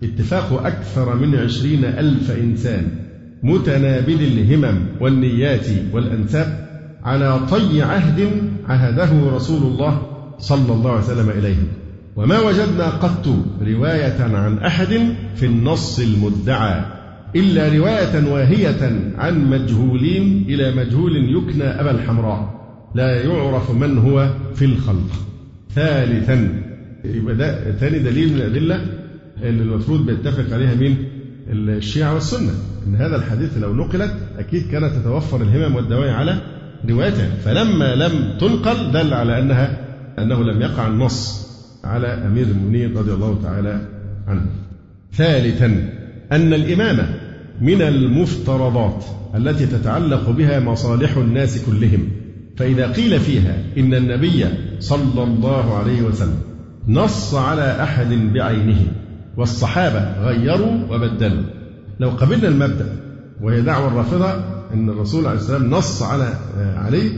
اتفاق 0.02 0.66
أكثر 0.66 1.16
من 1.16 1.36
عشرين 1.36 1.84
ألف 1.84 2.30
إنسان 2.30 2.86
متنابل 3.42 4.22
الهمم 4.22 4.86
والنيات 5.00 5.66
والأنساب 5.92 6.68
على 7.02 7.40
طي 7.50 7.82
عهد 7.82 8.28
عهده 8.68 9.36
رسول 9.36 9.62
الله 9.72 10.02
صلى 10.38 10.72
الله 10.72 10.90
عليه 10.90 11.04
وسلم 11.04 11.30
إليهم 11.30 11.66
وما 12.16 12.40
وجدنا 12.40 12.88
قط 12.88 13.26
رواية 13.62 14.22
عن 14.22 14.58
أحد 14.58 15.14
في 15.36 15.46
النص 15.46 15.98
المدعى. 15.98 16.99
إلا 17.36 17.68
رواية 17.68 18.32
واهية 18.32 19.12
عن 19.18 19.50
مجهولين 19.50 20.44
إلى 20.48 20.74
مجهول 20.74 21.16
يكنى 21.16 21.64
أبا 21.64 21.90
الحمراء. 21.90 22.60
لا 22.94 23.24
يعرف 23.24 23.70
من 23.70 23.98
هو 23.98 24.30
في 24.54 24.64
الخلق. 24.64 25.10
ثالثا 25.74 26.62
يبقى 27.04 27.34
ده 27.34 27.72
ثاني 27.72 27.98
دليل 27.98 28.28
من 28.28 28.36
الأدلة 28.36 28.80
اللي 29.42 29.62
المفروض 29.62 30.06
بيتفق 30.06 30.54
عليها 30.54 30.74
مين؟ 30.74 30.96
الشيعة 31.48 32.14
والسنة. 32.14 32.52
إن 32.86 32.94
هذا 32.94 33.16
الحديث 33.16 33.58
لو 33.58 33.74
نقلت 33.74 34.14
أكيد 34.38 34.70
كانت 34.70 34.92
تتوفر 34.94 35.42
الهمم 35.42 35.76
والدواعي 35.76 36.10
على 36.10 36.40
روايتها. 36.90 37.28
فلما 37.44 37.94
لم 37.94 38.38
تنقل 38.40 38.92
دل 38.92 39.14
على 39.14 39.38
أنها 39.38 39.86
أنه 40.18 40.44
لم 40.44 40.62
يقع 40.62 40.86
النص 40.86 41.46
على 41.84 42.06
أمير 42.06 42.46
المؤمنين 42.46 42.96
رضي 42.96 43.12
الله 43.12 43.42
تعالى 43.42 43.80
عنه. 44.26 44.46
ثالثا 45.12 45.99
أن 46.32 46.52
الإمامة 46.54 47.08
من 47.60 47.82
المفترضات 47.82 49.04
التي 49.36 49.66
تتعلق 49.66 50.30
بها 50.30 50.60
مصالح 50.60 51.16
الناس 51.16 51.64
كلهم. 51.64 52.08
فإذا 52.56 52.92
قيل 52.92 53.20
فيها 53.20 53.56
إن 53.78 53.94
النبي 53.94 54.44
صلى 54.80 55.22
الله 55.22 55.74
عليه 55.78 56.02
وسلم 56.02 56.38
نص 56.88 57.34
على 57.34 57.82
أحد 57.82 58.08
بعينه 58.34 58.86
والصحابة 59.36 60.22
غيروا 60.24 60.76
وبدلوا. 60.90 61.42
لو 62.00 62.08
قبلنا 62.08 62.48
المبدأ 62.48 62.96
وهي 63.42 63.60
دعوة 63.60 63.88
الرافضة 63.88 64.32
أن 64.74 64.88
الرسول 64.88 65.26
عليه 65.26 65.38
السلام 65.38 65.70
نص 65.70 66.02
على 66.02 66.34
علي 66.76 67.10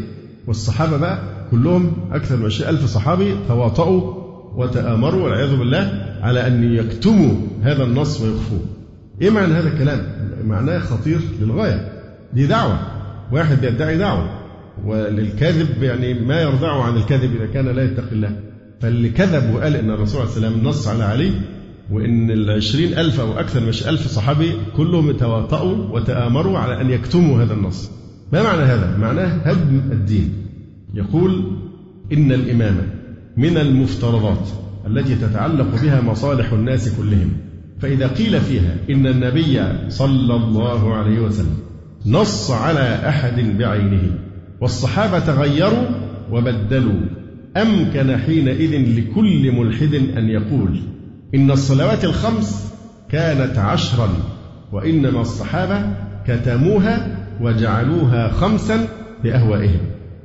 والصحابة 0.47 0.97
بقى 0.97 1.19
كلهم 1.51 1.93
أكثر 2.13 2.37
من 2.37 2.45
عشرين 2.45 2.69
ألف 2.71 2.85
صحابي 2.87 3.35
تواطؤوا 3.49 4.23
وتآمروا 4.57 5.23
والعياذ 5.25 5.57
بالله 5.57 6.17
على 6.23 6.47
أن 6.47 6.75
يكتموا 6.75 7.35
هذا 7.63 7.85
النص 7.85 8.21
ويخفوه. 8.21 8.61
إيه 9.23 9.31
معنى 9.31 9.55
هذا 9.55 9.69
الكلام؟ 9.69 10.01
معناه 10.45 10.79
خطير 10.79 11.21
للغاية. 11.41 11.93
دي 12.35 12.47
دعوة. 12.47 12.79
واحد 13.33 13.61
بيدعي 13.61 13.99
دعوة. 13.99 14.29
وللكاذب 14.85 15.83
يعني 15.83 16.15
ما 16.15 16.41
يرضعه 16.41 16.83
عن 16.83 16.97
الكذب 16.97 17.37
إذا 17.37 17.47
كان 17.47 17.69
لا 17.69 17.83
يتقي 17.85 18.13
الله. 18.13 18.37
فاللي 18.81 19.09
كذب 19.09 19.55
وقال 19.55 19.77
إن 19.77 19.91
الرسول 19.91 20.21
عليه 20.21 20.31
السلام 20.31 20.53
نص 20.63 20.89
على 20.89 21.05
علي 21.05 21.33
وإن 21.91 22.31
العشرين 22.31 22.99
ألف 22.99 23.21
أو 23.21 23.33
أكثر 23.33 23.61
من 23.61 23.69
ألف 23.69 24.07
صحابي 24.07 24.53
كلهم 24.77 25.13
تواطؤوا 25.13 25.97
وتآمروا 25.97 26.59
على 26.59 26.81
أن 26.81 26.91
يكتموا 26.91 27.43
هذا 27.43 27.55
النص. 27.55 27.91
ما 28.33 28.43
معنى 28.43 28.63
هذا؟ 28.63 28.97
معناه 28.97 29.27
هدم 29.27 29.81
الدين. 29.93 30.33
يقول 30.95 31.53
إن 32.13 32.33
الإمامة 32.33 32.83
من 33.37 33.57
المفترضات 33.57 34.49
التي 34.87 35.15
تتعلق 35.15 35.83
بها 35.83 36.01
مصالح 36.01 36.53
الناس 36.53 36.97
كلهم. 36.97 37.33
فإذا 37.83 38.07
قيل 38.07 38.41
فيها 38.41 38.77
إن 38.91 39.07
النبي 39.07 39.63
صلى 39.89 40.35
الله 40.35 40.95
عليه 40.95 41.21
وسلم 41.21 41.57
نص 42.07 42.51
على 42.51 43.09
أحد 43.09 43.59
بعينه 43.59 44.19
والصحابة 44.61 45.33
غيروا 45.33 45.87
وبدلوا 46.31 47.01
أمكن 47.57 48.17
حينئذ 48.17 48.99
لكل 48.99 49.53
ملحد 49.53 49.95
أن 49.95 50.29
يقول 50.29 50.81
إن 51.35 51.51
الصلوات 51.51 52.05
الخمس 52.05 52.75
كانت 53.11 53.59
عشرا 53.59 54.09
وإنما 54.73 55.21
الصحابة 55.21 55.83
كتموها 56.27 57.27
وجعلوها 57.41 58.29
خمسا 58.29 58.87
بأهوائهم 59.25 59.81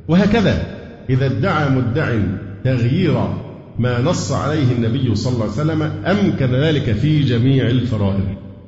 وهكذا 0.08 0.64
إذا 1.10 1.26
ادعى 1.26 1.70
مدع 1.70 2.20
تغيير 2.64 3.18
ما 3.80 4.02
نص 4.02 4.32
عليه 4.32 4.72
النبي 4.72 5.16
صلى 5.16 5.34
الله 5.34 5.44
عليه 5.44 5.54
وسلم 5.54 5.82
أمكن 5.82 6.46
ذلك 6.56 6.92
في 6.92 7.24
جميع 7.24 7.68
الفرائض 7.68 8.24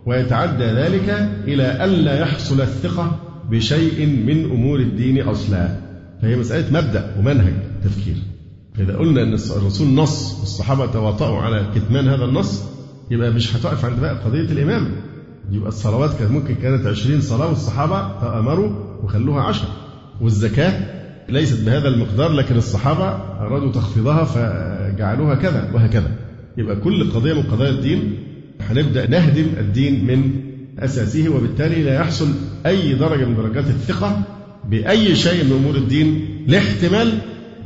ويتعدى 0.05 0.63
ذلك 0.63 1.09
إلى 1.47 1.85
ألا 1.85 2.19
يحصل 2.19 2.61
الثقة 2.61 3.19
بشيء 3.51 4.05
من 4.05 4.51
أمور 4.51 4.79
الدين 4.79 5.21
أصلا. 5.21 5.75
فهي 6.21 6.35
مسألة 6.35 6.81
مبدأ 6.81 7.15
ومنهج 7.19 7.53
تفكير. 7.83 8.15
فإذا 8.75 8.97
قلنا 8.97 9.21
أن 9.23 9.33
الرسول 9.33 9.87
نص 9.87 10.39
والصحابة 10.39 10.85
تواطؤوا 10.85 11.37
على 11.37 11.65
كتمان 11.75 12.07
هذا 12.07 12.25
النص 12.25 12.63
يبقى 13.11 13.31
مش 13.31 13.55
هتقف 13.55 13.85
عند 13.85 13.99
بقى 13.99 14.15
قضية 14.25 14.51
الإمام. 14.51 14.91
يبقى 15.51 15.69
الصلوات 15.69 16.19
كانت 16.19 16.31
ممكن 16.31 16.55
كانت 16.55 16.85
عشرين 16.85 17.21
صلاة 17.21 17.47
والصحابة 17.47 18.19
تأمروا 18.21 18.71
وخلوها 19.03 19.41
عشر. 19.41 19.67
والزكاة 20.21 20.99
ليست 21.29 21.65
بهذا 21.65 21.87
المقدار 21.87 22.31
لكن 22.31 22.55
الصحابة 22.57 23.05
أرادوا 23.39 23.71
تخفيضها 23.71 24.25
فجعلوها 24.99 25.35
كذا 25.35 25.69
وهكذا. 25.73 26.11
يبقى 26.57 26.75
كل 26.75 27.11
قضية 27.11 27.33
من 27.33 27.41
قضايا 27.41 27.69
الدين 27.69 28.15
هنبدأ 28.61 29.09
نهدم 29.09 29.45
الدين 29.59 30.05
من 30.05 30.31
أساسه 30.79 31.29
وبالتالي 31.29 31.83
لا 31.83 31.93
يحصل 31.93 32.27
أي 32.65 32.93
درجة 32.93 33.25
من 33.25 33.35
درجات 33.35 33.67
الثقة 33.67 34.21
بأي 34.69 35.15
شيء 35.15 35.43
من 35.43 35.51
أمور 35.51 35.75
الدين 35.75 36.25
لاحتمال 36.47 37.13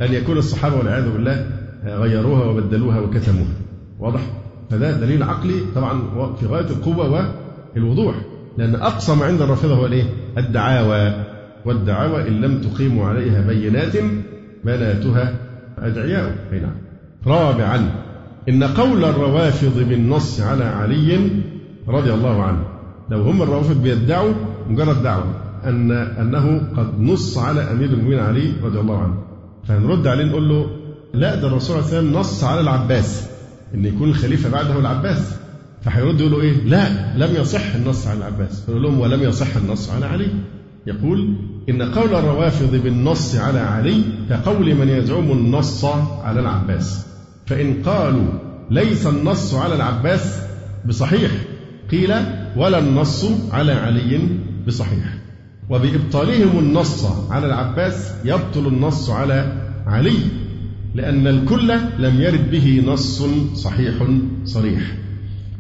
أن 0.02 0.14
يكون 0.14 0.38
الصحابة 0.38 0.76
والعياذ 0.76 1.12
بالله 1.12 1.48
غيروها 1.86 2.46
وبدلوها 2.46 3.00
وكتموها. 3.00 3.54
واضح؟ 4.00 4.22
فده 4.70 4.92
دليل 4.92 5.24
عقلي 5.24 5.54
طبعا 5.76 6.02
في 6.40 6.46
غاية 6.46 6.66
القوة 6.70 7.34
والوضوح 7.76 8.16
لأن 8.58 8.76
أقصى 8.76 9.16
ما 9.16 9.26
عند 9.26 9.42
الرافضة 9.42 9.74
هو 9.74 9.86
الإيه؟ 9.86 10.04
الدعاوى. 10.38 11.26
والدعاوى 11.66 12.28
إن 12.28 12.42
لم 12.42 12.62
تقيموا 12.62 13.06
عليها 13.08 13.42
بينات 13.48 13.94
بناتها 14.66 15.36
أدعياء. 15.78 16.36
أي 16.54 16.60
نعم. 16.60 16.93
رابعا 17.28 17.90
إن 18.50 18.64
قول 18.64 19.06
الروافض 19.06 19.80
بالنص 19.80 20.42
على 20.42 20.64
علي 20.64 21.30
رضي 21.88 22.14
الله 22.14 22.44
عنه 22.44 22.64
لو 23.12 23.22
هم 23.22 23.42
الروافض 23.42 23.84
بيدعوا 23.84 24.34
مجرد 24.70 25.04
دعوة 25.04 25.26
أن 25.66 25.92
أنه 25.92 26.62
قد 26.78 27.00
نص 27.00 27.38
على 27.38 27.62
أمير 27.72 27.90
المؤمنين 27.90 28.20
علي 28.20 28.54
رضي 28.64 28.80
الله 28.80 28.98
عنه. 28.98 29.18
فنرد 29.68 30.08
عليه 30.08 30.26
نقول 30.26 30.50
له 30.50 30.70
لا 31.14 31.36
ده 31.36 31.48
الرسول 31.48 31.76
عليه 31.76 31.88
وسلم 31.88 32.14
نص 32.14 32.44
على 32.44 32.62
العباس 32.62 33.28
إن 33.74 33.86
يكون 33.86 34.10
الخليفة 34.10 34.50
بعده 34.50 34.80
العباس. 34.80 35.36
فهيرد 35.82 36.20
يقولوا 36.20 36.42
إيه؟ 36.42 36.54
لا 36.54 36.88
لم 37.18 37.36
يصح 37.36 37.76
النص 37.76 38.08
على 38.08 38.18
العباس. 38.18 38.66
فيقول 38.66 38.84
لهم 38.84 39.00
ولم 39.00 39.24
يصح 39.24 39.56
النص 39.56 39.90
على 39.92 40.06
علي. 40.06 40.28
يقول 40.88 41.36
إن 41.70 41.82
قول 41.82 42.16
الروافض 42.16 42.76
بالنص 42.76 43.36
على 43.36 43.60
علي 43.60 44.02
كقول 44.30 44.76
من 44.76 44.90
يزعم 44.90 45.32
النص 45.32 45.86
على 46.24 46.40
العباس. 46.40 47.13
فإن 47.46 47.84
قالوا 47.84 48.28
ليس 48.72 49.08
النص 49.08 49.54
على 49.54 49.76
العباس 49.76 50.42
بصحيح 50.88 51.32
قيل 51.92 52.14
ولا 52.58 52.80
النص 52.80 53.26
على 53.52 53.72
علي 53.72 54.20
بصحيح. 54.68 55.18
وبإبطالهم 55.70 56.60
النص 56.60 57.06
على 57.32 57.46
العباس 57.46 58.14
يبطل 58.26 58.68
النص 58.68 59.10
على 59.10 59.54
علي 59.86 60.18
لأن 60.96 61.28
الكل 61.28 61.74
لم 62.00 62.22
يرد 62.22 62.52
به 62.52 62.84
نص 62.88 63.24
صحيح 63.56 63.94
صريح. 64.46 64.98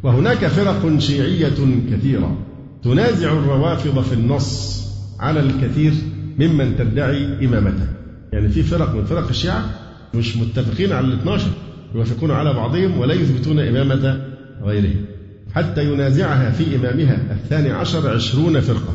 وهناك 0.04 0.48
فرق 0.48 0.98
شيعية 1.00 1.56
كثيرة 1.92 2.38
تنازع 2.84 3.32
الروافض 3.32 4.02
في 4.02 4.14
النص 4.14 4.84
على 5.20 5.40
الكثير 5.40 5.94
ممن 6.40 6.76
تدعي 6.78 7.46
إمامته. 7.46 7.88
يعني 8.34 8.50
في 8.50 8.64
فرق 8.64 8.96
من 8.96 9.06
فرق 9.06 9.28
الشيعة 9.30 9.66
مش 10.14 10.38
متفقين 10.38 10.92
على 10.92 11.08
ال 11.08 11.14
12 11.14 11.48
يوافقون 11.96 12.32
على 12.32 12.54
بعضهم 12.54 12.98
ولا 12.98 13.14
يثبتون 13.14 13.60
إمامة 13.60 14.22
غيرهم 14.64 15.06
حتى 15.54 15.94
ينازعها 15.94 16.52
في 16.52 16.76
إمامها 16.76 17.32
الثاني 17.32 17.72
عشر 17.72 18.10
عشرون 18.16 18.60
فرقة 18.60 18.94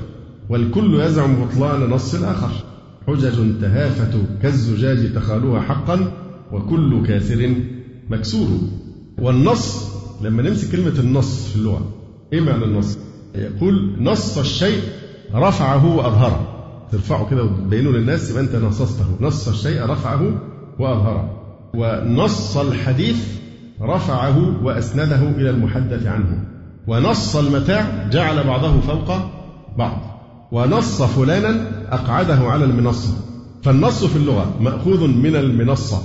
والكل 0.48 1.00
يزعم 1.00 1.44
بطلان 1.44 1.90
نص 1.90 2.14
الآخر. 2.14 2.50
حجج 3.06 3.60
تهافت 3.60 4.16
كالزجاج 4.42 5.12
تخالوها 5.14 5.60
حقا 5.60 6.12
وكل 6.52 7.06
كاسر 7.06 7.54
مكسور. 8.10 8.48
والنص 9.18 9.94
لما 10.22 10.42
نمسك 10.42 10.72
كلمة 10.72 11.00
النص 11.00 11.48
في 11.48 11.56
اللغة 11.56 11.94
إيه 12.32 12.40
معنى 12.40 12.64
النص؟ 12.64 12.98
يقول 13.34 13.96
نص 14.00 14.38
الشيء 14.38 14.80
رفعه 15.34 15.96
وأظهره. 15.96 16.54
ترفعه 16.92 17.30
كده 17.30 17.44
وتبينه 17.44 17.90
للناس 17.90 18.30
يبقى 18.30 18.42
أنت 18.42 18.56
نصصته. 18.56 19.04
نص 19.20 19.48
الشيء 19.48 19.82
رفعه 19.82 20.40
وأظهره. 20.78 21.37
ونص 21.74 22.56
الحديث 22.56 23.38
رفعه 23.82 24.64
وأسنده 24.64 25.28
إلى 25.28 25.50
المحدث 25.50 26.06
عنه. 26.06 26.44
ونص 26.86 27.36
المتاع 27.36 28.08
جعل 28.12 28.44
بعضه 28.44 28.80
فوق 28.80 29.16
بعض. 29.78 30.00
ونص 30.52 31.02
فلانا 31.02 31.62
أقعده 31.90 32.38
على 32.38 32.64
المنصة 32.64 33.14
فالنص 33.62 34.04
في 34.04 34.16
اللغة 34.16 34.54
مأخوذ 34.60 35.06
من 35.06 35.36
المنصة 35.36 36.02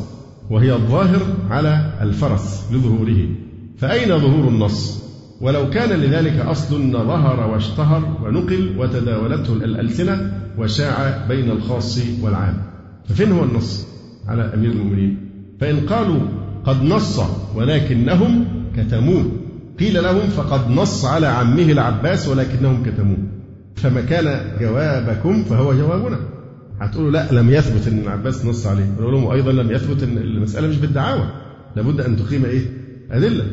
وهي 0.50 0.74
الظاهر 0.74 1.22
على 1.50 1.94
الفرس 2.02 2.68
لظهوره. 2.72 3.28
فأين 3.78 4.20
ظهور 4.20 4.48
النص؟ 4.48 5.04
ولو 5.42 5.70
كان 5.70 6.00
لذلك 6.00 6.40
أصل 6.40 6.92
ظهر 6.92 7.50
واشتهر 7.50 8.18
ونقل 8.24 8.76
وتداولته 8.78 9.54
الألسنة 9.54 10.32
وشاع 10.58 11.28
بين 11.28 11.52
الخاص 11.52 12.00
والعام. 12.22 12.64
ففين 13.10 13.32
هو 13.32 13.44
النص 13.44 13.88
على 14.28 14.54
أمير 14.54 14.72
المؤمنين؟ 14.72 15.33
فإن 15.64 15.80
قالوا 15.80 16.20
قد 16.66 16.84
نص 16.84 17.20
ولكنهم 17.56 18.46
كتموه. 18.78 19.32
قيل 19.80 20.04
لهم 20.04 20.28
فقد 20.30 20.70
نص 20.70 21.06
على 21.06 21.28
عمه 21.28 21.72
العباس 21.72 22.28
ولكنهم 22.28 22.84
كتموه. 22.84 23.18
فما 23.76 24.02
كان 24.02 24.42
جوابكم 24.60 25.44
فهو 25.44 25.74
جوابنا. 25.74 26.20
هتقولوا 26.82 27.12
لا 27.12 27.32
لم 27.32 27.50
يثبت 27.50 27.88
إن 27.88 28.00
العباس 28.00 28.46
نص 28.46 28.68
عليه. 28.68 28.86
نقول 29.00 29.14
لهم 29.14 29.32
أيضا 29.32 29.52
لم 29.52 29.72
يثبت 29.72 30.04
إن 30.04 30.18
المسألة 30.18 30.68
مش 30.68 30.78
بالدعاوى. 30.78 31.28
لابد 31.76 32.02
أن 32.02 32.18
تقيم 32.18 32.46
إيه؟ 32.46 32.62
أدلة. 33.12 33.46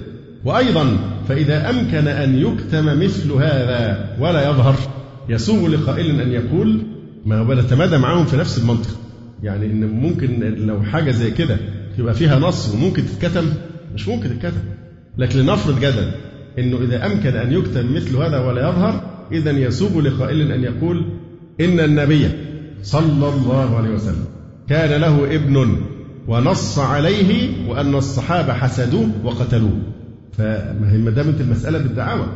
وأيضا 0.45 0.87
فإذا 1.29 1.71
أمكن 1.71 2.09
أن 2.09 2.35
يكتم 2.35 3.01
مثل 3.01 3.33
هذا 3.33 4.09
ولا 4.21 4.51
يظهر 4.51 4.75
يسوغ 5.29 5.69
لقائل 5.69 6.21
أن 6.21 6.29
يقول 6.29 6.83
ما 7.27 7.39
هو 7.39 7.45
بنتمادى 7.45 7.99
معاهم 7.99 8.25
في 8.25 8.37
نفس 8.37 8.59
المنطق. 8.59 8.91
يعني 9.43 9.67
إن 9.67 9.87
ممكن 9.87 10.41
لو 10.67 10.83
حاجة 10.83 11.11
زي 11.11 11.31
كده 11.31 11.57
يبقى 11.99 12.15
فيها 12.15 12.39
نص 12.39 12.75
وممكن 12.75 13.03
تتكتم. 13.07 13.45
مش 13.95 14.09
ممكن 14.09 14.29
تتكتم. 14.29 14.61
لكن 15.19 15.39
لنفرض 15.39 15.77
جدلا 15.79 16.11
إنه 16.59 16.79
إذا 16.83 17.07
أمكن 17.07 17.29
أن 17.37 17.53
يكتم 17.53 17.95
مثل 17.95 18.17
هذا 18.17 18.39
ولا 18.41 18.69
يظهر 18.69 19.01
اذا 19.33 19.51
يسوغ 19.51 20.01
لقائل 20.01 20.53
أن 20.53 20.63
يقول 20.65 21.05
إن 21.61 21.81
النبي 21.81 22.29
صلى 22.83 23.29
الله 23.35 23.77
عليه 23.77 23.91
وسلم 23.91 24.25
كان 24.69 25.01
له 25.01 25.35
ابن 25.35 25.77
ونص 26.29 26.79
عليه 26.79 27.51
وأن 27.69 27.95
الصحابة 27.95 28.53
حسدوه 28.53 29.09
وقتلوه. 29.25 29.79
فما 30.33 31.11
دامت 31.17 31.41
المساله 31.41 31.79
بالدعاوى. 31.79 32.27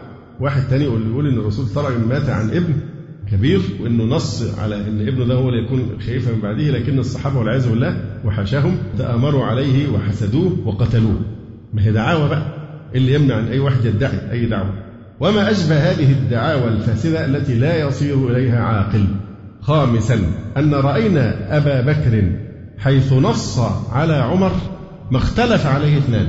واحد 0.41 0.69
تاني 0.69 0.85
يقول 0.85 1.29
إن 1.29 1.39
الرسول 1.39 1.67
صلى 1.67 1.89
الله 1.89 1.97
عليه 1.97 2.07
مات 2.07 2.29
عن 2.29 2.51
ابن 2.51 2.75
كبير 3.33 3.61
وإنه 3.81 4.05
نص 4.05 4.59
على 4.59 4.77
إن 4.77 5.09
ابنه 5.09 5.25
ده 5.25 5.35
هو 5.35 5.49
اللي 5.49 5.65
يكون 5.65 5.89
خليفة 6.07 6.33
من 6.35 6.41
بعده 6.41 6.63
لكن 6.71 6.99
الصحابة 6.99 7.39
والعياذ 7.39 7.71
بالله 7.71 7.97
وحاشاهم 8.25 8.77
تآمروا 8.99 9.45
عليه 9.45 9.89
وحسدوه 9.89 10.57
وقتلوه. 10.66 11.20
ما 11.72 11.83
هي 11.83 11.93
دعاوى 11.93 12.29
بقى؟ 12.29 12.43
اللي 12.95 13.14
يمنع 13.14 13.39
إن 13.39 13.49
أي 13.49 13.59
واحد 13.59 13.85
يدعي 13.85 14.31
أي 14.33 14.47
دعوة؟ 14.47 14.75
وما 15.20 15.51
أشبه 15.51 15.77
هذه 15.91 16.12
الدعاوى 16.12 16.68
الفاسدة 16.68 17.25
التي 17.25 17.55
لا 17.55 17.77
يصير 17.77 18.31
إليها 18.31 18.64
عاقل. 18.64 19.05
خامسا 19.61 20.18
أن 20.57 20.75
رأينا 20.75 21.57
أبا 21.57 21.81
بكر 21.81 22.33
حيث 22.79 23.12
نص 23.12 23.59
على 23.93 24.14
عمر 24.14 24.53
ما 25.11 25.18
اختلف 25.18 25.66
عليه 25.66 25.99
اثنان. 25.99 26.27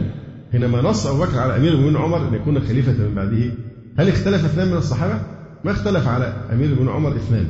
حينما 0.51 0.81
نص 0.81 1.07
أبو 1.07 1.23
بكر 1.23 1.39
على 1.39 1.57
أمير 1.57 1.73
المؤمنين 1.73 1.97
عمر 1.97 2.27
أن 2.27 2.33
يكون 2.33 2.59
خليفة 2.59 2.91
من 2.91 3.15
بعده 3.15 3.51
هل 3.99 4.09
اختلف 4.09 4.45
اثنان 4.45 4.67
من 4.67 4.77
الصحابة؟ 4.77 5.19
ما 5.63 5.71
اختلف 5.71 6.07
على 6.07 6.33
أمير 6.53 6.73
بن 6.73 6.89
عمر 6.89 7.15
اثنان. 7.15 7.45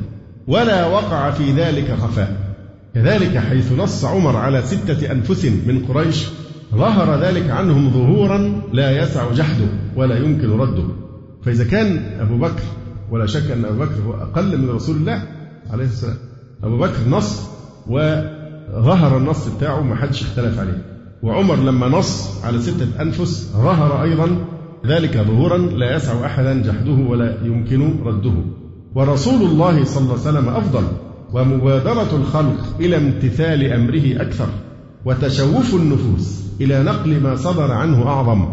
ولا 0.46 0.86
وقع 0.86 1.30
في 1.30 1.52
ذلك 1.52 1.90
خفاء. 1.92 2.45
كذلك 2.96 3.38
حيث 3.38 3.72
نص 3.72 4.04
عمر 4.04 4.36
على 4.36 4.62
ستة 4.62 5.12
أنفس 5.12 5.44
من 5.44 5.84
قريش 5.88 6.26
ظهر 6.74 7.20
ذلك 7.20 7.50
عنهم 7.50 7.90
ظهورا 7.90 8.62
لا 8.72 9.02
يسع 9.02 9.32
جحده 9.32 9.68
ولا 9.96 10.18
يمكن 10.18 10.50
رده. 10.50 10.84
فإذا 11.44 11.64
كان 11.64 12.20
أبو 12.20 12.38
بكر 12.38 12.62
ولا 13.10 13.26
شك 13.26 13.50
أن 13.50 13.64
أبو 13.64 13.78
بكر 13.78 13.94
هو 14.06 14.14
أقل 14.14 14.58
من 14.58 14.70
رسول 14.70 14.96
الله 14.96 15.22
عليه 15.70 15.84
السلام 15.84 16.16
أبو 16.64 16.78
بكر 16.78 17.08
نص 17.10 17.40
وظهر 17.86 19.16
النص 19.16 19.48
بتاعه 19.48 19.80
ما 19.80 19.96
حدش 19.96 20.22
اختلف 20.22 20.58
عليه. 20.58 20.84
وعمر 21.22 21.56
لما 21.56 21.88
نص 21.88 22.44
على 22.44 22.60
ستة 22.60 23.02
أنفس 23.02 23.52
ظهر 23.52 24.02
أيضا 24.02 24.44
ذلك 24.86 25.16
ظهورا 25.16 25.58
لا 25.58 25.96
يسع 25.96 26.26
أحدا 26.26 26.62
جحده 26.62 27.08
ولا 27.10 27.38
يمكن 27.44 28.04
رده. 28.04 28.34
ورسول 28.94 29.42
الله 29.42 29.84
صلى 29.84 30.02
الله 30.02 30.12
عليه 30.12 30.38
وسلم 30.38 30.48
أفضل. 30.48 30.82
ومبادرة 31.32 32.16
الخلق 32.16 32.80
إلى 32.80 32.96
امتثال 32.96 33.72
أمره 33.72 34.22
أكثر 34.22 34.48
وتشوف 35.04 35.74
النفوس 35.74 36.42
إلى 36.60 36.82
نقل 36.82 37.20
ما 37.20 37.36
صدر 37.36 37.72
عنه 37.72 38.06
أعظم. 38.06 38.46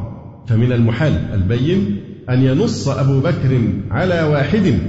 فمن 0.47 0.71
المحال 0.71 1.13
البين 1.33 1.97
أن 2.29 2.43
ينص 2.43 2.87
أبو 2.87 3.19
بكر 3.19 3.61
على 3.91 4.23
واحد 4.23 4.79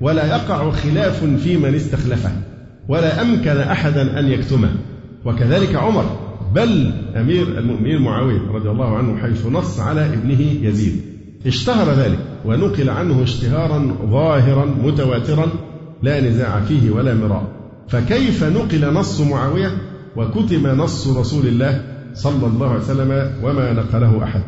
ولا 0.00 0.26
يقع 0.26 0.70
خلاف 0.70 1.24
في 1.24 1.56
من 1.56 1.74
استخلفه 1.74 2.30
ولا 2.88 3.22
أمكن 3.22 3.56
أحدا 3.56 4.18
أن 4.20 4.28
يكتمه. 4.30 4.70
وكذلك 5.24 5.74
عمر 5.74 6.04
بل 6.54 6.92
أمير 7.16 7.58
المؤمنين 7.58 8.02
معاوية 8.02 8.40
رضي 8.52 8.70
الله 8.70 8.96
عنه 8.96 9.16
حيث 9.16 9.46
نص 9.46 9.80
على 9.80 10.06
ابنه 10.06 10.40
يزيد. 10.40 11.00
اشتهر 11.46 11.92
ذلك 11.92 12.18
ونقل 12.44 12.90
عنه 12.90 13.22
اشتهارا 13.22 13.96
ظاهرا 14.10 14.64
متواترا 14.64 15.46
لا 16.02 16.20
نزاع 16.20 16.60
فيه 16.60 16.90
ولا 16.90 17.14
مراء. 17.14 17.48
فكيف 17.88 18.44
نقل 18.44 18.92
نص 18.92 19.20
معاوية 19.20 19.70
وكتم 20.16 20.66
نص 20.66 21.08
رسول 21.08 21.46
الله 21.46 21.82
صلى 22.14 22.46
الله 22.46 22.68
عليه 22.70 22.80
وسلم 22.80 23.30
وما 23.42 23.72
نقله 23.72 24.24
أحد؟ 24.24 24.42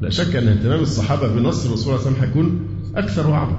لا 0.00 0.10
شك 0.10 0.36
أن 0.36 0.48
اهتمام 0.48 0.80
الصحابة 0.80 1.28
بنص 1.28 1.66
الرسول 1.66 1.98
صلى 1.98 2.10
الله 2.10 2.20
عليه 2.20 2.30
وسلم 2.30 2.60
أكثر 2.96 3.30
وأعظم. 3.30 3.56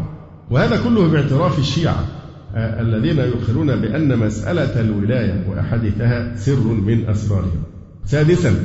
وهذا 0.51 0.83
كله 0.83 1.07
باعتراف 1.07 1.59
الشيعة 1.59 2.05
آه، 2.55 2.81
الذين 2.81 3.17
يقرون 3.17 3.75
بأن 3.75 4.19
مسألة 4.19 4.81
الولاية 4.81 5.45
وأحاديثها 5.49 6.35
سر 6.35 6.63
من 6.63 7.09
أسرارهم. 7.09 7.63
سادسا 8.05 8.55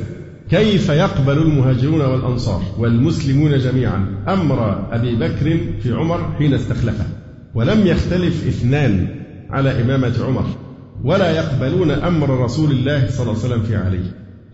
كيف 0.49 0.89
يقبل 0.89 1.37
المهاجرون 1.37 2.01
والأنصار 2.01 2.61
والمسلمون 2.77 3.57
جميعا 3.57 4.05
أمر 4.27 4.87
أبي 4.95 5.15
بكر 5.15 5.59
في 5.81 5.93
عمر 5.93 6.33
حين 6.37 6.53
استخلفه؟ 6.53 7.05
ولم 7.55 7.87
يختلف 7.87 8.47
اثنان 8.47 9.07
على 9.49 9.81
إمامة 9.81 10.13
عمر 10.25 10.45
ولا 11.03 11.31
يقبلون 11.31 11.91
أمر 11.91 12.43
رسول 12.43 12.71
الله 12.71 13.09
صلى 13.09 13.21
الله 13.31 13.43
عليه 13.43 13.53
وسلم 13.53 13.63
في 13.63 13.75
علي. 13.75 14.03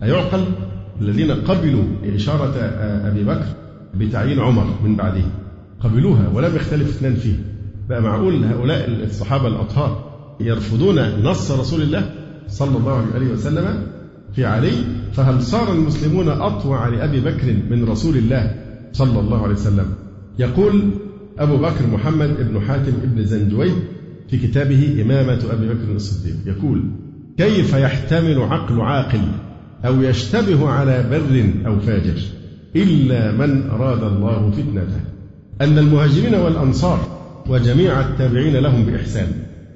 أيعقل؟ 0.02 0.44
الذين 1.00 1.30
قبلوا 1.30 1.84
إشارة 2.14 2.54
أبي 3.08 3.24
بكر 3.24 3.46
بتعيين 3.94 4.40
عمر 4.40 4.66
من 4.84 4.96
بعده. 4.96 5.24
قبلوها 5.80 6.28
ولم 6.34 6.56
يختلف 6.56 6.88
اثنان 6.88 7.14
فيه. 7.14 7.34
بقى 7.88 8.02
معقول 8.02 8.44
هؤلاء 8.44 8.90
الصحابة 9.04 9.48
الأطهار 9.48 10.10
يرفضون 10.40 11.22
نص 11.22 11.50
رسول 11.50 11.82
الله 11.82 12.10
صلى 12.48 12.76
الله 12.76 13.06
عليه 13.14 13.32
وسلم 13.32 13.86
في 14.32 14.44
علي؟ 14.44 14.72
فهل 15.12 15.42
صار 15.42 15.72
المسلمون 15.72 16.28
أطوع 16.28 16.88
لأبي 16.88 17.20
بكر 17.20 17.56
من 17.70 17.84
رسول 17.84 18.16
الله 18.16 18.54
صلى 18.92 19.20
الله 19.20 19.42
عليه 19.42 19.54
وسلم؟ 19.54 19.86
يقول 20.38 20.90
أبو 21.40 21.56
بكر 21.56 21.86
محمد 21.92 22.36
بن 22.50 22.60
حاتم 22.60 22.92
بن 23.04 23.24
زنجوي 23.24 23.70
في 24.28 24.38
كتابه 24.38 25.02
إمامة 25.02 25.40
أبي 25.52 25.68
بكر 25.68 25.92
الصديق. 25.94 26.34
يقول 26.46 26.84
كيف 27.36 27.74
يحتمل 27.74 28.38
عقل 28.42 28.80
عاقل 28.80 29.20
أو 29.84 30.02
يشتبه 30.02 30.68
على 30.68 31.04
بر 31.10 31.66
أو 31.66 31.80
فاجر 31.80 32.22
إلا 32.76 33.32
من 33.32 33.70
أراد 33.70 34.02
الله 34.02 34.50
فتنته؟ 34.50 35.00
أن 35.60 35.78
المهاجرين 35.78 36.34
والأنصار 36.34 37.00
وجميع 37.48 38.00
التابعين 38.00 38.56
لهم 38.56 38.84
بإحسان. 38.84 39.28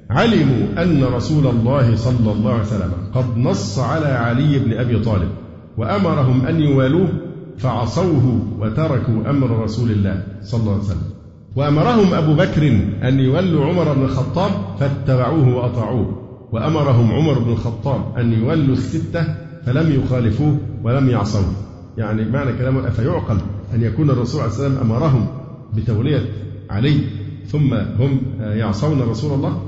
علموا 0.09 0.83
أن 0.83 1.03
رسول 1.03 1.47
الله 1.47 1.95
صلى 1.95 2.31
الله 2.31 2.53
عليه 2.53 2.61
وسلم 2.61 2.91
قد 3.13 3.37
نص 3.37 3.79
على 3.79 4.07
علي 4.07 4.59
بن 4.59 4.73
أبي 4.73 4.99
طالب 4.99 5.29
وأمرهم 5.77 6.45
أن 6.45 6.61
يوالوه 6.61 7.09
فعصوه 7.57 8.41
وتركوا 8.59 9.29
أمر 9.29 9.63
رسول 9.63 9.91
الله 9.91 10.23
صلى 10.43 10.61
الله 10.61 10.73
عليه 10.73 10.83
وسلم. 10.83 11.14
وأمرهم 11.55 12.13
أبو 12.13 12.35
بكر 12.35 12.67
أن 13.03 13.19
يولوا 13.19 13.65
عمر 13.65 13.93
بن 13.93 14.03
الخطاب 14.03 14.51
فاتبعوه 14.79 15.55
وأطاعوه. 15.55 16.21
وأمرهم 16.51 17.11
عمر 17.11 17.39
بن 17.39 17.51
الخطاب 17.51 18.17
أن 18.17 18.33
يولوا 18.33 18.73
الستة 18.73 19.35
فلم 19.65 20.01
يخالفوه 20.03 20.57
ولم 20.83 21.09
يعصوه. 21.09 21.53
يعني 21.97 22.25
معنى 22.25 22.53
كلامه 22.53 22.87
أفيعقل 22.87 23.37
أن 23.73 23.83
يكون 23.83 24.09
الرسول 24.09 24.41
عليه 24.41 24.51
السلام 24.51 24.77
أمرهم 24.77 25.27
بتولية 25.73 26.21
علي 26.69 26.99
ثم 27.47 27.73
هم 27.73 28.19
يعصون 28.39 29.01
رسول 29.01 29.33
الله 29.33 29.61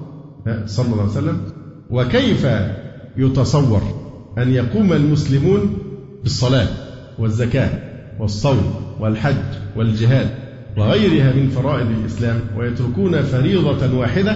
صلى 0.66 0.86
الله 0.86 1.02
عليه 1.02 1.12
وسلم. 1.12 1.42
وكيف 1.90 2.48
يتصور 3.18 3.82
أن 4.38 4.52
يقوم 4.52 4.94
المسلمون 4.94 5.78
بالصلاة 6.24 6.68
والزكاة 7.20 7.70
والصوم 8.20 8.74
والحج 9.00 9.36
والجهاد؟ 9.76 10.47
وغيرها 10.78 11.34
من 11.34 11.50
فرائض 11.50 11.88
الإسلام 12.00 12.40
ويتركون 12.58 13.22
فريضة 13.22 13.98
واحدة 13.98 14.36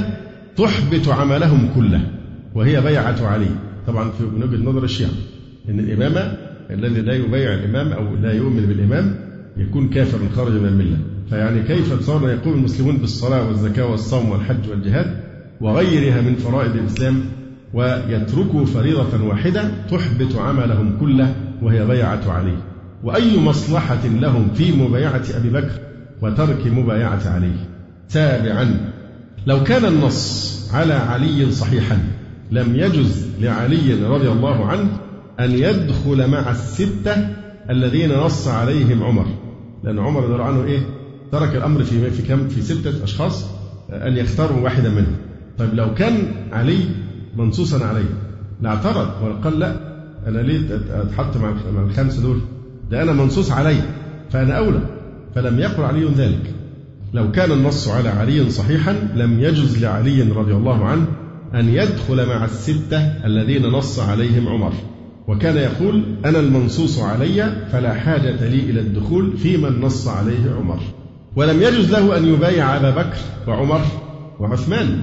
تحبط 0.57 1.09
عملهم 1.09 1.69
كله 1.75 2.01
وهي 2.55 2.81
بيعة 2.81 3.27
علي. 3.27 3.49
طبعا 3.87 4.09
في 4.09 4.23
وجهة 4.23 4.69
نظر 4.69 4.83
الشيعة 4.83 5.11
أن 5.69 5.79
الإمامة 5.79 6.37
الذي 6.69 7.01
لا 7.01 7.13
يبايع 7.13 7.53
الإمام 7.53 7.91
أو 7.91 8.15
لا 8.15 8.33
يؤمن 8.33 8.65
بالإمام 8.65 9.15
يكون 9.57 9.89
كافرا 9.89 10.29
خارج 10.35 10.51
من 10.51 10.67
الملة. 10.67 10.97
فيعني 11.29 11.63
كيف 11.63 12.09
أن 12.09 12.23
يقوم 12.23 12.53
المسلمون 12.53 12.97
بالصلاة 12.97 13.47
والزكاة 13.47 13.85
والصوم 13.85 14.29
والحج 14.29 14.69
والجهاد 14.69 15.17
وغيرها 15.61 16.21
من 16.21 16.35
فرائض 16.35 16.75
الإسلام 16.75 17.23
ويتركوا 17.73 18.65
فريضة 18.65 19.23
واحدة 19.23 19.71
تحبط 19.91 20.35
عملهم 20.35 20.97
كله 20.99 21.35
وهي 21.61 21.85
بيعة 21.85 22.31
علي. 22.31 22.57
وأي 23.03 23.39
مصلحة 23.39 24.07
لهم 24.07 24.47
في 24.53 24.71
مبايعة 24.71 25.23
أبي 25.35 25.49
بكر 25.49 25.90
وترك 26.21 26.67
مبايعة 26.67 27.21
علي. 27.25 27.53
تابعا. 28.09 28.91
لو 29.47 29.63
كان 29.63 29.85
النص 29.85 30.51
على 30.73 30.93
علي 30.93 31.51
صحيحا 31.51 31.97
لم 32.51 32.75
يجز 32.75 33.27
لعلي 33.39 33.93
رضي 34.07 34.29
الله 34.29 34.65
عنه 34.65 34.89
أن 35.39 35.51
يدخل 35.51 36.27
مع 36.27 36.51
الستة 36.51 37.27
الذين 37.69 38.13
نص 38.13 38.47
عليهم 38.47 39.03
عمر. 39.03 39.25
لأن 39.83 39.99
عمر 39.99 40.23
رضي 40.23 40.33
الله 40.33 40.45
عنه 40.45 40.63
إيه؟ 40.63 40.79
ترك 41.31 41.55
الأمر 41.55 41.83
في 41.83 42.11
في 42.11 42.21
كم 42.21 42.47
في 42.47 42.61
ستة 42.61 43.03
أشخاص 43.03 43.45
أن 43.89 44.17
يختاروا 44.17 44.59
واحدا 44.59 44.89
منهم. 44.89 45.15
طيب 45.57 45.73
لو 45.73 45.93
كان 45.93 46.13
علي 46.51 46.79
منصوصا 47.37 47.85
عليه 47.85 48.09
لاعترض 48.61 49.09
وقال 49.23 49.59
لا 49.59 49.75
أنا 50.27 50.39
ليه 50.39 50.79
أتحط 50.91 51.37
مع 51.37 51.53
الخمسة 51.85 52.21
دول؟ 52.21 52.39
ده 52.91 53.03
أنا 53.03 53.11
منصوص 53.11 53.51
علي 53.51 53.77
فأنا 54.29 54.57
أولى. 54.57 54.81
فلم 55.35 55.59
يقل 55.59 55.83
علي 55.83 56.05
ذلك. 56.05 56.53
لو 57.13 57.31
كان 57.31 57.51
النص 57.51 57.87
على 57.87 58.09
علي 58.09 58.49
صحيحا 58.49 58.95
لم 59.15 59.39
يجز 59.39 59.83
لعلي 59.83 60.21
رضي 60.21 60.53
الله 60.53 60.85
عنه 60.85 61.05
أن 61.53 61.69
يدخل 61.69 62.27
مع 62.27 62.45
الستة 62.45 62.97
الذين 63.25 63.65
نص 63.65 63.99
عليهم 63.99 64.47
عمر. 64.47 64.73
وكان 65.27 65.57
يقول 65.57 66.03
أنا 66.25 66.39
المنصوص 66.39 66.99
علي 66.99 67.67
فلا 67.71 67.93
حاجة 67.93 68.49
لي 68.49 68.59
إلى 68.59 68.79
الدخول 68.79 69.37
في 69.37 69.57
من 69.57 69.81
نص 69.81 70.07
عليه 70.07 70.55
عمر. 70.59 70.79
ولم 71.35 71.61
يجوز 71.61 71.91
له 71.91 72.17
أن 72.17 72.27
يبايع 72.33 72.77
أبا 72.77 72.89
بكر 72.89 73.17
وعمر 73.47 73.81
وعثمان. 74.39 74.99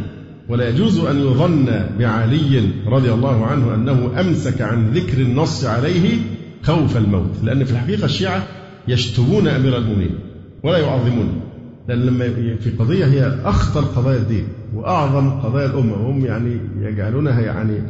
ولا 0.49 0.68
يجوز 0.68 0.99
أن 0.99 1.18
يظن 1.18 1.66
بعلي 1.99 2.62
رضي 2.87 3.12
الله 3.12 3.47
عنه 3.47 3.74
أنه 3.74 4.20
أمسك 4.20 4.61
عن 4.61 4.91
ذكر 4.91 5.18
النص 5.18 5.64
عليه 5.64 6.18
خوف 6.62 6.97
الموت. 6.97 7.31
لأن 7.43 7.64
في 7.64 7.72
الحقيقة 7.72 8.05
الشيعة 8.05 8.47
يشتمون 8.89 9.49
أمير 9.49 9.76
المؤمنين 9.78 10.18
ولا 10.62 10.78
يعظمونه 10.78 11.41
لأن 11.89 11.99
لما 11.99 12.28
في 12.61 12.70
قضية 12.78 13.05
هي 13.05 13.41
أخطر 13.45 13.80
قضايا 13.80 14.16
الدين 14.16 14.45
وأعظم 14.74 15.30
قضايا 15.30 15.66
الأمة 15.66 15.93
وهم 15.93 16.24
يعني 16.24 16.61
يجعلونها 16.80 17.41
يعني 17.41 17.82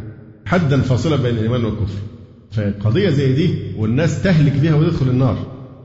حدا 0.47 0.81
فاصلا 0.81 1.17
بين 1.17 1.35
الإيمان 1.35 1.65
والكفر. 1.65 1.99
فقضية 2.53 3.11
زي 3.11 3.33
دي 3.33 3.55
والناس 3.79 4.23
تهلك 4.23 4.53
بها 4.53 4.75
ويدخل 4.75 5.09
النار 5.09 5.37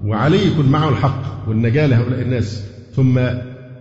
وعلي 0.05 0.47
يكون 0.47 0.65
معه 0.69 0.89
الحق 0.89 1.49
والنجاة 1.49 1.87
لهؤلاء 1.87 2.21
الناس. 2.21 2.63
ثم 2.95 3.19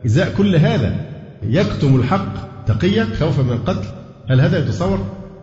إزاء 0.07 0.35
كل 0.39 0.57
هذا 0.57 0.95
يكتم 1.43 1.97
الحق 1.97 2.65
تقيا 2.67 3.05
خوفا 3.05 3.43
من 3.43 3.53
القتل؟ 3.53 3.89
هل 4.31 4.41
هذا 4.41 4.59
يتصور؟ 4.59 4.99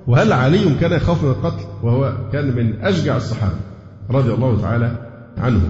وهل 0.07 0.33
علي 0.33 0.75
كان 0.81 0.91
يخاف 0.91 1.23
من 1.23 1.29
القتل 1.29 1.65
وهو 1.83 2.13
كان 2.33 2.55
من 2.55 2.81
أشجع 2.81 3.17
الصحابة 3.17 3.55
رضي 4.09 4.33
الله 4.33 4.61
تعالى 4.61 5.08
عنه. 5.37 5.61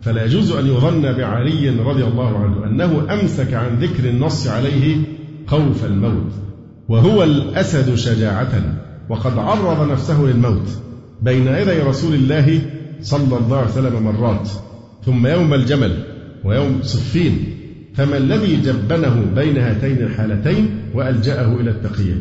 فلا 0.00 0.24
يجوز 0.24 0.52
أن 0.52 0.66
يظن 0.66 1.12
بعلي 1.12 1.70
رضي 1.70 2.04
الله 2.04 2.38
عنه 2.38 2.64
أنه 2.64 3.14
أمسك 3.14 3.54
عن 3.54 3.78
ذكر 3.78 4.08
النص 4.08 4.46
عليه 4.46 4.96
خوف 5.46 5.84
الموت 5.84 6.32
وهو 6.88 7.22
الأسد 7.22 7.94
شجاعة 7.94 8.52
وقد 9.08 9.38
عرض 9.38 9.90
نفسه 9.90 10.22
للموت 10.22 10.68
بين 11.22 11.46
يدي 11.46 11.80
رسول 11.80 12.14
الله 12.14 12.60
صلى 13.00 13.36
الله 13.36 13.56
عليه 13.56 13.70
وسلم 13.70 14.02
مرات 14.02 14.48
ثم 15.04 15.26
يوم 15.26 15.54
الجمل 15.54 16.04
ويوم 16.44 16.78
صفين 16.82 17.54
فما 17.94 18.16
الذي 18.16 18.56
جبنه 18.56 19.24
بين 19.34 19.58
هاتين 19.58 20.02
الحالتين 20.02 20.70
وألجأه 20.94 21.60
إلى 21.60 21.70
التقية. 21.70 22.14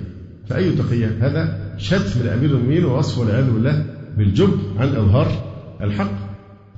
فأي 0.50 0.72
تقية؟ 0.72 1.18
هذا 1.22 1.74
شتم 1.78 2.24
لأمير 2.26 2.50
المؤمنين 2.50 2.86
ووصفه 2.86 3.22
والعياذ 3.22 3.52
بالله 3.52 3.86
بالجب 4.18 4.60
عن 4.78 4.88
إظهار 4.88 5.28
الحق. 5.82 6.27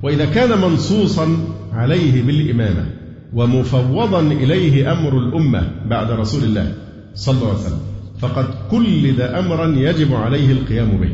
وإذا 0.03 0.25
كان 0.25 0.61
منصوصا 0.61 1.37
عليه 1.73 2.23
بالإمامة 2.23 2.85
ومفوضا 3.33 4.21
إليه 4.21 4.91
أمر 4.91 5.17
الأمة 5.17 5.71
بعد 5.89 6.11
رسول 6.11 6.43
الله 6.43 6.73
صلى 7.15 7.37
الله 7.37 7.49
عليه 7.49 7.59
وسلم 7.59 7.79
فقد 8.19 8.45
كلد 8.71 9.21
أمرا 9.21 9.67
يجب 9.77 10.13
عليه 10.15 10.51
القيام 10.51 10.97
به. 10.97 11.09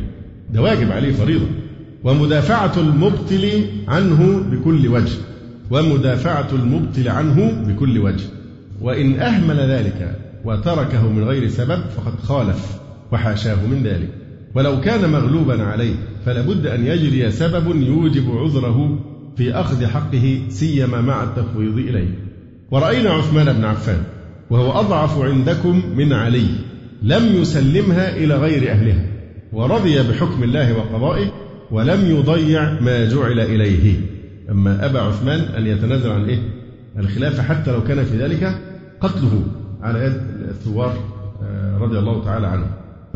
ده 0.53 0.61
واجب 0.61 0.91
عليه 0.91 1.13
فريضة. 1.13 1.45
ومدافعة 2.03 2.71
المبطل 2.77 3.65
عنه 3.87 4.43
بكل 4.51 4.87
وجه. 4.87 5.17
ومدافعة 5.71 6.47
المبطل 6.53 7.07
عنه 7.09 7.63
بكل 7.67 7.99
وجه. 7.99 8.23
وإن 8.81 9.19
أهمل 9.19 9.57
ذلك 9.59 10.15
وتركه 10.45 11.09
من 11.09 11.23
غير 11.23 11.47
سبب 11.47 11.81
فقد 11.97 12.19
خالف 12.23 12.79
وحاشاه 13.11 13.65
من 13.71 13.83
ذلك. 13.83 14.09
ولو 14.55 14.81
كان 14.81 15.09
مغلوبا 15.09 15.63
عليه 15.63 15.95
فلا 16.25 16.41
بد 16.41 16.65
أن 16.65 16.85
يجري 16.85 17.31
سبب 17.31 17.81
يوجب 17.81 18.37
عذره 18.37 18.99
في 19.37 19.53
أخذ 19.53 19.85
حقه 19.85 20.41
سيما 20.49 21.01
مع 21.01 21.23
التفويض 21.23 21.77
إليه. 21.77 22.19
ورأينا 22.71 23.09
عثمان 23.09 23.53
بن 23.53 23.63
عفان 23.63 24.03
وهو 24.49 24.71
أضعف 24.71 25.21
عندكم 25.21 25.81
من 25.97 26.13
علي 26.13 26.47
لم 27.03 27.41
يسلمها 27.41 28.17
إلى 28.17 28.35
غير 28.35 28.71
أهلها 28.71 29.05
ورضي 29.53 30.03
بحكم 30.03 30.43
الله 30.43 30.77
وقضائه 30.77 31.31
ولم 31.71 32.05
يضيع 32.05 32.79
ما 32.81 33.05
جعل 33.05 33.39
إليه. 33.39 33.95
أما 34.49 34.85
أبى 34.85 34.97
عثمان 34.99 35.39
أن 35.39 35.67
يتنازل 35.67 36.11
عن 36.11 36.25
إيه؟ 36.25 36.39
الخلافة 36.99 37.43
حتى 37.43 37.71
لو 37.71 37.83
كان 37.83 38.03
في 38.03 38.17
ذلك 38.17 38.59
قتله 39.01 39.43
على 39.81 40.05
يد 40.05 40.21
الثوار 40.49 40.97
آه، 41.43 41.77
رضي 41.77 41.99
الله 41.99 42.23
تعالى 42.23 42.47
عنه. 42.47 42.67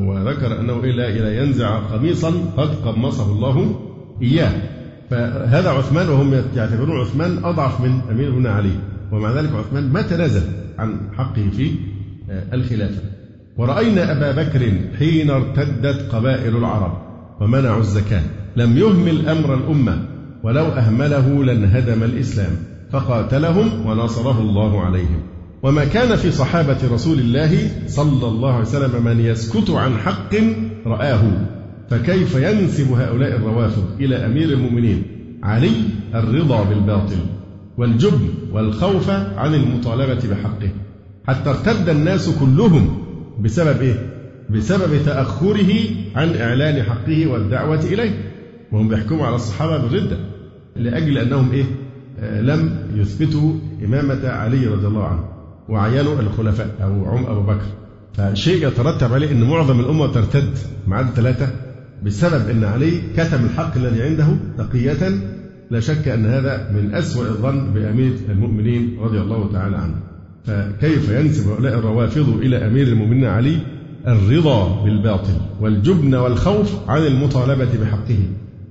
وذكر 0.07 0.59
أنه 0.59 0.79
إلا 0.83 1.09
إلى 1.09 1.37
ينزع 1.37 1.79
قميصا 1.79 2.33
قد 2.57 2.69
قمصه 2.85 3.31
الله 3.31 3.79
إياه. 4.21 4.51
فهذا 5.09 5.69
عثمان 5.69 6.09
وهم 6.09 6.33
يعتبرون 6.55 6.99
عثمان 6.99 7.37
أضعف 7.43 7.81
من 7.81 8.01
أمير 8.11 8.31
بن 8.31 8.47
علي. 8.47 8.71
ومع 9.11 9.31
ذلك 9.31 9.49
عثمان 9.55 9.93
ما 9.93 10.01
تنازل 10.01 10.41
عن 10.79 10.97
حقه 11.17 11.49
في 11.57 11.71
آه، 12.31 12.55
الخلافة. 12.55 13.01
ورأينا 13.57 14.11
أبا 14.11 14.43
بكر 14.43 14.71
حين 14.99 15.29
ارتدت 15.29 16.11
قبائل 16.11 16.55
العرب 16.55 16.97
ومنعوا 17.41 17.79
الزكاة. 17.79 18.23
لم 18.55 18.77
يهمل 18.77 19.29
أمر 19.29 19.53
الأمة 19.53 20.05
ولو 20.43 20.65
أهمله 20.65 21.43
لانهدم 21.43 22.03
الإسلام. 22.03 22.51
فقاتلهم 22.91 23.85
ونصره 23.85 24.39
الله 24.39 24.81
عليهم. 24.81 25.38
وما 25.63 25.85
كان 25.85 26.15
في 26.15 26.31
صحابة 26.31 26.77
رسول 26.91 27.19
الله 27.19 27.71
صلى 27.87 28.27
الله 28.27 28.53
عليه 28.53 28.67
وسلم 28.67 29.05
من 29.05 29.19
يسكت 29.19 29.69
عن 29.69 29.97
حق 29.97 30.35
رآه. 30.85 31.21
فكيف 31.89 32.35
ينسب 32.35 32.91
هؤلاء 32.91 33.35
الروافض 33.35 33.83
إلى 33.99 34.25
أمير 34.25 34.49
المؤمنين؟ 34.49 35.03
علي 35.43 35.71
الرضا 36.15 36.63
بالباطل 36.63 37.17
والجبن 37.77 38.29
والخوف 38.51 39.09
عن 39.09 39.55
المطالبة 39.55 40.29
بحقه. 40.31 40.69
حتى 41.27 41.49
ارتد 41.49 41.89
الناس 41.89 42.29
كلهم 42.29 42.97
بسبب 43.39 43.81
إيه؟ 43.81 44.13
بسبب 44.49 45.05
تأخره 45.05 45.73
عن 46.15 46.35
إعلان 46.35 46.83
حقه 46.83 47.27
والدعوة 47.27 47.79
إليه. 47.79 48.31
وهم 48.71 48.87
بيحكموا 48.87 49.25
على 49.25 49.35
الصحابة 49.35 49.77
بالردة 49.77 50.17
لأجل 50.75 51.17
أنهم 51.17 51.51
إيه؟ 51.51 51.65
آه 52.19 52.41
لم 52.41 52.75
يثبتوا 52.95 53.53
إمامة 53.85 54.27
علي 54.29 54.67
رضي 54.67 54.87
الله 54.87 55.03
عنه. 55.03 55.38
وعينوا 55.69 56.19
الخلفاء 56.19 56.75
أو 56.83 57.05
عم 57.05 57.25
أبو 57.25 57.41
بكر. 57.41 57.65
فشيء 58.13 58.67
يترتب 58.67 59.13
عليه 59.13 59.31
أن 59.31 59.43
معظم 59.43 59.79
الأمة 59.79 60.07
ترتد 60.07 60.57
ما 60.87 61.03
ثلاثة 61.15 61.47
بسبب 62.05 62.49
أن 62.49 62.63
علي 62.63 62.91
كتم 63.17 63.45
الحق 63.45 63.77
الذي 63.77 64.01
عنده 64.01 64.27
تقية 64.57 65.11
لا 65.71 65.79
شك 65.79 66.07
أن 66.07 66.25
هذا 66.25 66.71
من 66.71 66.93
أسوأ 66.93 67.27
الظن 67.27 67.73
بأمير 67.73 68.13
المؤمنين 68.29 68.97
رضي 68.99 69.19
الله 69.19 69.49
تعالى 69.53 69.77
عنه. 69.77 69.95
فكيف 70.45 71.09
ينسب 71.09 71.49
هؤلاء 71.49 71.79
الروافض 71.79 72.29
إلى 72.29 72.67
أمير 72.67 72.87
المؤمنين 72.87 73.25
علي؟ 73.25 73.57
الرضا 74.07 74.83
بالباطل 74.83 75.33
والجبن 75.61 76.15
والخوف 76.15 76.89
عن 76.89 77.01
المطالبة 77.01 77.69
بحقه. 77.81 78.19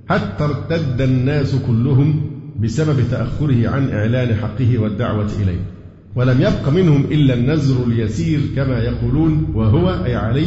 حتى 0.09 0.43
ارتد 0.43 1.01
الناس 1.01 1.55
كلهم 1.55 2.21
بسبب 2.59 3.03
تأخره 3.11 3.69
عن 3.69 3.89
إعلان 3.89 4.35
حقه 4.35 4.77
والدعوة 4.77 5.29
إليه. 5.41 5.78
ولم 6.15 6.41
يبق 6.41 6.69
منهم 6.69 7.05
إلا 7.11 7.33
النزر 7.33 7.83
اليسير 7.83 8.39
كما 8.55 8.79
يقولون 8.79 9.51
وهو 9.53 10.05
أي 10.05 10.15
علي 10.15 10.45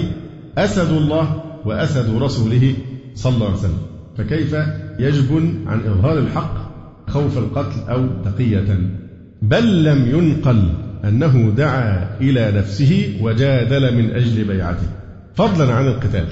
أسد 0.59 0.93
الله 0.93 1.43
وأسد 1.65 2.23
رسوله 2.23 2.75
صلى 3.15 3.35
الله 3.35 3.47
عليه 3.47 3.59
وسلم. 3.59 3.79
فكيف 4.19 4.57
يجبن 4.99 5.65
عن 5.67 5.81
إظهار 5.81 6.19
الحق 6.19 6.55
خوف 7.09 7.39
القتل 7.39 7.81
أو 7.89 8.09
تقية؟ 8.25 8.99
بل 9.43 9.85
لم 9.85 10.19
ينقل 10.19 10.75
أنه 11.05 11.53
دعا 11.57 12.21
إلى 12.21 12.53
نفسه 12.57 13.19
وجادل 13.21 13.97
من 13.97 14.11
أجل 14.11 14.45
بيعته. 14.45 14.89
فضلا 15.35 15.73
عن 15.73 15.87
القتال. 15.87 16.27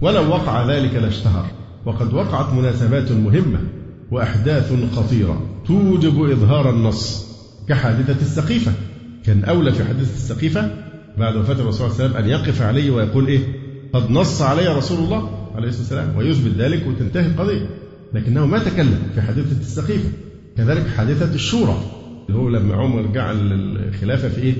ولو 0.00 0.28
وقع 0.28 0.70
ذلك 0.70 0.94
لاشتهر 0.94 1.46
وقد 1.86 2.14
وقعت 2.14 2.54
مناسبات 2.54 3.12
مهمة 3.12 3.58
وأحداث 4.10 4.72
خطيرة 4.96 5.42
توجب 5.66 6.30
إظهار 6.30 6.70
النص. 6.70 7.27
كحادثة 7.68 8.20
السقيفة. 8.20 8.72
كان 9.26 9.44
أولى 9.44 9.72
في 9.72 9.84
حادثة 9.84 10.14
السقيفة 10.14 10.70
بعد 11.18 11.36
وفاة 11.36 11.54
الرسول 11.54 11.72
صلى 11.72 11.86
الله 11.86 11.94
عليه 11.94 12.04
وسلم 12.04 12.24
أن 12.24 12.28
يقف 12.40 12.62
عليه 12.62 12.90
ويقول 12.90 13.26
إيه؟ 13.26 13.40
قد 13.92 14.10
نص 14.10 14.42
علي 14.42 14.68
رسول 14.68 14.98
الله 14.98 15.50
عليه 15.54 15.68
الصلاة 15.68 15.82
والسلام 15.82 16.16
ويثبت 16.16 16.54
ذلك 16.58 16.86
وتنتهي 16.86 17.26
القضية. 17.26 17.66
لكنه 18.14 18.46
ما 18.46 18.58
تكلم 18.58 18.98
في 19.14 19.22
حادثة 19.22 19.60
السقيفة. 19.60 20.08
كذلك 20.56 20.86
حادثة 20.86 21.34
الشورى. 21.34 21.82
اللي 22.28 22.38
هو 22.38 22.48
لما 22.48 22.74
عمر 22.74 23.06
جعل 23.06 23.36
الخلافة 23.52 24.28
في 24.28 24.42
إيه؟ 24.42 24.54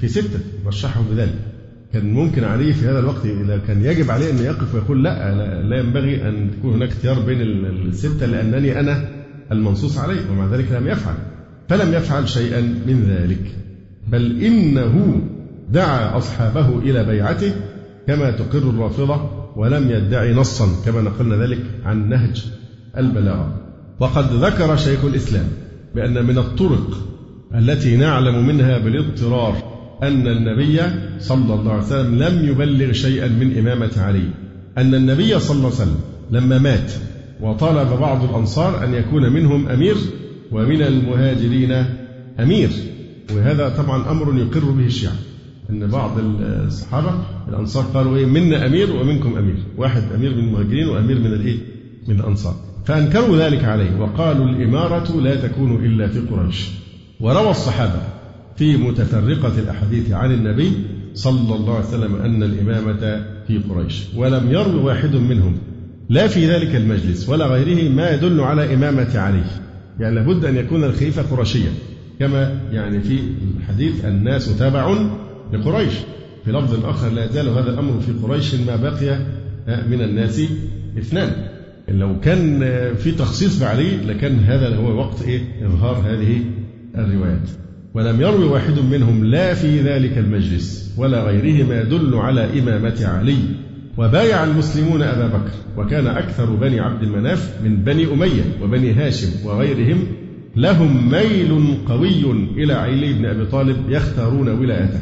في 0.00 0.08
ستة. 0.08 0.40
رشحه 0.66 1.02
بذلك. 1.10 1.38
كان 1.92 2.12
ممكن 2.12 2.44
عليه 2.44 2.72
في 2.72 2.86
هذا 2.86 2.98
الوقت 2.98 3.22
كان 3.66 3.84
يجب 3.84 4.10
عليه 4.10 4.30
أن 4.30 4.38
يقف 4.38 4.74
ويقول 4.74 5.04
لا 5.04 5.34
لا 5.62 5.78
ينبغي 5.78 6.28
أن 6.28 6.50
تكون 6.58 6.74
هناك 6.74 6.88
اختيار 6.88 7.20
بين 7.20 7.40
الستة 7.40 8.26
لأنني 8.26 8.80
أنا 8.80 9.08
المنصوص 9.52 9.98
عليه 9.98 10.30
ومع 10.30 10.56
ذلك 10.56 10.72
لم 10.72 10.88
يفعل. 10.88 11.14
فلم 11.68 11.94
يفعل 11.94 12.28
شيئا 12.28 12.60
من 12.60 13.04
ذلك 13.08 13.54
بل 14.08 14.42
إنه 14.42 15.20
دعا 15.70 16.18
أصحابه 16.18 16.78
إلى 16.78 17.04
بيعته 17.04 17.52
كما 18.06 18.30
تقر 18.30 18.58
الرافضة 18.58 19.30
ولم 19.56 19.90
يدعي 19.90 20.34
نصا 20.34 20.68
كما 20.84 21.02
نقلنا 21.02 21.36
ذلك 21.36 21.58
عن 21.84 22.08
نهج 22.08 22.44
البلاغة. 22.96 23.60
وقد 24.00 24.32
ذكر 24.44 24.76
شيخ 24.76 25.04
الإسلام 25.04 25.46
بأن 25.94 26.26
من 26.26 26.38
الطرق 26.38 26.98
التي 27.54 27.96
نعلم 27.96 28.46
منها 28.46 28.78
بالاضطرار 28.78 29.56
أن 30.02 30.28
النبي 30.28 30.80
صلى 31.18 31.54
الله 31.54 31.72
عليه 31.72 31.82
وسلم 31.82 32.22
لم 32.22 32.48
يبلغ 32.48 32.92
شيئا 32.92 33.28
من 33.28 33.58
إمامة 33.58 33.92
علي. 33.96 34.28
أن 34.78 34.94
النبي 34.94 35.38
صلى 35.38 35.56
الله 35.56 35.66
عليه 35.66 35.76
وسلم 35.76 36.00
لما 36.30 36.58
مات 36.58 36.92
وطلب 37.40 37.88
بعض 38.00 38.24
الأنصار 38.24 38.84
أن 38.84 38.94
يكون 38.94 39.32
منهم 39.32 39.68
أمير 39.68 39.96
ومن 40.54 40.82
المهاجرين 40.82 41.84
أمير. 42.40 42.70
وهذا 43.36 43.68
طبعا 43.68 44.10
أمر 44.10 44.38
يقر 44.38 44.70
به 44.70 44.86
الشيعة 44.86 45.12
أن 45.70 45.86
بعض 45.86 46.10
الصحابة 46.40 47.10
الأنصار 47.48 47.84
قالوا 47.84 48.16
إيه 48.16 48.26
منا 48.26 48.66
أمير 48.66 48.96
ومنكم 48.96 49.36
أمير. 49.36 49.56
واحد 49.76 50.02
أمير 50.14 50.34
من 50.34 50.38
المهاجرين 50.38 50.88
وأمير 50.88 51.18
من 51.18 51.32
الإيه؟ 51.32 51.58
من 52.08 52.20
الأنصار. 52.20 52.54
فأنكروا 52.84 53.36
ذلك 53.36 53.64
عليه 53.64 54.00
وقالوا 54.00 54.46
الإمارة 54.46 55.20
لا 55.20 55.34
تكون 55.34 55.84
إلا 55.84 56.08
في 56.08 56.20
قريش. 56.20 56.68
وروى 57.20 57.50
الصحابة 57.50 58.02
في 58.56 58.76
متفرقة 58.76 59.58
الأحاديث 59.58 60.12
عن 60.12 60.32
النبي 60.32 60.72
صلى 61.14 61.56
الله 61.56 61.74
عليه 61.74 61.88
وسلم 61.88 62.16
أن 62.16 62.42
الإمامة 62.42 63.26
في 63.46 63.58
قريش. 63.58 64.02
ولم 64.16 64.52
يروي 64.52 64.82
واحد 64.84 65.16
منهم. 65.16 65.58
لا 66.08 66.26
في 66.26 66.46
ذلك 66.46 66.76
المجلس 66.76 67.28
ولا 67.28 67.46
غيره 67.46 67.88
ما 67.88 68.14
يدل 68.14 68.40
على 68.40 68.74
إمامة 68.74 69.18
علي. 69.18 69.44
يعني 70.00 70.14
لابد 70.14 70.44
أن 70.44 70.56
يكون 70.56 70.84
الخليفة 70.84 71.22
قرشيا 71.22 71.70
كما 72.18 72.60
يعني 72.72 73.00
في 73.00 73.18
الحديث 73.58 74.04
الناس 74.04 74.58
تبع 74.58 74.96
لقريش. 75.52 75.92
في 76.44 76.52
لفظ 76.52 76.84
آخر 76.84 77.08
لا 77.08 77.24
يزال 77.24 77.48
هذا 77.48 77.70
الأمر 77.70 78.00
في 78.00 78.12
قريش 78.12 78.54
ما 78.54 78.76
بقي 78.76 79.18
من 79.88 80.00
الناس 80.00 80.42
اثنان. 80.98 81.30
لو 81.88 82.20
كان 82.20 82.60
في 82.94 83.12
تخصيص 83.12 83.60
بعلي 83.60 83.96
لكان 83.96 84.38
هذا 84.38 84.76
هو 84.76 84.98
وقت 84.98 85.22
إيه؟ 85.22 85.40
إظهار 85.66 85.96
هذه 86.06 86.40
الروايات. 86.98 87.48
ولم 87.94 88.20
يروي 88.20 88.44
واحد 88.44 88.78
منهم 88.90 89.24
لا 89.24 89.54
في 89.54 89.80
ذلك 89.80 90.18
المجلس 90.18 90.94
ولا 90.96 91.22
غيره 91.22 91.66
ما 91.66 91.80
يدل 91.80 92.14
على 92.14 92.60
إمامة 92.60 93.06
علي. 93.06 93.38
وبايع 93.98 94.44
المسلمون 94.44 95.02
أبا 95.02 95.26
بكر 95.26 95.52
وكان 95.76 96.06
أكثر 96.06 96.44
بني 96.50 96.80
عبد 96.80 97.02
المناف 97.02 97.60
من 97.64 97.76
بني 97.76 98.12
أمية 98.12 98.42
وبني 98.62 98.92
هاشم 98.92 99.28
وغيرهم. 99.44 100.06
لهم 100.56 101.10
ميل 101.10 101.78
قوي 101.88 102.30
إلى 102.56 102.72
علي 102.72 103.12
بن 103.12 103.26
أبي 103.26 103.44
طالب 103.44 103.90
يختارون 103.90 104.48
ولايته 104.48 105.00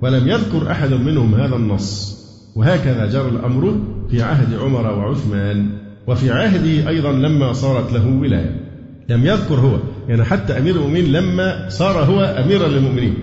ولم 0.00 0.28
يذكر 0.28 0.70
أحد 0.70 0.92
منهم 0.92 1.34
هذا 1.34 1.56
النص. 1.56 2.18
وهكذا 2.56 3.06
جرى 3.06 3.28
الأمر 3.28 3.80
في 4.10 4.22
عهد 4.22 4.54
عمر 4.54 4.86
وعثمان 4.98 5.68
وفي 6.06 6.30
عهده 6.30 6.88
أيضا 6.88 7.12
لما 7.12 7.52
صارت 7.52 7.92
له 7.92 8.08
ولاية. 8.20 8.60
لم 9.08 9.26
يذكر 9.26 9.54
هو 9.54 9.78
يعني 10.08 10.24
حتى 10.24 10.58
أمير 10.58 10.76
المؤمنين 10.76 11.12
لما 11.12 11.68
صار 11.68 12.04
هو 12.04 12.20
أميرا 12.20 12.68
للمؤمنين 12.68 13.14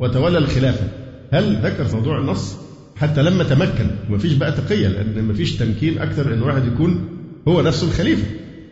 وتولى 0.00 0.38
الخلافة. 0.38 0.88
هل 1.32 1.56
ذكر 1.56 1.96
موضوع 1.96 2.18
النص؟ 2.18 2.67
حتى 2.98 3.22
لما 3.22 3.44
تمكن. 3.44 3.90
ومفيش 4.10 4.32
بقى 4.32 4.52
تقية 4.52 4.88
لأن 4.88 5.24
مفيش 5.24 5.56
تمكين 5.56 5.98
أكثر 5.98 6.34
أن 6.34 6.42
واحد 6.42 6.64
يكون 6.66 7.00
هو 7.48 7.62
نفسه 7.62 7.86
الخليفة. 7.86 8.24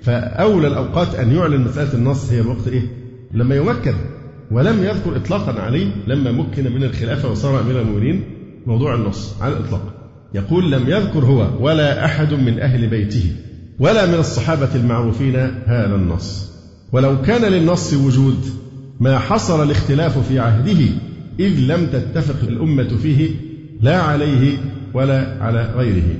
فأولى 0.02 0.66
الأوقات 0.68 1.14
أن 1.14 1.32
يعلن 1.36 1.60
مسألة 1.60 1.94
النص 1.94 2.32
هي 2.32 2.40
الوقت 2.40 2.68
إيه؟ 2.68 2.82
لما 3.34 3.56
يمكن. 3.56 3.94
ولم 4.50 4.84
يذكر 4.84 5.16
إطلاقا 5.16 5.60
عليه 5.60 5.86
لما 6.06 6.32
مكن 6.32 6.72
من 6.72 6.84
الخلافة 6.84 7.30
وصار 7.30 7.60
أمير 7.60 7.80
المؤمنين 7.80 8.22
موضوع 8.66 8.94
النص 8.94 9.34
على 9.40 9.56
الإطلاق. 9.56 9.94
يقول 10.34 10.72
لم 10.72 10.82
يذكر 10.88 11.24
هو 11.24 11.50
ولا 11.60 12.04
أحد 12.04 12.34
من 12.34 12.58
أهل 12.60 12.86
بيته 12.86 13.32
ولا 13.78 14.06
من 14.06 14.14
الصحابة 14.14 14.74
المعروفين 14.74 15.36
هذا 15.66 15.94
النص. 15.94 16.52
ولو 16.92 17.22
كان 17.22 17.52
للنص 17.52 17.94
وجود 17.94 18.38
ما 19.00 19.18
حصل 19.18 19.62
الاختلاف 19.62 20.28
في 20.28 20.38
عهده 20.38 20.86
إذ 21.40 21.60
لم 21.60 21.86
تتفق 21.86 22.48
الأمة 22.48 22.88
فيه 23.02 23.30
لا 23.80 24.02
عليه 24.02 24.58
ولا 24.94 25.42
على 25.42 25.72
غيره. 25.76 26.16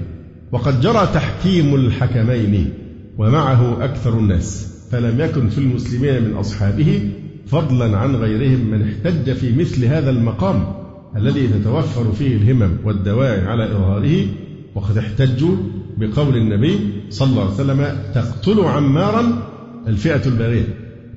وقد 0.53 0.81
جرى 0.81 1.09
تحكيم 1.15 1.75
الحكمين 1.75 2.71
ومعه 3.19 3.85
أكثر 3.85 4.19
الناس 4.19 4.77
فلم 4.91 5.21
يكن 5.21 5.49
في 5.49 5.59
المسلمين 5.59 6.23
من 6.23 6.37
أصحابه 6.37 7.11
فضلا 7.47 7.99
عن 7.99 8.17
غيرهم 8.17 8.71
من 8.71 8.83
احتج 8.83 9.33
في 9.33 9.57
مثل 9.57 9.85
هذا 9.85 10.11
المقام 10.11 10.73
الذي 11.17 11.49
تتوفر 11.49 12.13
فيه 12.13 12.37
الهمم 12.37 12.77
والدواعي 12.85 13.41
على 13.41 13.65
إظهاره. 13.65 14.27
وقد 14.75 14.99
احتجوا 14.99 15.57
بقول 15.97 16.37
النبي 16.37 16.79
صلى 17.11 17.31
الله 17.31 17.43
عليه 17.43 17.55
وسلم 17.55 17.99
تقتل 18.15 18.61
عمارا 18.61 19.43
الفئة 19.87 20.27
الباغية 20.27 20.65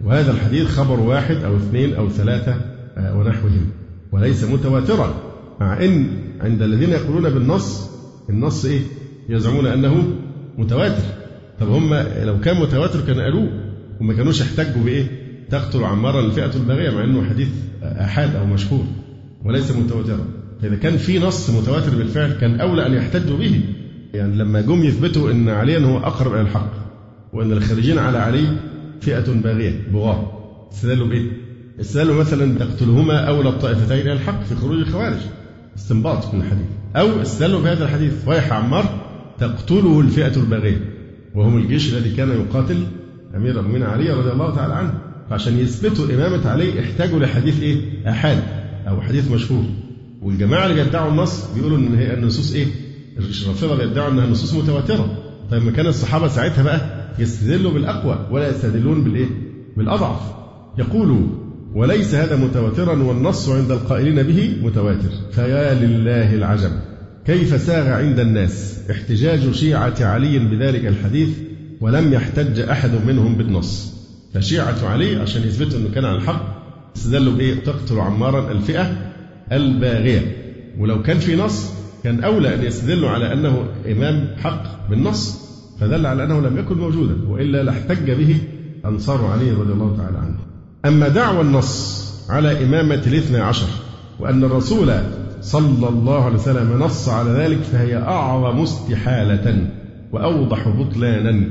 وهذا 0.06 0.32
الحديث 0.32 0.68
خبر 0.68 1.00
واحد 1.00 1.36
أو 1.36 1.58
اثنين 1.58 1.94
أو 1.94 2.10
ثلاثة 2.10 2.56
ونحوهم 2.98 3.70
وليس 4.12 4.44
متواترا 4.44 5.14
مع 5.60 5.84
أن 5.84 6.08
عند 6.40 6.62
الذين 6.62 6.90
يقولون 6.90 7.30
بالنص 7.30 7.90
النص 8.30 8.66
إيه؟ 8.66 8.82
يزعمون 9.30 9.68
أنه 9.68 10.04
متواتر. 10.58 11.04
طب 11.60 11.70
هم 11.70 11.94
لو 12.24 12.40
كان 12.40 12.62
متواتر 12.62 13.02
كان 13.02 13.20
قالوه 13.20 13.50
وما 14.02 14.14
كانوش 14.14 14.42
احتجوا 14.42 14.84
بإيه؟ 14.84 15.06
تقتل 15.50 15.84
عمارا 15.84 16.26
الفئة 16.26 16.56
الباغية 16.56 16.90
مع 16.90 17.04
أنه 17.04 17.30
حديث 17.30 17.48
آحاد 17.84 18.36
أو 18.36 18.46
مشهور 18.46 18.86
وليس 19.46 19.72
متواترا. 19.72 20.26
فإذا 20.62 20.76
كان 20.76 20.98
في 20.98 21.20
نص 21.20 21.50
متواتر 21.50 21.96
بالفعل 21.96 22.32
كان 22.32 22.60
أولى 22.62 22.86
أن 22.86 22.94
يحتجوا 22.94 23.38
به. 23.38 23.62
يعني 24.14 24.36
لما 24.36 24.62
جم 24.62 24.84
يثبتوا 24.84 25.32
أن 25.32 25.50
عليا 25.50 25.80
هو 25.80 25.98
أقرب 25.98 26.34
إلى 26.34 26.42
الحق 26.42 26.72
وأن 27.34 27.52
الخارجين 27.52 27.98
على 27.98 28.18
علي 28.18 28.58
فئة 29.02 29.34
باغية 29.34 29.88
بغاة. 29.94 30.32
استدلوا 30.74 31.08
بإيه؟ 31.08 31.32
استدلوا 31.82 32.20
مثلا 32.20 32.60
تقتلهما 32.60 33.20
أولى 33.20 33.50
الطائفتين 33.50 34.02
إلى 34.02 34.14
الحق 34.14 34.44
في 34.44 34.56
خروج 34.56 34.78
الخوارج. 34.78 35.20
استنباط 35.80 36.34
من 36.34 36.42
الحديث 36.42 36.66
أو 36.96 37.22
استدلوا 37.22 37.62
بهذا 37.62 37.86
الحديث 37.86 38.14
ويح 38.28 38.54
عمار 38.54 38.86
تقتله 39.40 40.00
الفئة 40.02 40.36
الباغية 40.38 40.90
وهم 41.36 41.58
الجيش 41.58 41.94
الذي 41.94 42.16
كان 42.16 42.30
يقاتل 42.30 42.84
أمير 43.36 43.60
المؤمنين 43.60 43.84
علي 43.84 44.10
رضي 44.14 44.32
الله 44.32 44.56
تعالى 44.56 44.74
عنه 44.74 44.94
فعشان 45.30 45.60
يثبتوا 45.60 46.06
إمامة 46.06 46.50
علي 46.50 46.80
احتاجوا 46.80 47.20
لحديث 47.20 47.62
إيه؟ 47.62 48.10
أحاد 48.10 48.44
أو 48.88 49.02
حديث 49.02 49.32
مشهور 49.32 49.64
والجماعة 50.22 50.66
اللي 50.66 50.84
بيدعوا 50.84 51.12
النص 51.12 51.46
بيقولوا 51.56 51.78
إن 51.78 51.96
هي 51.96 52.14
النصوص 52.14 52.54
إيه؟ 52.54 52.68
الرافضة 53.18 53.76
بيدعوا 53.78 54.12
إنها 54.12 54.28
نصوص 54.28 54.54
متواترة 54.54 55.18
طيب 55.52 55.64
ما 55.64 55.72
كان 55.72 55.88
الصحابة 55.88 56.28
ساعتها 56.28 56.64
بقى 56.64 56.82
يستدلوا 57.20 57.72
بالأقوى 57.72 58.28
ولا 58.32 58.50
يستدلون 58.50 59.04
بالإيه؟ 59.04 59.28
بالأضعف 59.78 60.20
يقول 60.78 61.28
وليس 61.76 62.16
هذا 62.16 62.36
متواترا 62.36 63.04
والنص 63.04 63.50
عند 63.50 63.72
القائلين 63.72 64.24
به 64.24 64.54
متواتر. 64.64 65.10
فيا 65.32 65.74
لله 65.74 66.34
العجب 66.34 66.72
كيف 67.26 67.62
ساغ 67.62 67.88
عند 67.88 68.20
الناس 68.20 68.80
احتجاج 68.92 69.52
شيعة 69.52 69.96
علي 70.00 70.40
بذلك 70.40 70.86
الحديث 70.86 71.30
ولم 71.82 72.14
يحتج 72.14 72.60
أحد 72.60 72.92
منهم 73.08 73.36
بالنص؟ 73.36 73.94
فشيعة 74.34 74.86
علي 74.86 75.16
عشان 75.16 75.44
يثبتوا 75.44 75.80
أنه 75.80 75.90
كان 75.90 76.06
على 76.06 76.18
الحق 76.18 76.60
استدلوا 76.98 77.34
بإيه؟ 77.34 77.56
تقتل 77.56 78.00
عمارا 78.00 78.52
الفئة 78.52 79.12
الباغية. 79.52 80.36
ولو 80.80 81.04
كان 81.04 81.20
في 81.20 81.36
نص 81.36 81.70
كان 82.04 82.24
أولى 82.24 82.56
أن 82.56 82.64
يستدلوا 82.64 83.10
على 83.10 83.34
أنه 83.34 83.66
إمام 83.92 84.28
حق 84.38 84.90
بالنص 84.90 85.40
فدل 85.80 86.06
على 86.06 86.24
أنه 86.24 86.42
لم 86.42 86.58
يكن 86.58 86.78
موجودا 86.78 87.16
وإلا 87.28 87.64
لاحتج 87.64 88.12
به 88.12 88.38
أنصار 88.86 89.26
علي 89.26 89.52
رضي 89.52 89.74
الله 89.74 89.98
تعالى 89.98 90.18
عنه. 90.18 90.49
أما 90.86 91.08
دعوى 91.08 91.42
النص 91.42 92.06
على 92.30 92.64
إمامة 92.64 93.04
الاثنى 93.08 93.38
عشر 93.38 93.68
وأن 94.20 94.44
الرسول 94.44 94.94
صلى 95.42 95.90
الله 95.90 96.26
عليه 96.26 96.36
وسلم 96.36 96.80
نص 96.80 97.10
على 97.10 97.32
ذلك 97.32 97.58
فهي 97.58 97.98
أعظم 97.98 98.62
استحالة 98.62 99.68
وأوضح 100.12 100.68
بطلانا 100.68 101.44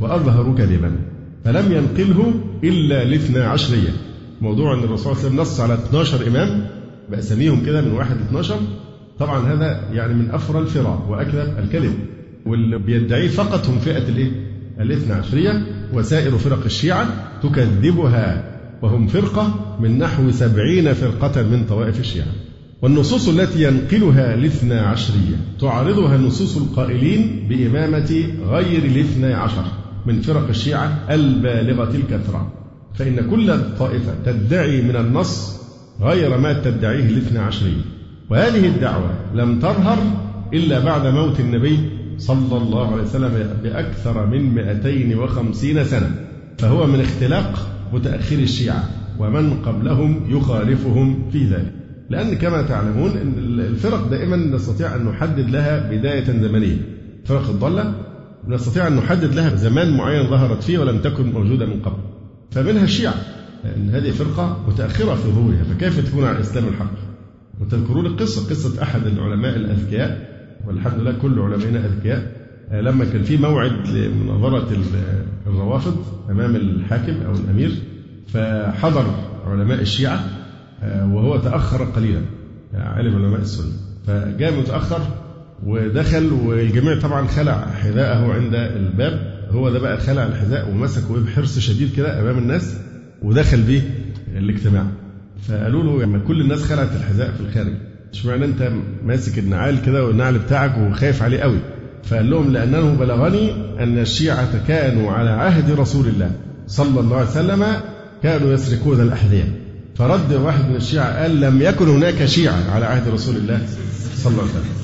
وأظهر 0.00 0.54
كذبا. 0.58 0.92
فلم 1.44 1.72
ينقله 1.72 2.34
إلا 2.64 3.02
الاثنى 3.02 3.40
عشرية. 3.40 3.90
موضوع 4.40 4.74
أن 4.74 4.78
الرسول 4.78 4.98
صلى 4.98 5.12
الله 5.12 5.18
عليه 5.18 5.26
وسلم 5.26 5.40
نص 5.40 5.60
على 5.60 5.74
12 5.74 6.26
إمام 6.26 6.66
بأساميهم 7.10 7.64
كده 7.66 7.80
من 7.80 7.92
واحد 7.92 8.16
ل 8.16 8.20
12 8.20 8.56
طبعا 9.18 9.52
هذا 9.52 9.80
يعني 9.92 10.14
من 10.14 10.30
أفرى 10.30 10.58
الفرع 10.58 10.98
وأكذب 11.08 11.58
الكذب. 11.58 11.94
واللي 12.46 12.78
بيدعيه 12.78 13.28
فقط 13.28 13.66
هم 13.66 13.78
فئة 13.78 14.08
الإيه؟ 14.08 14.30
الاثنى 14.80 15.12
عشرية 15.12 15.66
وسائر 15.92 16.38
فرق 16.38 16.64
الشيعة 16.64 17.06
تكذبها. 17.42 18.51
وهم 18.82 19.06
فرقة 19.06 19.76
من 19.80 19.98
نحو 19.98 20.30
سبعين 20.30 20.92
فرقة 20.92 21.42
من 21.42 21.64
طوائف 21.68 22.00
الشيعة. 22.00 22.26
والنصوص 22.82 23.28
التي 23.28 23.62
ينقلها 23.62 24.34
الاثنى 24.34 24.78
عشرية 24.78 25.36
تعارضها 25.60 26.18
نصوص 26.18 26.56
القائلين 26.56 27.46
بإمامة 27.48 28.24
غير 28.48 28.82
الاثنى 28.84 29.34
عشر 29.34 29.64
من 30.06 30.20
فرق 30.20 30.48
الشيعة 30.48 30.98
البالغة 31.10 31.96
الكثرة. 31.96 32.52
فإن 32.94 33.30
كل 33.30 33.60
طائفة 33.78 34.14
تدعي 34.24 34.82
من 34.82 34.96
النص 34.96 35.60
غير 36.00 36.38
ما 36.38 36.52
تدعيه 36.52 37.08
الاثنى 37.08 37.38
عشرية. 37.38 37.82
وهذه 38.30 38.66
الدعوة 38.66 39.10
لم 39.34 39.58
تظهر 39.58 39.98
إلا 40.54 40.78
بعد 40.78 41.06
موت 41.06 41.40
النبي 41.40 41.78
صلى 42.18 42.56
الله 42.56 42.92
عليه 42.92 43.02
وسلم 43.02 43.56
بأكثر 43.62 44.26
من 44.26 44.54
250 44.54 45.84
سنة 45.84 46.10
فهو 46.58 46.86
من 46.86 47.00
اختلاق 47.00 47.68
متأخر 47.92 48.36
الشيعة 48.38 48.84
ومن 49.18 49.54
قبلهم 49.54 50.24
يخالفهم 50.28 51.30
في 51.30 51.44
ذلك. 51.44 51.72
لأن 52.10 52.34
كما 52.34 52.62
تعلمون 52.62 53.10
أن 53.10 53.60
الفرق 53.60 54.08
دائما 54.08 54.36
نستطيع 54.36 54.96
أن 54.96 55.04
نحدد 55.04 55.50
لها 55.50 55.90
بداية 55.90 56.24
زمنية. 56.24 56.76
فرق 57.24 57.48
الضالة 57.48 57.94
نستطيع 58.48 58.86
أن 58.86 58.96
نحدد 58.96 59.34
لها 59.34 59.56
زمان 59.56 59.96
معين 59.96 60.30
ظهرت 60.30 60.62
فيه 60.62 60.78
ولم 60.78 60.98
تكن 60.98 61.32
موجودة 61.32 61.66
من 61.66 61.80
قبل. 61.80 62.02
فمنها 62.50 62.84
الشيعة 62.84 63.14
أن 63.76 63.90
هذه 63.90 64.10
فرقة 64.10 64.64
متأخرة 64.68 65.14
في 65.14 65.28
ظهورها. 65.28 65.64
فكيف 65.64 66.10
تكون 66.10 66.24
على 66.24 66.36
الإسلام 66.36 66.68
الحق؟ 66.68 66.92
وتذكرون 67.60 68.06
القصة 68.06 68.50
قصة 68.50 68.82
أحد 68.82 69.06
العلماء 69.06 69.56
الأذكياء 69.56 70.28
والحمد 70.66 71.00
لله 71.00 71.12
كل 71.12 71.38
علمائنا 71.38 71.86
أذكياء. 71.86 72.41
لما 72.72 73.04
كان 73.04 73.22
في 73.22 73.36
موعد 73.36 73.88
لمناظرة 73.88 74.68
الروافض 75.46 76.04
أمام 76.30 76.56
الحاكم 76.56 77.12
أو 77.26 77.32
الأمير 77.32 77.70
فحضر 78.28 79.14
علماء 79.46 79.80
الشيعة 79.80 80.20
وهو 80.82 81.36
تأخر 81.36 81.84
قليلا 81.84 82.20
علم 82.74 83.14
علماء 83.16 83.40
السنة. 83.40 83.72
فجاء 84.06 84.60
متأخر 84.60 85.00
ودخل 85.66 86.32
والجميع 86.32 87.00
طبعا 87.00 87.26
خلع 87.26 87.66
حذاءه 87.82 88.32
عند 88.32 88.54
الباب. 88.54 89.32
هو 89.50 89.70
ده 89.70 89.78
بقى 89.78 89.98
خلع 90.00 90.26
الحذاء 90.26 90.70
ومسكه 90.70 91.24
بحرص 91.24 91.58
شديد 91.58 91.92
كده 91.96 92.20
أمام 92.20 92.38
الناس 92.38 92.76
ودخل 93.22 93.62
بيه 93.62 93.82
الاجتماع. 94.36 94.86
فقالوا 95.48 95.82
له 95.82 96.02
لما 96.02 96.18
كل 96.18 96.40
الناس 96.40 96.62
خلعت 96.62 96.96
الحذاء 96.96 97.30
في 97.32 97.40
الخارج 97.40 97.72
اشمعنى 98.12 98.44
أنت 98.44 98.72
ماسك 99.04 99.38
النعال 99.38 99.82
كده 99.82 100.04
والنعل 100.06 100.38
بتاعك 100.38 100.78
وخايف 100.78 101.22
عليه 101.22 101.40
قوي؟ 101.40 101.58
فقال 102.04 102.30
لهم 102.30 102.52
لأنه 102.52 102.94
بلغني 102.94 103.52
أن 103.82 103.98
الشيعة 103.98 104.66
كانوا 104.68 105.12
على 105.12 105.30
عهد 105.30 105.70
رسول 105.70 106.06
الله 106.06 106.30
صلى 106.66 107.00
الله 107.00 107.16
عليه 107.16 107.30
وسلم 107.30 107.66
كانوا 108.22 108.52
يسرقون 108.52 109.00
الأحذية. 109.00 109.58
فرد 109.94 110.32
واحد 110.32 110.68
من 110.68 110.76
الشيعة 110.76 111.22
قال 111.22 111.40
لم 111.40 111.62
يكن 111.62 111.88
هناك 111.88 112.24
شيعة 112.24 112.70
على 112.70 112.84
عهد 112.84 113.08
رسول 113.08 113.36
الله 113.36 113.60
صلى 114.16 114.32
الله 114.32 114.42
عليه 114.42 114.52
وسلم. 114.52 114.82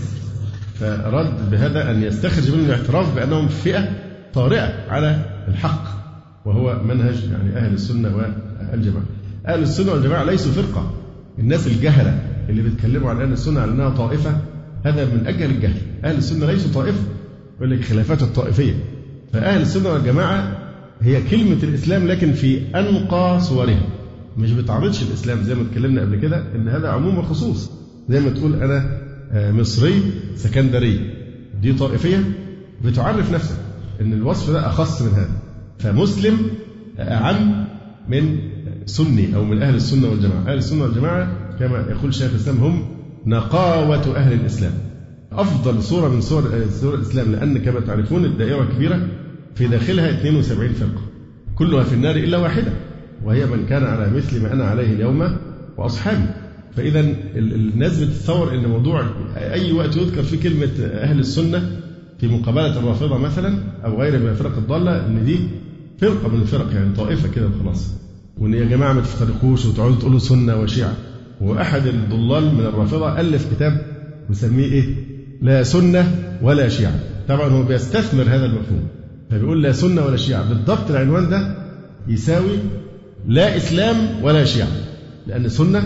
فرد 0.81 1.51
بهذا 1.51 1.91
أن 1.91 2.03
يستخرج 2.03 2.51
منه 2.51 2.65
الاعتراف 2.65 3.15
بأنهم 3.15 3.49
فئة 3.49 3.89
طارئة 4.35 4.73
على 4.89 5.19
الحق 5.49 5.85
وهو 6.45 6.83
منهج 6.85 7.15
يعني 7.33 7.57
أهل 7.57 7.75
السنة 7.75 8.09
والجماعة. 8.17 9.05
أهل 9.47 9.63
السنة 9.63 9.93
والجماعة 9.93 10.25
ليسوا 10.25 10.53
فرقة. 10.53 10.91
الناس 11.39 11.67
الجهلة 11.67 12.21
اللي 12.49 12.63
بيتكلموا 12.63 13.11
عن 13.11 13.21
أهل 13.21 13.33
السنة 13.33 13.61
على 13.61 13.71
أنها 13.71 13.91
طائفة 13.91 14.31
هذا 14.85 15.05
من 15.05 15.27
أجل 15.27 15.51
الجهل. 15.51 15.77
أهل 16.05 16.17
السنة 16.19 16.47
ليسوا 16.47 16.73
طائفة 16.73 16.99
يقول 17.57 17.71
لك 17.71 17.85
خلافات 17.85 18.23
الطائفية. 18.23 18.75
فأهل 19.33 19.61
السنة 19.61 19.93
والجماعة 19.93 20.59
هي 21.01 21.23
كلمة 21.23 21.59
الإسلام 21.63 22.07
لكن 22.07 22.33
في 22.33 22.61
أنقى 22.75 23.41
صورها. 23.41 23.81
مش 24.37 24.53
بتعرضش 24.53 25.03
الإسلام 25.03 25.43
زي 25.43 25.55
ما 25.55 25.63
اتكلمنا 25.63 26.01
قبل 26.01 26.17
كده 26.17 26.43
إن 26.55 26.69
هذا 26.69 26.89
عموم 26.89 27.19
وخصوص. 27.19 27.71
زي 28.09 28.21
ما 28.21 28.31
تقول 28.31 28.55
أنا 28.55 28.99
آه، 29.33 29.53
مصري 29.53 30.03
سكندري. 30.37 31.01
دي 31.63 31.73
طائفية 31.73 32.25
بتعرف 32.85 33.33
نفسك 33.33 33.57
إن 34.01 34.13
الوصف 34.13 34.51
ده 34.51 34.67
أخص 34.67 35.03
من 35.03 35.13
هذا. 35.13 35.31
فمسلم 35.79 36.37
أعم 36.99 37.65
من 38.09 38.39
سني 38.87 39.37
أو 39.37 39.45
من 39.45 39.63
أهل 39.63 39.75
السنة 39.75 40.09
والجماعة. 40.09 40.43
أهل 40.49 40.59
السنة 40.59 40.83
والجماعة 40.83 41.29
كما 41.59 41.79
يقول 41.91 42.15
شيخ 42.15 42.31
الإسلام 42.31 42.57
هم 42.57 42.98
نقاوة 43.27 44.17
أهل 44.17 44.33
الإسلام. 44.33 44.73
أفضل 45.33 45.83
صورة 45.83 46.09
من 46.09 46.21
صور 46.21 46.67
صور 46.81 46.95
الإسلام 46.95 47.33
لأن 47.33 47.59
كما 47.59 47.81
تعرفون 47.81 48.25
الدائرة 48.25 48.65
كبيرة 48.65 49.09
في 49.55 49.67
داخلها 49.67 50.11
72 50.11 50.69
فرقة 50.73 51.01
كلها 51.55 51.85
في 51.85 51.95
النار 51.95 52.17
إلا 52.17 52.39
واحدة 52.39 52.73
وهي 53.25 53.47
من 53.47 53.67
كان 53.67 53.85
على 53.85 54.11
مثل 54.11 54.43
ما 54.43 54.53
أنا 54.53 54.65
عليه 54.65 54.93
اليوم 54.93 55.37
وأصحابي. 55.77 56.27
فإذا 56.77 57.01
الناس 57.37 57.99
بتتصور 58.03 58.55
أن 58.55 58.69
موضوع 58.69 59.05
أي 59.37 59.73
وقت 59.73 59.97
يذكر 59.97 60.23
في 60.23 60.37
كلمة 60.37 60.71
أهل 60.85 61.19
السنة 61.19 61.71
في 62.21 62.29
مقابلة 62.29 62.79
الرافضة 62.79 63.19
مثلا 63.19 63.59
أو 63.85 64.01
غيرها 64.03 64.19
من 64.19 64.29
الفرق 64.29 64.57
الضالة 64.57 65.07
أن 65.07 65.25
دي 65.25 65.39
فرقة 65.99 66.29
من 66.29 66.41
الفرق 66.41 66.73
يعني 66.75 66.95
طائفة 66.97 67.29
كده 67.29 67.47
وخلاص. 67.47 67.91
وأن 68.39 68.55
يا 68.55 68.65
جماعة 68.65 68.93
ما 68.93 69.01
تفترقوش 69.01 69.67
وتقعدوا 69.67 69.97
تقولوا 69.97 70.19
سنة 70.19 70.57
وشيعة. 70.61 70.93
وأحد 71.41 71.87
الضلال 71.87 72.55
من 72.55 72.67
الرافضة 72.67 73.21
ألف 73.21 73.55
كتاب 73.55 73.83
مسميه 74.31 74.65
إيه؟ 74.65 74.95
لا 75.43 75.63
سنة 75.63 76.15
ولا 76.43 76.69
شيعة. 76.69 77.01
طبعا 77.29 77.49
هو 77.49 77.63
بيستثمر 77.63 78.23
هذا 78.23 78.45
المفهوم. 78.45 78.89
فبيقول 79.31 79.63
لا 79.63 79.73
سنة 79.73 80.05
ولا 80.05 80.17
شيعة. 80.17 80.49
بالضبط 80.49 80.91
العنوان 80.91 81.29
ده 81.29 81.57
يساوي 82.09 82.59
لا 83.27 83.57
إسلام 83.57 83.97
ولا 84.23 84.45
شيعة. 84.45 84.69
لأن 85.27 85.49
سنة 85.49 85.83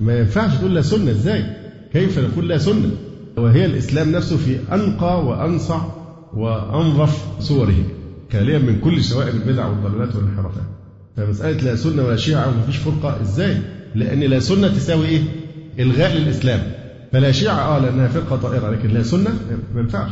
ما 0.00 0.18
ينفعش 0.18 0.54
تقول 0.54 0.74
لا 0.74 0.82
سنة. 0.82 1.10
إزاي؟ 1.10 1.44
كيف 1.92 2.18
نقول 2.18 2.48
لا 2.48 2.58
سنة؟ 2.58 2.90
وهي 3.36 3.66
الإسلام 3.66 4.12
نفسه 4.12 4.36
في 4.36 4.58
أنقى 4.72 5.26
وأنصع 5.26 5.82
وأنظف 6.34 7.40
صوره 7.40 7.84
خاليا 8.32 8.58
من 8.58 8.80
كل 8.80 9.04
شوائب 9.04 9.34
البدع 9.34 9.66
والضلالات 9.66 10.16
والانحرافات. 10.16 10.64
فمسألة 11.16 11.62
لا 11.62 11.76
سنة 11.76 12.04
ولا 12.04 12.16
شيعة 12.16 12.48
ومفيش 12.48 12.76
فرقة 12.76 13.20
إزاي؟ 13.22 13.56
لأن 13.94 14.20
لا 14.20 14.40
سنة 14.40 14.68
تساوي 14.68 15.06
إيه؟ 15.06 15.20
إلغاء 15.78 16.16
للإسلام. 16.16 16.60
فلا 17.12 17.32
شيعة 17.32 17.76
آه 17.76 17.78
لأنها 17.78 18.08
فرقة 18.08 18.36
طائرة 18.36 18.70
لكن 18.70 18.88
لا 18.88 19.02
سنة 19.02 19.30
ما 19.74 19.80
ينفعش. 19.80 20.10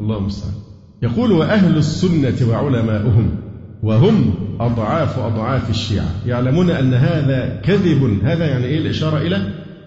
الله 0.00 0.18
المستعان. 0.18 0.54
يقول 1.02 1.32
وأهل 1.32 1.76
السنة 1.76 2.48
وعلماؤهم 2.50 3.30
وهم 3.82 4.34
أضعاف 4.60 5.18
أضعاف 5.18 5.70
الشيعة. 5.70 6.06
يعلمون 6.26 6.70
أن 6.70 6.94
هذا 6.94 7.60
كذب. 7.64 8.18
هذا 8.24 8.46
يعني 8.46 8.64
إيه 8.64 8.78
الإشارة 8.78 9.18
إلى؟ 9.18 9.36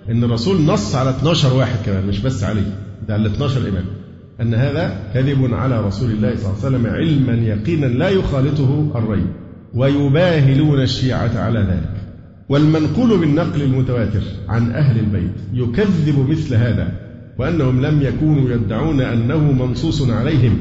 أن 0.10 0.24
الرسول 0.24 0.62
نص 0.62 0.96
على 0.96 1.10
12 1.10 1.54
واحد 1.54 1.78
كمان 1.86 2.08
مش 2.08 2.20
بس 2.20 2.44
عليه 2.44 2.78
ده 3.08 3.14
على 3.14 3.28
12 3.28 3.70
إمام. 3.70 3.86
أن 4.42 4.54
هذا 4.54 5.12
كذب 5.14 5.54
على 5.54 5.82
رسول 5.82 6.12
الله 6.12 6.36
صلى 6.36 6.46
الله 6.46 6.66
عليه 6.66 6.78
وسلم 6.78 6.88
علما 6.88 7.34
يقينا 7.48 7.86
لا 7.86 8.10
يخالطه 8.10 8.92
الريب 8.96 9.28
ويباهلون 9.76 10.82
الشيعة 10.82 11.32
على 11.40 11.60
ذلك. 11.60 12.01
والمنقول 12.52 13.18
بالنقل 13.18 13.62
المتواتر 13.62 14.22
عن 14.50 14.72
أهل 14.72 15.00
البيت 15.00 15.32
يكذب 15.54 16.30
مثل 16.30 16.56
هذا 16.56 16.92
وأنهم 17.38 17.86
لم 17.86 18.02
يكونوا 18.02 18.50
يدعون 18.50 19.02
أنه 19.02 19.52
منصوص 19.52 20.10
عليهم 20.10 20.58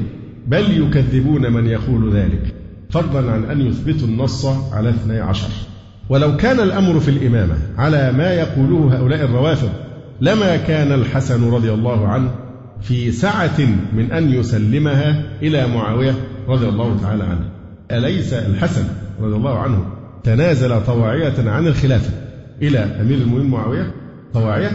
بل 0.47 0.81
يكذبون 0.83 1.53
من 1.53 1.67
يقول 1.67 2.13
ذلك 2.13 2.53
فضلا 2.89 3.31
عن 3.31 3.43
أن 3.43 3.61
يثبتوا 3.61 4.07
النص 4.07 4.45
على 4.73 4.89
اثني 4.89 5.19
عشر. 5.19 5.49
ولو 6.09 6.37
كان 6.37 6.59
الأمر 6.59 6.99
في 6.99 7.11
الإمامة 7.11 7.55
على 7.77 8.11
ما 8.11 8.33
يقوله 8.33 8.97
هؤلاء 8.97 9.25
الروافض 9.25 9.69
لما 10.21 10.57
كان 10.57 10.91
الحسن 10.91 11.51
رضي 11.51 11.71
الله 11.73 12.07
عنه 12.07 12.31
في 12.81 13.11
سعة 13.11 13.59
من 13.93 14.11
أن 14.11 14.33
يسلمها 14.33 15.23
إلى 15.41 15.67
معاوية 15.67 16.13
رضي 16.47 16.67
الله 16.67 16.97
تعالى 17.01 17.23
عنه. 17.23 17.49
أليس 17.91 18.33
الحسن 18.33 18.83
رضي 19.21 19.35
الله 19.35 19.59
عنه 19.59 20.00
تنازل 20.23 20.85
طواعية 20.85 21.49
عن 21.49 21.67
الخلافة. 21.67 22.09
إلى 22.61 22.79
أمير 22.79 23.17
المؤمنين 23.17 23.49
معاوية 23.49 23.91
طواعية 24.33 24.71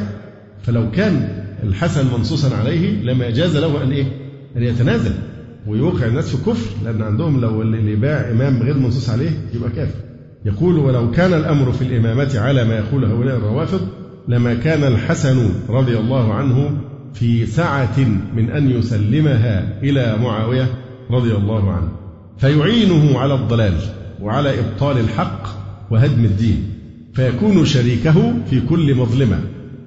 فلو 0.62 0.90
كان 0.90 1.42
الحسن 1.62 2.06
منصوصا 2.18 2.56
عليه 2.56 3.02
لما 3.02 3.30
جاز 3.30 3.56
له 3.56 3.82
أن 3.82 3.90
إيه؟ 3.92 4.04
أن 4.56 4.62
يتنازل 4.62 5.12
ويوقع 5.66 6.06
الناس 6.06 6.36
في 6.36 6.50
كفر 6.50 6.76
لأن 6.84 7.02
عندهم 7.02 7.40
لو 7.40 7.62
اللي 7.62 7.94
باع 7.96 8.30
إمام 8.30 8.62
غير 8.62 8.78
منصوص 8.78 9.10
عليه 9.10 9.30
يبقى 9.54 9.70
كافر. 9.70 9.98
يقول 10.44 10.78
ولو 10.78 11.10
كان 11.10 11.34
الأمر 11.34 11.72
في 11.72 11.82
الإمامة 11.82 12.38
على 12.38 12.64
ما 12.64 12.76
يقول 12.78 13.04
هؤلاء 13.04 13.36
الروافض 13.36 13.80
لما 14.28 14.54
كان 14.54 14.84
الحسن 14.84 15.50
رضي 15.68 15.98
الله 15.98 16.34
عنه 16.34 16.70
في 17.14 17.46
سعة 17.46 17.98
من 18.36 18.50
أن 18.50 18.70
يسلمها 18.70 19.80
إلى 19.82 20.16
معاوية 20.22 20.66
رضي 21.10 21.32
الله 21.34 21.72
عنه. 21.72 21.88
فيعينه 22.38 23.18
على 23.18 23.34
الضلال. 23.34 23.74
وعلى 24.22 24.60
إبطال 24.60 24.98
الحق 24.98 25.42
وهدم 25.90 26.24
الدين 26.24 26.68
فيكون 27.14 27.64
شريكه 27.64 28.34
في 28.50 28.60
كل 28.60 28.94
مظلمة 28.94 29.38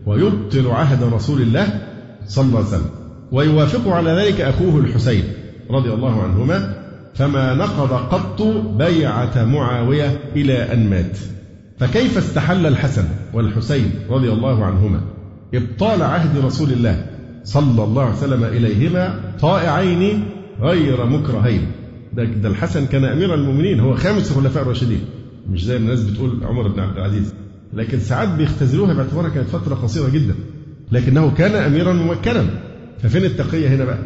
ويبطل 0.06 0.68
عهد 0.68 1.04
رسول 1.14 1.42
الله 1.42 1.82
صلى 2.28 2.46
الله 2.46 2.58
عليه 2.58 2.68
وسلم. 2.68 2.90
ويوافق 3.32 3.88
على 3.88 4.12
ذلك 4.12 4.42
أخوه 4.42 4.78
الحسين 4.78 5.24
رضي 5.72 5.94
الله 5.94 6.24
عنهما 6.24 6.74
فما 7.16 7.54
نقض 7.54 7.94
قط 7.94 8.42
بيعة 8.78 9.46
معاوية 9.46 10.20
إلى 10.36 10.74
أن 10.74 10.90
مات. 10.90 11.18
فكيف 11.80 12.18
استحل 12.18 12.66
الحسن 12.66 13.06
والحسين 13.34 13.92
رضي 14.10 14.32
الله 14.32 14.66
عنهما؟ 14.66 15.02
إبطال 15.54 16.02
عهد 16.02 16.46
رسول 16.46 16.72
الله 16.72 17.06
صلى 17.44 17.84
الله 17.84 18.04
عليه 18.04 18.18
وسلم 18.18 18.44
إليهما 18.44 19.20
طائعين 19.42 20.24
غير 20.62 21.06
مكرهين. 21.06 21.72
ده, 22.14 22.50
الحسن 22.50 22.86
كان 22.86 23.06
أمير 23.06 23.34
المؤمنين 23.34 23.80
هو 23.80 23.96
خامس 23.96 24.32
الخلفاء 24.32 24.64
الراشدين. 24.64 25.02
مش 25.52 25.66
زي 25.66 25.78
الناس 25.78 26.04
بتقول 26.04 26.44
عمر 26.44 26.68
بن 26.68 26.80
عبد 26.80 26.98
العزيز. 26.98 27.34
لكن 27.74 28.00
ساعات 28.00 28.30
بيختزلوها 28.30 28.94
باعتبارها 28.94 29.30
كانت 29.30 29.50
فترة 29.50 29.76
قصيرة 29.76 30.10
جدا. 30.10 30.34
لكنه 30.92 31.32
كان 31.32 31.56
أميرا 31.56 31.94
ممكنا 31.94 32.46
ففين 33.00 33.24
التقية 33.26 33.68
هنا 33.68 33.86
بقى؟ 33.86 34.00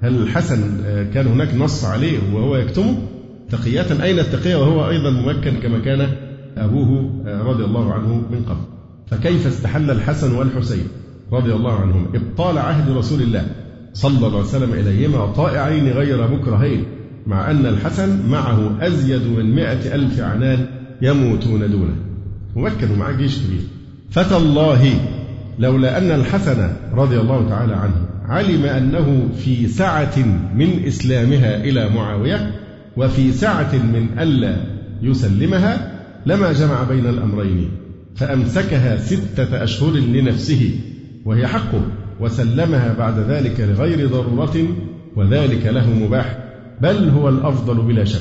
هل 0.00 0.22
الحسن 0.22 0.84
كان 1.14 1.26
هناك 1.26 1.54
نص 1.54 1.84
عليه 1.84 2.18
وهو 2.32 2.56
يكتمه؟ 2.56 2.98
تقية 3.50 4.02
أين 4.02 4.18
التقية؟ 4.18 4.56
وهو 4.56 4.90
أيضا 4.90 5.10
ممكن 5.10 5.50
كما 5.62 5.78
كان 5.78 6.08
أبوه 6.56 7.10
رضي 7.26 7.64
الله 7.64 7.92
عنه 7.92 8.14
من 8.30 8.42
قبل. 8.48 8.60
فكيف 9.10 9.46
استحل 9.46 9.90
الحسن 9.90 10.34
والحسين 10.36 10.88
رضي 11.32 11.52
الله 11.52 11.72
عنهما 11.72 12.06
إبطال 12.14 12.58
عهد 12.58 12.96
رسول 12.96 13.22
الله 13.22 13.46
صلى 13.94 14.16
الله 14.16 14.28
عليه 14.28 14.38
وسلم 14.38 14.72
إليهما 14.72 15.26
طائعين 15.26 15.88
غير 15.88 16.28
مكرهين. 16.28 16.84
مع 17.26 17.50
أن 17.50 17.66
الحسن 17.66 18.28
معه 18.30 18.86
أزيد 18.86 19.26
من 19.26 19.54
مائة 19.54 19.94
ألف 19.94 20.20
عنان 20.20 20.66
يموتون 21.02 21.70
دونه. 21.70 21.96
ممكن 22.56 22.90
ومعاه 22.90 23.12
جيش 23.12 23.38
كبير. 23.38 23.60
فتالله 24.10 24.90
لولا 25.58 25.98
أن 25.98 26.10
الحسن 26.10 26.72
رضي 26.94 27.20
الله 27.20 27.48
تعالى 27.48 27.74
عنه 27.74 28.08
علم 28.28 28.64
أنه 28.64 29.28
في 29.36 29.68
سعة 29.68 30.18
من 30.54 30.84
إسلامها 30.86 31.56
إلى 31.56 31.88
معاوية 31.88 32.50
وفي 32.96 33.32
سعة 33.32 33.72
من 33.74 34.18
ألا 34.18 34.56
يسلمها 35.02 35.92
لما 36.26 36.52
جمع 36.52 36.82
بين 36.82 37.06
الأمرين 37.06 37.70
فأمسكها 38.16 38.96
ستة 38.96 39.64
أشهر 39.64 39.92
لنفسه 39.92 40.70
وهي 41.24 41.46
حقه 41.46 41.82
وسلمها 42.20 42.94
بعد 42.98 43.18
ذلك 43.18 43.60
لغير 43.60 44.08
ضرورة 44.08 44.56
وذلك 45.16 45.66
له 45.66 45.90
مباح. 45.90 46.45
بل 46.82 47.08
هو 47.08 47.28
الأفضل 47.28 47.82
بلا 47.82 48.04
شك 48.04 48.20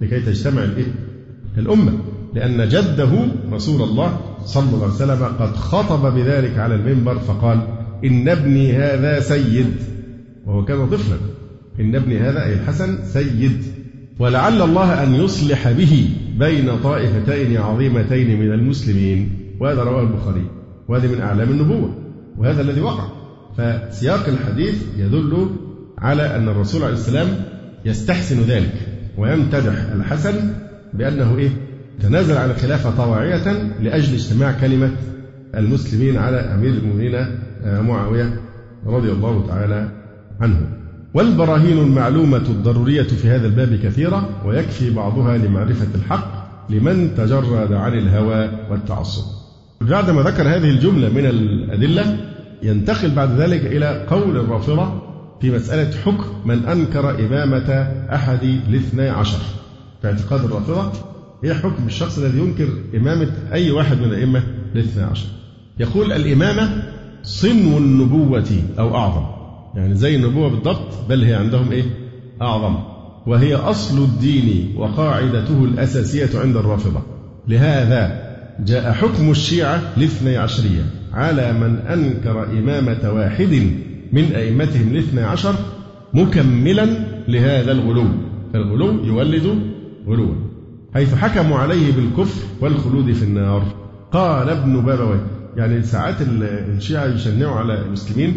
لكي 0.00 0.20
تجتمع 0.20 0.64
الإيه؟ 0.64 0.94
الأمة 1.58 1.92
لأن 2.34 2.68
جده 2.68 3.10
رسول 3.52 3.82
الله 3.82 4.20
صلى 4.44 4.74
الله 4.74 4.84
عليه 4.84 4.94
وسلم 4.94 5.24
قد 5.24 5.56
خطب 5.56 6.14
بذلك 6.14 6.58
على 6.58 6.74
المنبر 6.74 7.18
فقال 7.18 7.60
إن 8.04 8.28
ابني 8.28 8.72
هذا 8.72 9.20
سيد. 9.20 9.74
وهو 10.46 10.64
كان 10.64 10.86
طفلا. 10.86 11.16
إن 11.80 11.96
ابني 11.96 12.18
هذا 12.18 12.44
أي 12.44 12.52
الحسن 12.52 13.04
سيد. 13.04 13.62
ولعل 14.18 14.62
الله 14.62 15.02
أن 15.02 15.14
يصلح 15.14 15.70
به 15.70 16.10
بين 16.38 16.78
طائفتين 16.82 17.56
عظيمتين 17.56 18.40
من 18.40 18.52
المسلمين 18.52 19.30
وهذا 19.60 19.82
رواه 19.82 20.02
البخاري 20.02 20.50
وهذه 20.88 21.06
من 21.06 21.20
أعلام 21.20 21.50
النبوة 21.50 21.94
وهذا 22.38 22.62
الذي 22.62 22.80
وقع. 22.80 23.08
فسياق 23.56 24.28
الحديث 24.28 24.82
يدل 24.96 25.50
على 25.98 26.36
أن 26.36 26.48
الرسول 26.48 26.82
عليه 26.82 26.94
السلام 26.94 27.28
يستحسن 27.88 28.40
ذلك 28.40 28.74
ويمتدح 29.18 29.74
الحسن 29.94 30.52
بأنه 30.94 31.38
إيه؟ 31.38 31.50
تنازل 32.02 32.36
عن 32.36 32.50
الخلافة 32.50 32.90
طواعية 32.90 33.52
لأجل 33.82 34.14
اجتماع 34.14 34.52
كلمة 34.52 34.90
المسلمين 35.54 36.16
على 36.16 36.36
أمير 36.36 36.70
المؤمنين 36.70 37.14
آه، 37.64 37.80
معاوية 37.80 38.40
رضي 38.86 39.12
الله 39.12 39.46
تعالى 39.46 39.88
عنه. 40.40 40.60
والبراهين 41.14 41.78
المعلومة 41.78 42.36
الضرورية 42.36 43.02
في 43.02 43.28
هذا 43.28 43.46
الباب 43.46 43.74
كثيرة 43.82 44.28
ويكفي 44.44 44.90
بعضها 44.90 45.38
لمعرفة 45.38 45.86
الحق 45.94 46.48
لمن 46.70 47.14
تجرد 47.16 47.72
عن 47.72 47.94
الهوى 47.94 48.50
والتعصب. 48.70 49.24
بعدما 49.80 50.22
ذكر 50.22 50.42
هذه 50.42 50.70
الجملة 50.70 51.08
من 51.08 51.26
الأدلة 51.26 52.16
ينتقل 52.62 53.10
بعد 53.10 53.40
ذلك 53.40 53.66
إلى 53.66 54.06
قول 54.10 54.36
الرافضة 54.36 55.07
في 55.40 55.50
مسألة 55.50 55.96
حكم 55.96 56.24
من 56.44 56.64
أنكر 56.64 57.26
إمامة 57.26 57.72
أحد 58.14 58.42
الاثني 58.42 59.08
عشر. 59.08 59.38
في 60.02 60.08
اعتقاد 60.08 60.44
الرافضة 60.44 60.92
هي 61.44 61.54
حكم 61.54 61.86
الشخص 61.86 62.18
الذي 62.18 62.38
ينكر 62.38 62.68
إمامة 62.94 63.30
أي 63.52 63.70
واحد 63.70 63.98
من 63.98 64.04
الأئمة 64.04 64.42
الاثنى 64.74 65.02
عشر. 65.02 65.26
يقول 65.78 66.12
الإمامة 66.12 66.82
صنو 67.22 67.78
النبوة 67.78 68.62
أو 68.78 68.96
أعظم. 68.96 69.24
يعني 69.74 69.94
زي 69.94 70.16
النبوة 70.16 70.50
بالضبط 70.50 71.08
بل 71.08 71.24
هي 71.24 71.34
عندهم 71.34 71.72
إيه؟ 71.72 71.84
أعظم. 72.42 72.76
وهي 73.26 73.54
أصل 73.54 74.04
الدين 74.04 74.74
وقاعدته 74.76 75.64
الأساسية 75.64 76.38
عند 76.38 76.56
الرافضة. 76.56 77.02
لهذا 77.48 78.28
جاء 78.60 78.92
حكم 78.92 79.30
الشيعة 79.30 79.82
الاثني 79.96 80.36
عشرية 80.36 80.82
على 81.12 81.52
من 81.52 81.76
أنكر 81.76 82.44
إمامة 82.44 83.12
واحد 83.12 83.70
من 84.12 84.22
أئمتهم 84.22 84.88
الاثني 84.88 85.20
عشر 85.20 85.54
مكملا 86.14 86.86
لهذا 87.28 87.72
الغلو. 87.72 88.04
فالغلو 88.52 89.04
يولد 89.04 89.58
غلوا 90.06 90.34
حيث 90.94 91.14
حكموا 91.14 91.58
عليه 91.58 91.92
بالكفر 91.92 92.42
والخلود 92.60 93.12
في 93.12 93.22
النار. 93.22 93.62
قال 94.12 94.48
ابن 94.48 94.80
بابوي 94.80 95.20
يعني 95.56 95.82
ساعات 95.82 96.16
الشيعة 96.20 97.06
يشنعوا 97.06 97.56
على 97.56 97.80
المسلمين 97.80 98.34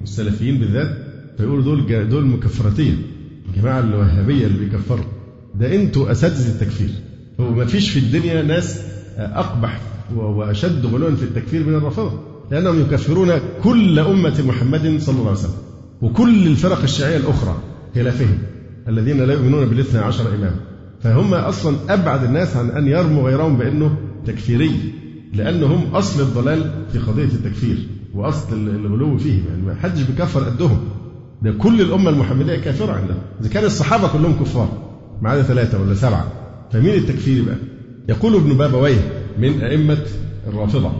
والسلفيين 0.00 0.58
بالذات 0.58 0.98
فيقولوا 1.38 1.64
دول 1.64 2.08
دول 2.08 2.26
مكفرتين 2.26 3.02
الجماعة 3.48 3.80
الوهابية 3.80 4.46
اللي 4.46 4.58
بيكفروا. 4.58 5.04
ده 5.54 5.74
أنتوا 5.74 6.10
أساتذة 6.10 6.48
التكفير. 6.54 6.90
هو 7.40 7.50
ما 7.50 7.64
فيش 7.64 7.90
في 7.90 7.98
الدنيا 7.98 8.42
ناس 8.42 8.82
أقبح 9.18 9.80
وأشد 10.16 10.86
غلوا 10.86 11.14
في 11.14 11.22
التكفير 11.22 11.66
من 11.66 11.74
الرافضة 11.74 12.33
لأنهم 12.50 12.80
يكفرون 12.80 13.32
كل 13.62 13.98
أمة 13.98 14.44
محمد 14.48 14.96
صلى 15.00 15.14
الله 15.18 15.28
عليه 15.28 15.38
وسلم 15.38 15.54
وكل 16.02 16.46
الفرق 16.46 16.82
الشيعية 16.82 17.16
الأخرى 17.16 17.56
خلافهم 17.94 18.38
الذين 18.88 19.20
لا 19.22 19.34
يؤمنون 19.34 19.64
بالاثنى 19.66 20.00
عشر 20.00 20.34
إمام 20.34 20.56
فهم 21.02 21.34
أصلا 21.34 21.76
أبعد 21.88 22.24
الناس 22.24 22.56
عن 22.56 22.70
أن 22.70 22.86
يرموا 22.86 23.22
غيرهم 23.30 23.56
بأنه 23.56 23.96
تكفيري 24.26 24.70
لأنهم 25.34 25.94
أصل 25.94 26.20
الضلال 26.20 26.70
في 26.92 26.98
قضية 26.98 27.24
التكفير 27.24 27.76
وأصل 28.14 28.56
الغلو 28.68 29.18
فيه 29.18 29.42
يعني 29.48 29.62
ما 29.66 29.74
حدش 29.74 30.02
بيكفر 30.02 30.40
قدهم. 30.44 30.78
ده 31.42 31.52
كل 31.52 31.80
الأمة 31.80 32.10
المحمدية 32.10 32.56
كافرة 32.56 32.92
عندهم. 32.92 33.18
إذا 33.40 33.48
كان 33.48 33.64
الصحابة 33.64 34.08
كلهم 34.08 34.32
كفار 34.40 34.68
ما 35.22 35.30
عدا 35.30 35.42
ثلاثة 35.42 35.82
ولا 35.82 35.94
سبعة 35.94 36.32
فمين 36.72 36.94
التكفير 36.94 37.44
بقى؟ 37.44 37.56
يقول 38.08 38.34
ابن 38.34 38.52
بابويه 38.54 39.12
من 39.38 39.60
أئمة 39.60 39.98
الرافضة. 40.48 40.92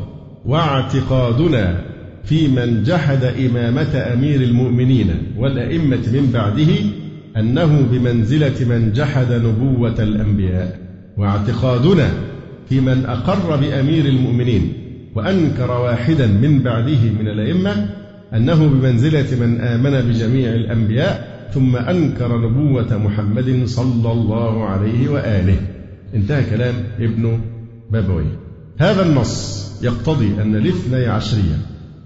واعتقادنا 0.44 1.84
في 2.24 2.48
من 2.48 2.82
جحد 2.82 3.24
إمامة 3.24 3.96
أمير 4.12 4.40
المؤمنين 4.40 5.10
والأئمة 5.38 6.02
من 6.12 6.30
بعده 6.32 6.72
أنه 7.36 7.88
بمنزلة 7.92 8.68
من 8.68 8.92
جحد 8.92 9.32
نبوة 9.32 9.94
الأنبياء. 9.98 10.78
واعتقادنا 11.16 12.10
في 12.68 12.80
من 12.80 13.04
أقر 13.06 13.56
بأمير 13.56 14.04
المؤمنين 14.04 14.72
وأنكر 15.14 15.70
واحدا 15.70 16.26
من 16.26 16.62
بعده 16.62 17.02
من 17.20 17.28
الأئمة 17.28 17.88
أنه 18.34 18.68
بمنزلة 18.68 19.46
من 19.46 19.60
آمن 19.60 19.90
بجميع 19.90 20.52
الأنبياء 20.52 21.34
ثم 21.54 21.76
أنكر 21.76 22.38
نبوة 22.38 22.98
محمد 22.98 23.62
صلى 23.64 24.12
الله 24.12 24.64
عليه 24.64 25.08
وآله. 25.08 25.56
انتهى 26.14 26.44
كلام 26.50 26.74
ابن 27.00 27.40
بابوي 27.90 28.26
هذا 28.78 29.06
النص. 29.06 29.63
يقتضي 29.82 30.42
أن 30.42 30.56
الاثني 30.56 31.06
عشرية 31.06 31.58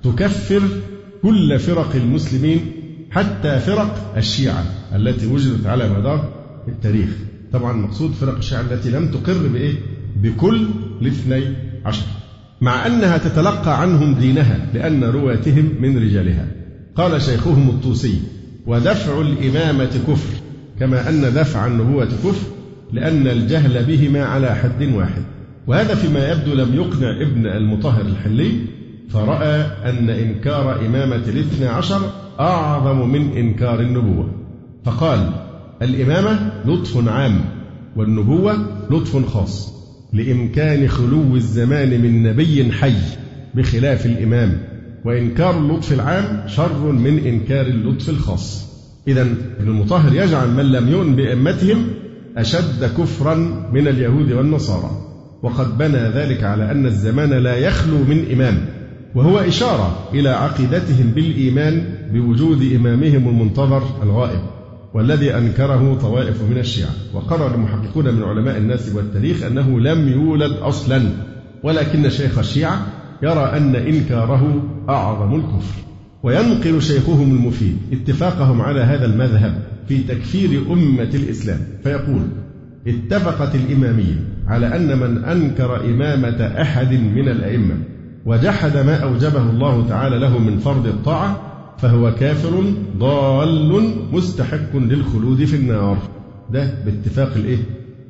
تكفر 0.03 0.63
كل 1.23 1.59
فرق 1.59 1.95
المسلمين 1.95 2.61
حتى 3.11 3.59
فرق 3.59 4.15
الشيعة 4.17 4.65
التي 4.95 5.27
وجدت 5.27 5.67
على 5.67 5.89
مدار 5.89 6.29
التاريخ. 6.69 7.09
طبعا 7.53 7.73
المقصود 7.73 8.13
فرق 8.13 8.37
الشيعة 8.37 8.61
التي 8.61 8.91
لم 8.91 9.11
تقر 9.11 9.49
بإيه؟ 9.49 9.75
بكل 10.23 10.69
الاثني 11.03 11.45
عشر. 11.85 12.07
مع 12.61 12.87
أنها 12.87 13.19
تتلقى 13.19 13.81
عنهم 13.83 14.15
دينها 14.15 14.67
لأن 14.75 15.05
رواتهم 15.05 15.73
من 15.81 15.99
رجالها. 15.99 16.49
قال 16.97 17.23
شيخهم 17.23 17.69
الطوسي 17.69 18.21
ودفع 18.67 19.21
الإمامة 19.21 19.91
كفر 20.09 20.41
كما 20.81 21.09
أن 21.09 21.35
دفع 21.35 21.67
النبوة 21.67 22.05
كفر 22.05 22.49
لأن 22.93 23.27
الجهل 23.27 23.85
بهما 23.85 24.25
على 24.25 24.55
حد 24.55 24.83
واحد. 24.83 25.23
وهذا 25.69 25.95
فيما 25.95 26.33
يبدو 26.33 26.55
لم 26.55 26.75
يقنع 26.75 27.21
ابن 27.21 27.47
المطهر 27.47 28.01
الحلي 28.01 28.53
فرأى 29.09 29.61
أن 29.85 30.11
إنكار 30.11 30.87
إمامة 30.87 31.17
الاثنى 31.29 31.67
عشر 31.67 32.01
أعظم 32.41 33.09
من 33.09 33.37
إنكار 33.37 33.81
النبوة. 33.81 34.31
فقال 34.85 35.31
الإمامة 35.83 36.53
لطف 36.67 37.09
عام 37.09 37.41
والنبوة 37.97 38.55
لطف 38.91 39.27
خاص 39.35 39.73
لإمكان 40.13 40.89
خلو 40.89 41.37
الزمان 41.37 42.01
من 42.03 42.23
نبي 42.23 42.73
حي 42.73 42.95
بخلاف 43.55 44.07
الإمام 44.07 44.61
وإنكار 45.05 45.59
اللطف 45.59 45.93
العام 45.93 46.49
شر 46.49 46.93
من 46.93 47.19
إنكار 47.19 47.67
اللطف 47.67 48.11
الخاص. 48.11 48.69
إذا 49.09 49.23
ابن 49.23 49.69
المطهر 49.69 50.13
يجعل 50.13 50.51
من 50.51 50.73
لم 50.73 50.89
يؤمن 50.89 51.17
بأئمتهم 51.17 51.87
أشد 52.37 52.85
كفرا 52.99 53.35
من 53.73 53.89
اليهود 53.89 54.33
والنصارى. 54.33 55.08
وقد 55.43 55.79
بنى 55.79 55.99
ذلك 55.99 56.45
على 56.45 56.71
أن 56.71 56.87
الزمان 56.87 57.31
لا 57.31 57.57
يخلو 57.57 57.99
من 57.99 58.33
إمام 58.33 58.59
وهو 59.15 59.39
إشارة 59.39 60.09
إلى 60.15 60.29
عقيدتهم 60.29 61.11
بالإيمان 61.11 61.85
بوجود 62.13 62.73
إمامهم 62.73 63.29
المنتظر 63.29 63.83
الغائب 64.03 64.41
والذي 64.95 65.37
أنكره 65.37 65.99
طوائف 66.01 66.43
من 66.51 66.59
الشيعة. 66.59 66.91
وقرر 67.15 67.55
المحققون 67.55 68.15
من 68.15 68.23
علماء 68.23 68.57
الناس 68.57 68.95
والتاريخ 68.95 69.43
أنه 69.43 69.81
لم 69.81 70.09
يولد 70.09 70.53
أصلا 70.53 71.03
ولكن 71.63 72.11
شيخ 72.11 72.39
الشيعة 72.39 72.87
يرى 73.23 73.53
أن 73.57 73.77
إنكاره 73.77 74.63
أعظم 74.89 75.35
الكفر. 75.35 75.75
وينقل 76.23 76.83
شيخهم 76.83 77.31
المفيد 77.31 77.77
اتفاقهم 77.93 78.63
على 78.63 78.81
هذا 78.81 79.05
المذهب 79.05 79.63
في 79.89 79.99
تكفير 79.99 80.73
أمة 80.73 81.11
الإسلام 81.15 81.61
فيقول 81.85 82.23
اتفقت 82.89 83.55
الإمامية 83.55 84.15
على 84.47 84.77
أن 84.77 84.99
من 84.99 85.25
أنكر 85.25 85.85
إمامة 85.85 86.43
أحد 86.63 86.93
من 86.93 87.29
الأئمة 87.29 87.75
وجحد 88.27 88.77
ما 88.77 88.97
أوجبه 88.97 89.51
الله 89.51 89.89
تعالى 89.89 90.19
له 90.19 90.39
من 90.39 90.59
فرض 90.59 90.87
الطاعة 90.87 91.41
فهو 91.79 92.15
كافر 92.15 92.65
ضال 92.99 93.95
مستحق 94.13 94.77
للخلود 94.77 95.45
في 95.45 95.57
النار. 95.57 95.99
ده 96.53 96.75
باتفاق 96.85 97.33
الإيه؟ 97.37 97.59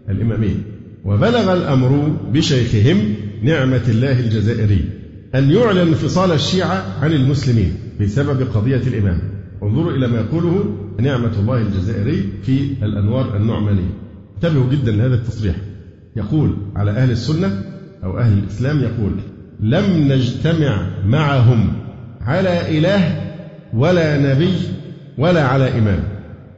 الإمامية. 0.08 0.56
وبلغ 1.04 1.52
الأمر 1.52 2.16
بشيخهم 2.32 3.14
نعمة 3.42 3.82
الله 3.88 4.20
الجزائري 4.20 4.84
أن 5.34 5.50
يعلن 5.50 5.78
انفصال 5.78 6.32
الشيعة 6.32 6.82
عن 7.02 7.12
المسلمين 7.12 7.74
بسبب 8.00 8.46
قضية 8.54 8.82
الإمام. 8.86 9.20
انظروا 9.62 9.92
إلى 9.92 10.06
ما 10.06 10.18
يقوله 10.18 10.76
نعمة 11.00 11.32
الله 11.40 11.62
الجزائري 11.62 12.28
في 12.42 12.60
الأنوار 12.82 13.36
النعمانية. 13.36 14.07
انتبهوا 14.38 14.70
جدا 14.70 14.92
لهذا 14.92 15.14
التصريح. 15.14 15.56
يقول 16.16 16.56
على 16.76 16.90
أهل 16.90 17.10
السنة 17.10 17.62
أو 18.04 18.18
أهل 18.18 18.38
الإسلام 18.38 18.80
يقول 18.80 19.12
لم 19.60 20.12
نجتمع 20.12 20.86
معهم 21.06 21.72
على 22.20 22.78
إله 22.78 23.20
ولا 23.74 24.34
نبي 24.34 24.54
ولا 25.18 25.44
على 25.44 25.78
إمام. 25.78 25.98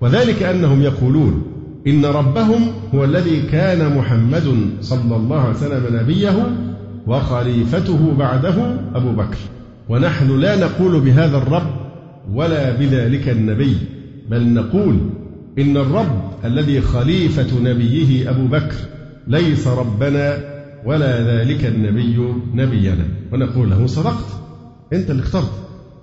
وذلك 0.01 0.43
أنهم 0.43 0.83
يقولون 0.83 1.43
إن 1.87 2.05
ربهم 2.05 2.61
هو 2.95 3.05
الذي 3.05 3.43
كان 3.43 3.97
محمد 3.97 4.55
صلى 4.81 5.17
الله 5.17 5.41
عليه 5.41 5.57
وسلم 5.57 5.97
نبيه 5.97 6.47
وخليفته 7.07 8.15
بعده 8.19 8.55
أبو 8.95 9.13
بكر. 9.13 9.39
ونحن 9.89 10.41
لا 10.41 10.57
نقول 10.57 11.01
بهذا 11.01 11.37
الرب 11.37 11.71
ولا 12.33 12.73
بذلك 12.73 13.29
النبي 13.29 13.77
بل 14.31 14.55
نقول 14.55 14.97
إن 15.59 15.77
الرب 15.77 16.31
الذي 16.45 16.81
خليفة 16.81 17.61
نبيه 17.61 18.31
أبو 18.31 18.47
بكر 18.47 18.77
ليس 19.27 19.67
ربنا 19.67 20.39
ولا 20.85 21.23
ذلك 21.23 21.67
النبي 21.67 22.35
نبينا. 22.55 23.05
ونقول 23.33 23.71
له 23.71 23.87
صدقت. 23.87 24.27
أنت 24.93 25.11
اللي 25.11 25.23
اخترت 25.23 25.53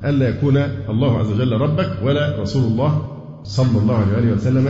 ألا 0.05 0.29
يكون 0.29 0.57
الله 0.89 1.17
عز 1.19 1.31
وجل 1.31 1.51
ربك 1.51 1.89
ولا 2.03 2.41
رسول 2.41 2.63
الله 2.63 3.07
صلى 3.43 3.79
الله 3.79 4.05
عليه 4.15 4.31
وسلم 4.31 4.69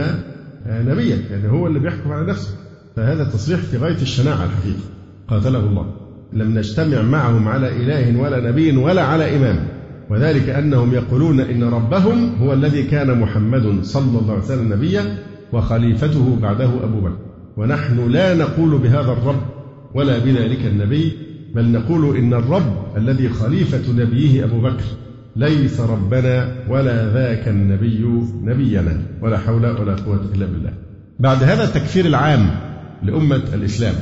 نبيك 0.66 1.30
يعني 1.30 1.48
هو 1.48 1.66
اللي 1.66 1.78
بيحكم 1.78 2.12
على 2.12 2.26
نفسه. 2.26 2.54
فهذا 2.96 3.22
التصريح 3.22 3.60
في 3.60 3.76
غاية 3.76 4.02
الشناعة 4.02 4.44
الحقيقة. 4.44 4.80
قاتله 5.28 5.58
الله. 5.58 5.94
لم 6.32 6.58
نجتمع 6.58 7.02
معهم 7.02 7.48
على 7.48 7.68
إله 7.68 8.20
ولا 8.20 8.50
نبي 8.50 8.76
ولا 8.76 9.02
على 9.02 9.36
إمام. 9.36 9.77
وذلك 10.10 10.48
أنهم 10.48 10.94
يقولون 10.94 11.40
إن 11.40 11.64
ربهم 11.64 12.34
هو 12.40 12.52
الذي 12.52 12.82
كان 12.82 13.20
محمد 13.20 13.78
صلى 13.82 14.18
الله 14.18 14.32
عليه 14.32 14.42
وسلم 14.42 14.72
نبيا 14.72 15.18
وخليفته 15.52 16.36
بعده 16.42 16.84
أبو 16.84 17.00
بكر. 17.00 17.18
ونحن 17.56 18.10
لا 18.10 18.34
نقول 18.34 18.78
بهذا 18.78 19.12
الرب 19.12 19.40
ولا 19.94 20.18
بذلك 20.18 20.66
النبي 20.66 21.12
بل 21.54 21.72
نقول 21.72 22.16
إن 22.16 22.34
الرب 22.34 22.96
الذي 22.96 23.28
خليفة 23.28 23.92
نبيه 23.92 24.44
أبو 24.44 24.60
بكر 24.60 24.84
ليس 25.36 25.80
ربنا 25.80 26.52
ولا 26.68 27.14
ذاك 27.14 27.48
النبي 27.48 28.06
نبينا 28.44 29.02
ولا 29.22 29.38
حول 29.38 29.66
ولا 29.66 29.94
قوة 29.94 30.20
إلا 30.34 30.46
بالله. 30.46 30.72
بعد 31.18 31.42
هذا 31.42 31.64
التكفير 31.64 32.06
العام 32.06 32.50
لأمة 33.02 33.42
الإسلام 33.54 33.94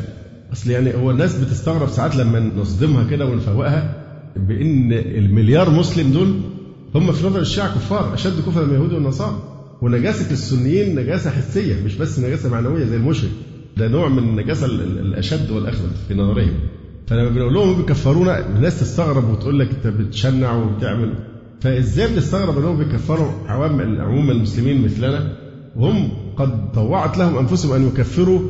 أصل 0.53 0.71
يعني 0.71 0.95
هو 0.95 1.11
الناس 1.11 1.39
بتستغرب 1.39 1.89
ساعات 1.89 2.17
لما 2.17 2.51
نصدمها 2.57 3.05
كده 3.11 3.27
ونفوقها 3.27 4.06
بأن 4.37 4.93
المليار 4.93 5.71
مسلم 5.71 6.13
دول 6.13 6.41
هم 6.95 7.13
في 7.13 7.27
نظر 7.27 7.41
الشيعة 7.41 7.75
كفار 7.75 8.15
أشد 8.15 8.41
كفرا 8.47 8.65
من 8.65 8.71
اليهود 8.71 8.93
والنصارى. 8.93 9.43
ونجاسة 9.83 10.31
السنيين 10.31 10.99
نجاسة 11.01 11.31
حسية 11.31 11.85
مش 11.85 11.95
بس 11.97 12.19
نجاسة 12.19 12.49
معنوية 12.51 12.85
زي 12.85 12.97
المشرك. 12.97 13.31
ده 13.77 13.89
نوع 13.89 14.09
من 14.09 14.19
النجاسة 14.19 14.67
الأشد 14.67 15.51
والأخبث 15.51 16.07
في 16.09 16.15
نظرهم. 16.15 16.53
فلما 17.07 17.29
بنقول 17.29 17.55
لهم 17.55 17.77
بيكفرونا 17.77 18.57
الناس 18.57 18.81
تستغرب 18.81 19.31
وتقول 19.31 19.59
لك 19.59 19.71
أنت 19.71 19.87
بتشنع 19.87 20.53
وبتعمل. 20.57 21.13
فإزاي 21.61 22.09
بنستغرب 22.15 22.59
إنهم 22.59 22.79
بيكفروا 22.79 23.31
عوام 23.49 24.01
عموم 24.01 24.31
المسلمين 24.31 24.85
مثلنا؟ 24.85 25.33
وهم 25.77 26.09
قد 26.37 26.73
طوعت 26.73 27.19
لهم 27.19 27.39
أنفسهم 27.39 27.73
أن 27.73 27.87
يكفروا 27.89 28.41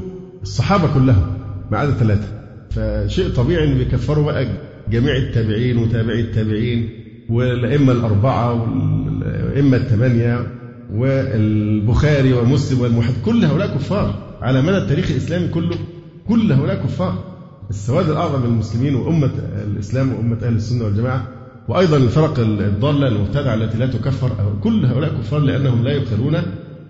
الصحابة 0.43 0.95
كلهم 0.95 1.27
ما 1.71 1.79
عدا 1.79 1.91
ثلاثة. 1.93 2.29
فشيء 2.71 3.29
طبيعي 3.29 3.73
إن 3.73 3.79
بيكفروا 3.79 4.25
بقى 4.25 4.47
جميع 4.91 5.17
التابعين 5.17 5.79
وتابعي 5.79 6.21
التابعين 6.21 6.91
والأئمة 7.31 7.93
الأربعة 7.93 8.53
والأئمة 8.53 9.77
الثمانية 9.77 10.47
والبخاري 10.95 12.33
ومسلم 12.33 12.81
والمحد 12.81 13.15
كل 13.25 13.45
هؤلاء 13.45 13.75
كفار. 13.75 14.15
على 14.43 14.63
مدى 14.63 14.79
التاريخ 14.79 15.11
الإسلامي 15.11 15.49
كله 15.49 15.77
كل 16.29 16.53
هؤلاء 16.53 16.77
كفار. 16.85 17.25
السواد 17.71 18.11
الأعظم 18.11 18.41
من 18.41 18.47
المسلمين 18.47 18.95
وأمة 18.95 19.31
الإسلام 19.65 20.13
وأمة 20.13 20.37
أهل 20.43 20.55
السنة 20.55 20.85
والجماعة 20.85 21.29
وأيضا 21.69 21.97
الفرق 21.97 22.39
الضالة 22.39 23.09
المبتدعة 23.09 23.55
التي 23.55 23.79
لا 23.79 23.87
تكفر 23.87 24.31
كل 24.63 24.85
هؤلاء 24.87 25.11
كفار 25.11 25.41
لأنهم 25.41 25.85
لا 25.85 25.93
يقرون 25.93 26.37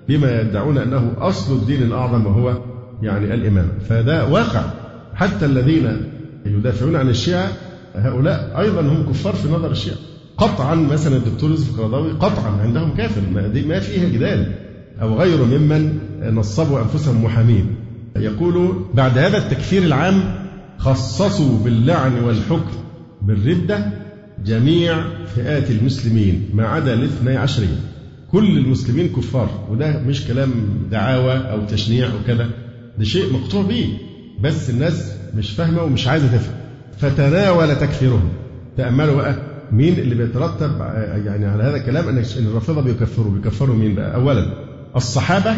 بما 0.09 0.41
يدعون 0.41 0.79
أنه 0.79 1.13
أصل 1.19 1.57
الدين 1.57 1.83
الأعظم 1.83 2.27
وهو 2.27 2.59
يعني 3.03 3.35
الإمام 3.35 3.69
فده 3.89 4.29
واقع. 4.29 4.65
حتى 5.15 5.47
الذين 5.47 6.03
يدافعون 6.47 6.97
عن 6.97 7.09
الشيعة 7.09 7.49
هؤلاء 7.97 8.61
أيضا 8.61 8.81
هم 8.81 9.07
كفار 9.11 9.33
في 9.33 9.49
نظر 9.49 9.71
الشيعة. 9.71 9.97
قطعا 10.39 10.75
مثلا 10.75 11.17
الدكتور 11.17 11.51
يوسف 11.51 11.75
القرضاوي 11.75 12.13
قطعا 12.13 12.51
عندهم 12.51 12.95
كافر. 12.95 13.21
ما 13.69 13.81
فيها 13.81 14.09
جدال. 14.09 14.53
أو 15.03 15.15
غيره 15.21 15.45
ممن 15.45 15.99
نصبوا 16.23 16.81
أنفسهم 16.81 17.25
محامين. 17.25 17.75
يقول 18.17 18.85
بعد 18.95 19.19
هذا 19.19 19.39
التكفير 19.39 19.83
العام 19.83 20.23
خصصوا 20.79 21.59
باللعن 21.65 22.25
والحكم 22.25 22.77
بالردة 23.23 23.87
جميع 24.45 25.05
فئات 25.35 25.71
المسلمين 25.71 26.51
ما 26.55 26.67
عدا 26.67 26.95
الاثني 26.95 27.37
عشرين. 27.37 27.81
كل 28.33 28.59
المسلمين 28.59 29.09
كفار. 29.09 29.67
وده 29.71 29.99
مش 29.99 30.27
كلام 30.27 30.51
دعاوى 30.91 31.33
أو 31.33 31.67
تشنيع 31.67 32.07
أو 32.07 32.27
كذا. 32.27 32.51
ده 32.99 33.05
شيء 33.05 33.33
مقطوع 33.33 33.63
به 33.63 33.99
بس 34.41 34.71
الناس 34.71 35.13
مش 35.35 35.51
فاهمة 35.51 35.83
ومش 35.83 36.09
عايزة 36.09 36.27
تفهم. 36.27 36.55
فتناول 36.99 37.77
تكفيرهم 37.77 38.29
تأملوا 38.77 39.17
بقى 39.17 39.35
مين 39.73 39.95
اللي 39.99 40.15
بيترتب 40.15 40.81
يعني 41.27 41.47
على 41.47 41.63
هذا 41.63 41.77
الكلام 41.77 42.09
إن 42.09 42.23
الرافضة 42.39 42.83
بيكفروا. 42.83 43.33
بيكفروا 43.33 43.77
مين 43.77 43.95
بقى؟ 43.95 44.15
اولا 44.15 44.47
الصحابة 44.97 45.55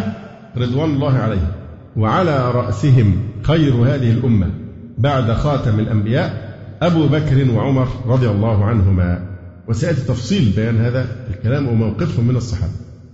رضوان 0.56 0.90
الله 0.90 1.12
عليهم. 1.19 1.48
وعلى 1.97 2.51
رأسهم 2.51 3.16
خير 3.43 3.74
هذه 3.74 4.10
الأمة 4.10 4.51
بعد 4.98 5.32
خاتم 5.32 5.81
الأنبياء 5.81 6.55
أبو 6.82 7.06
بكر 7.06 7.51
وعمر 7.51 7.89
رضي 8.06 8.28
الله 8.28 8.65
عنهما. 8.65 9.28
وسيأتي 9.69 10.01
تفصيل 10.01 10.52
بيان 10.56 10.77
هذا 10.77 11.06
الكلام 11.31 11.69
وموقفهم 11.69 12.28
من 12.28 12.36
الصحابة. 12.36 12.73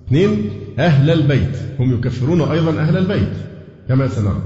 اثنين 0.08 0.50
أهل 0.78 1.10
البيت. 1.10 1.56
هم 1.80 1.94
يكفرون 1.94 2.40
أيضا 2.40 2.70
أهل 2.80 2.96
البيت 2.96 3.32
كما 3.88 4.08
سنرى. 4.08 4.42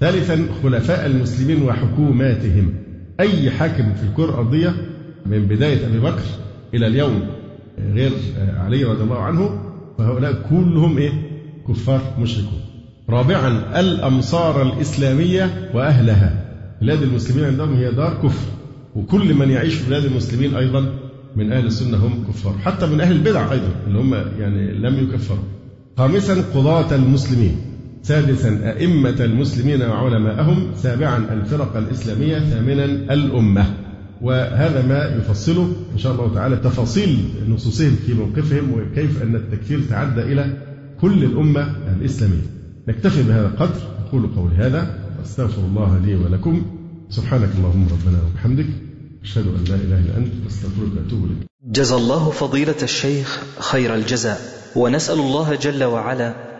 ثالثا 0.00 0.46
خلفاء 0.62 1.06
المسلمين 1.06 1.62
وحكوماتهم. 1.62 2.74
أي 3.20 3.50
حاكم 3.50 3.94
في 3.94 4.02
الكرة 4.02 4.24
الأرضية 4.24 4.74
من 5.26 5.46
بداية 5.46 5.86
أبي 5.86 5.98
بكر 5.98 6.22
إلى 6.74 6.86
اليوم 6.86 7.26
غير 7.94 8.12
علي 8.56 8.84
رضي 8.84 9.02
الله 9.02 9.18
عنه 9.18 9.60
فهؤلاء 9.98 10.32
كلهم 10.50 10.98
إيه؟ 10.98 11.12
كفار 11.68 12.00
مشركون. 12.18 12.60
رابعا 13.10 13.80
الأمصار 13.80 14.62
الإسلامية 14.62 15.70
وأهلها. 15.74 16.44
بلاد 16.80 17.02
المسلمين 17.02 17.44
عندهم 17.44 17.74
هي 17.74 17.90
دار 17.90 18.14
كفر 18.22 18.48
وكل 18.96 19.34
من 19.34 19.50
يعيش 19.50 19.74
في 19.74 19.88
بلاد 19.88 20.04
المسلمين 20.04 20.54
أيضا 20.56 20.86
من 21.36 21.52
أهل 21.52 21.66
السنة 21.66 21.96
هم 21.96 22.24
كفار. 22.28 22.54
حتى 22.58 22.86
من 22.86 23.00
أهل 23.00 23.12
البدع 23.12 23.52
أيضا 23.52 23.70
اللي 23.86 23.98
هم 23.98 24.14
يعني 24.14 24.72
لم 24.72 25.08
يكفروا. 25.08 25.44
خامسا 25.98 26.34
قضاة 26.54 26.94
المسلمين. 26.94 27.56
سادسا 28.04 28.76
أئمة 28.76 29.16
المسلمين 29.20 29.82
وعلماءهم. 29.82 30.74
سابعا 30.76 31.16
الفرق 31.32 31.76
الإسلامية. 31.76 32.38
ثامنا 32.38 32.84
الأمة. 32.84 33.74
وهذا 34.22 34.86
ما 34.86 35.16
يفصله 35.18 35.72
إن 35.92 35.98
شاء 35.98 36.12
الله 36.12 36.34
تعالى 36.34 36.56
تفاصيل 36.56 37.18
نصوصهم 37.48 37.96
في 38.06 38.14
موقفهم 38.14 38.72
وكيف 38.72 39.22
أن 39.22 39.36
التكفير 39.36 39.80
تعدى 39.90 40.20
إلى 40.20 40.56
كل 41.00 41.24
الأمة 41.24 41.76
الإسلامية. 42.00 42.46
نكتفي 42.88 43.22
بهذا 43.22 43.46
القدر. 43.46 43.80
أقول 44.08 44.26
قولي 44.36 44.54
هذا. 44.54 44.98
أستغفر 45.24 45.62
الله 45.62 45.98
لي 46.06 46.14
ولكم. 46.14 46.62
سبحانك 47.10 47.48
اللهم 47.58 47.88
ربنا 47.90 48.18
وبحمدك. 48.22 48.66
أشهد 49.22 49.46
أن 49.46 49.64
لا 49.68 49.74
إله 49.74 49.98
إلا 49.98 50.16
أنت. 50.16 50.28
أستغفرك 50.46 51.04
وأتوب 51.04 51.24
إليك. 51.24 51.38
جزى 51.64 51.94
الله 51.94 52.30
فضيلة 52.30 52.82
الشيخ 52.82 53.42
خير 53.58 53.94
الجزاء. 53.94 54.40
ونسأل 54.76 55.18
الله 55.18 55.54
جل 55.54 55.84
وعلا 55.84 56.53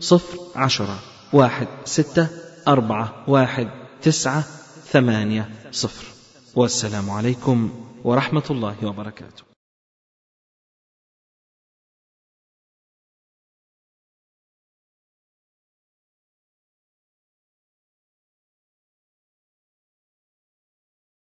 صفر 0.00 0.38
عشرة 0.56 0.98
واحد 1.32 1.66
ستة 1.84 2.28
أربعة 2.68 3.24
واحد 3.28 3.68
تسعة 4.02 4.44
ثمانية 4.92 5.50
صفر 5.72 6.04
والسلام 6.54 7.10
عليكم 7.10 7.70
ورحمة 8.04 8.42
الله 8.50 8.76
وبركاته 8.86 9.42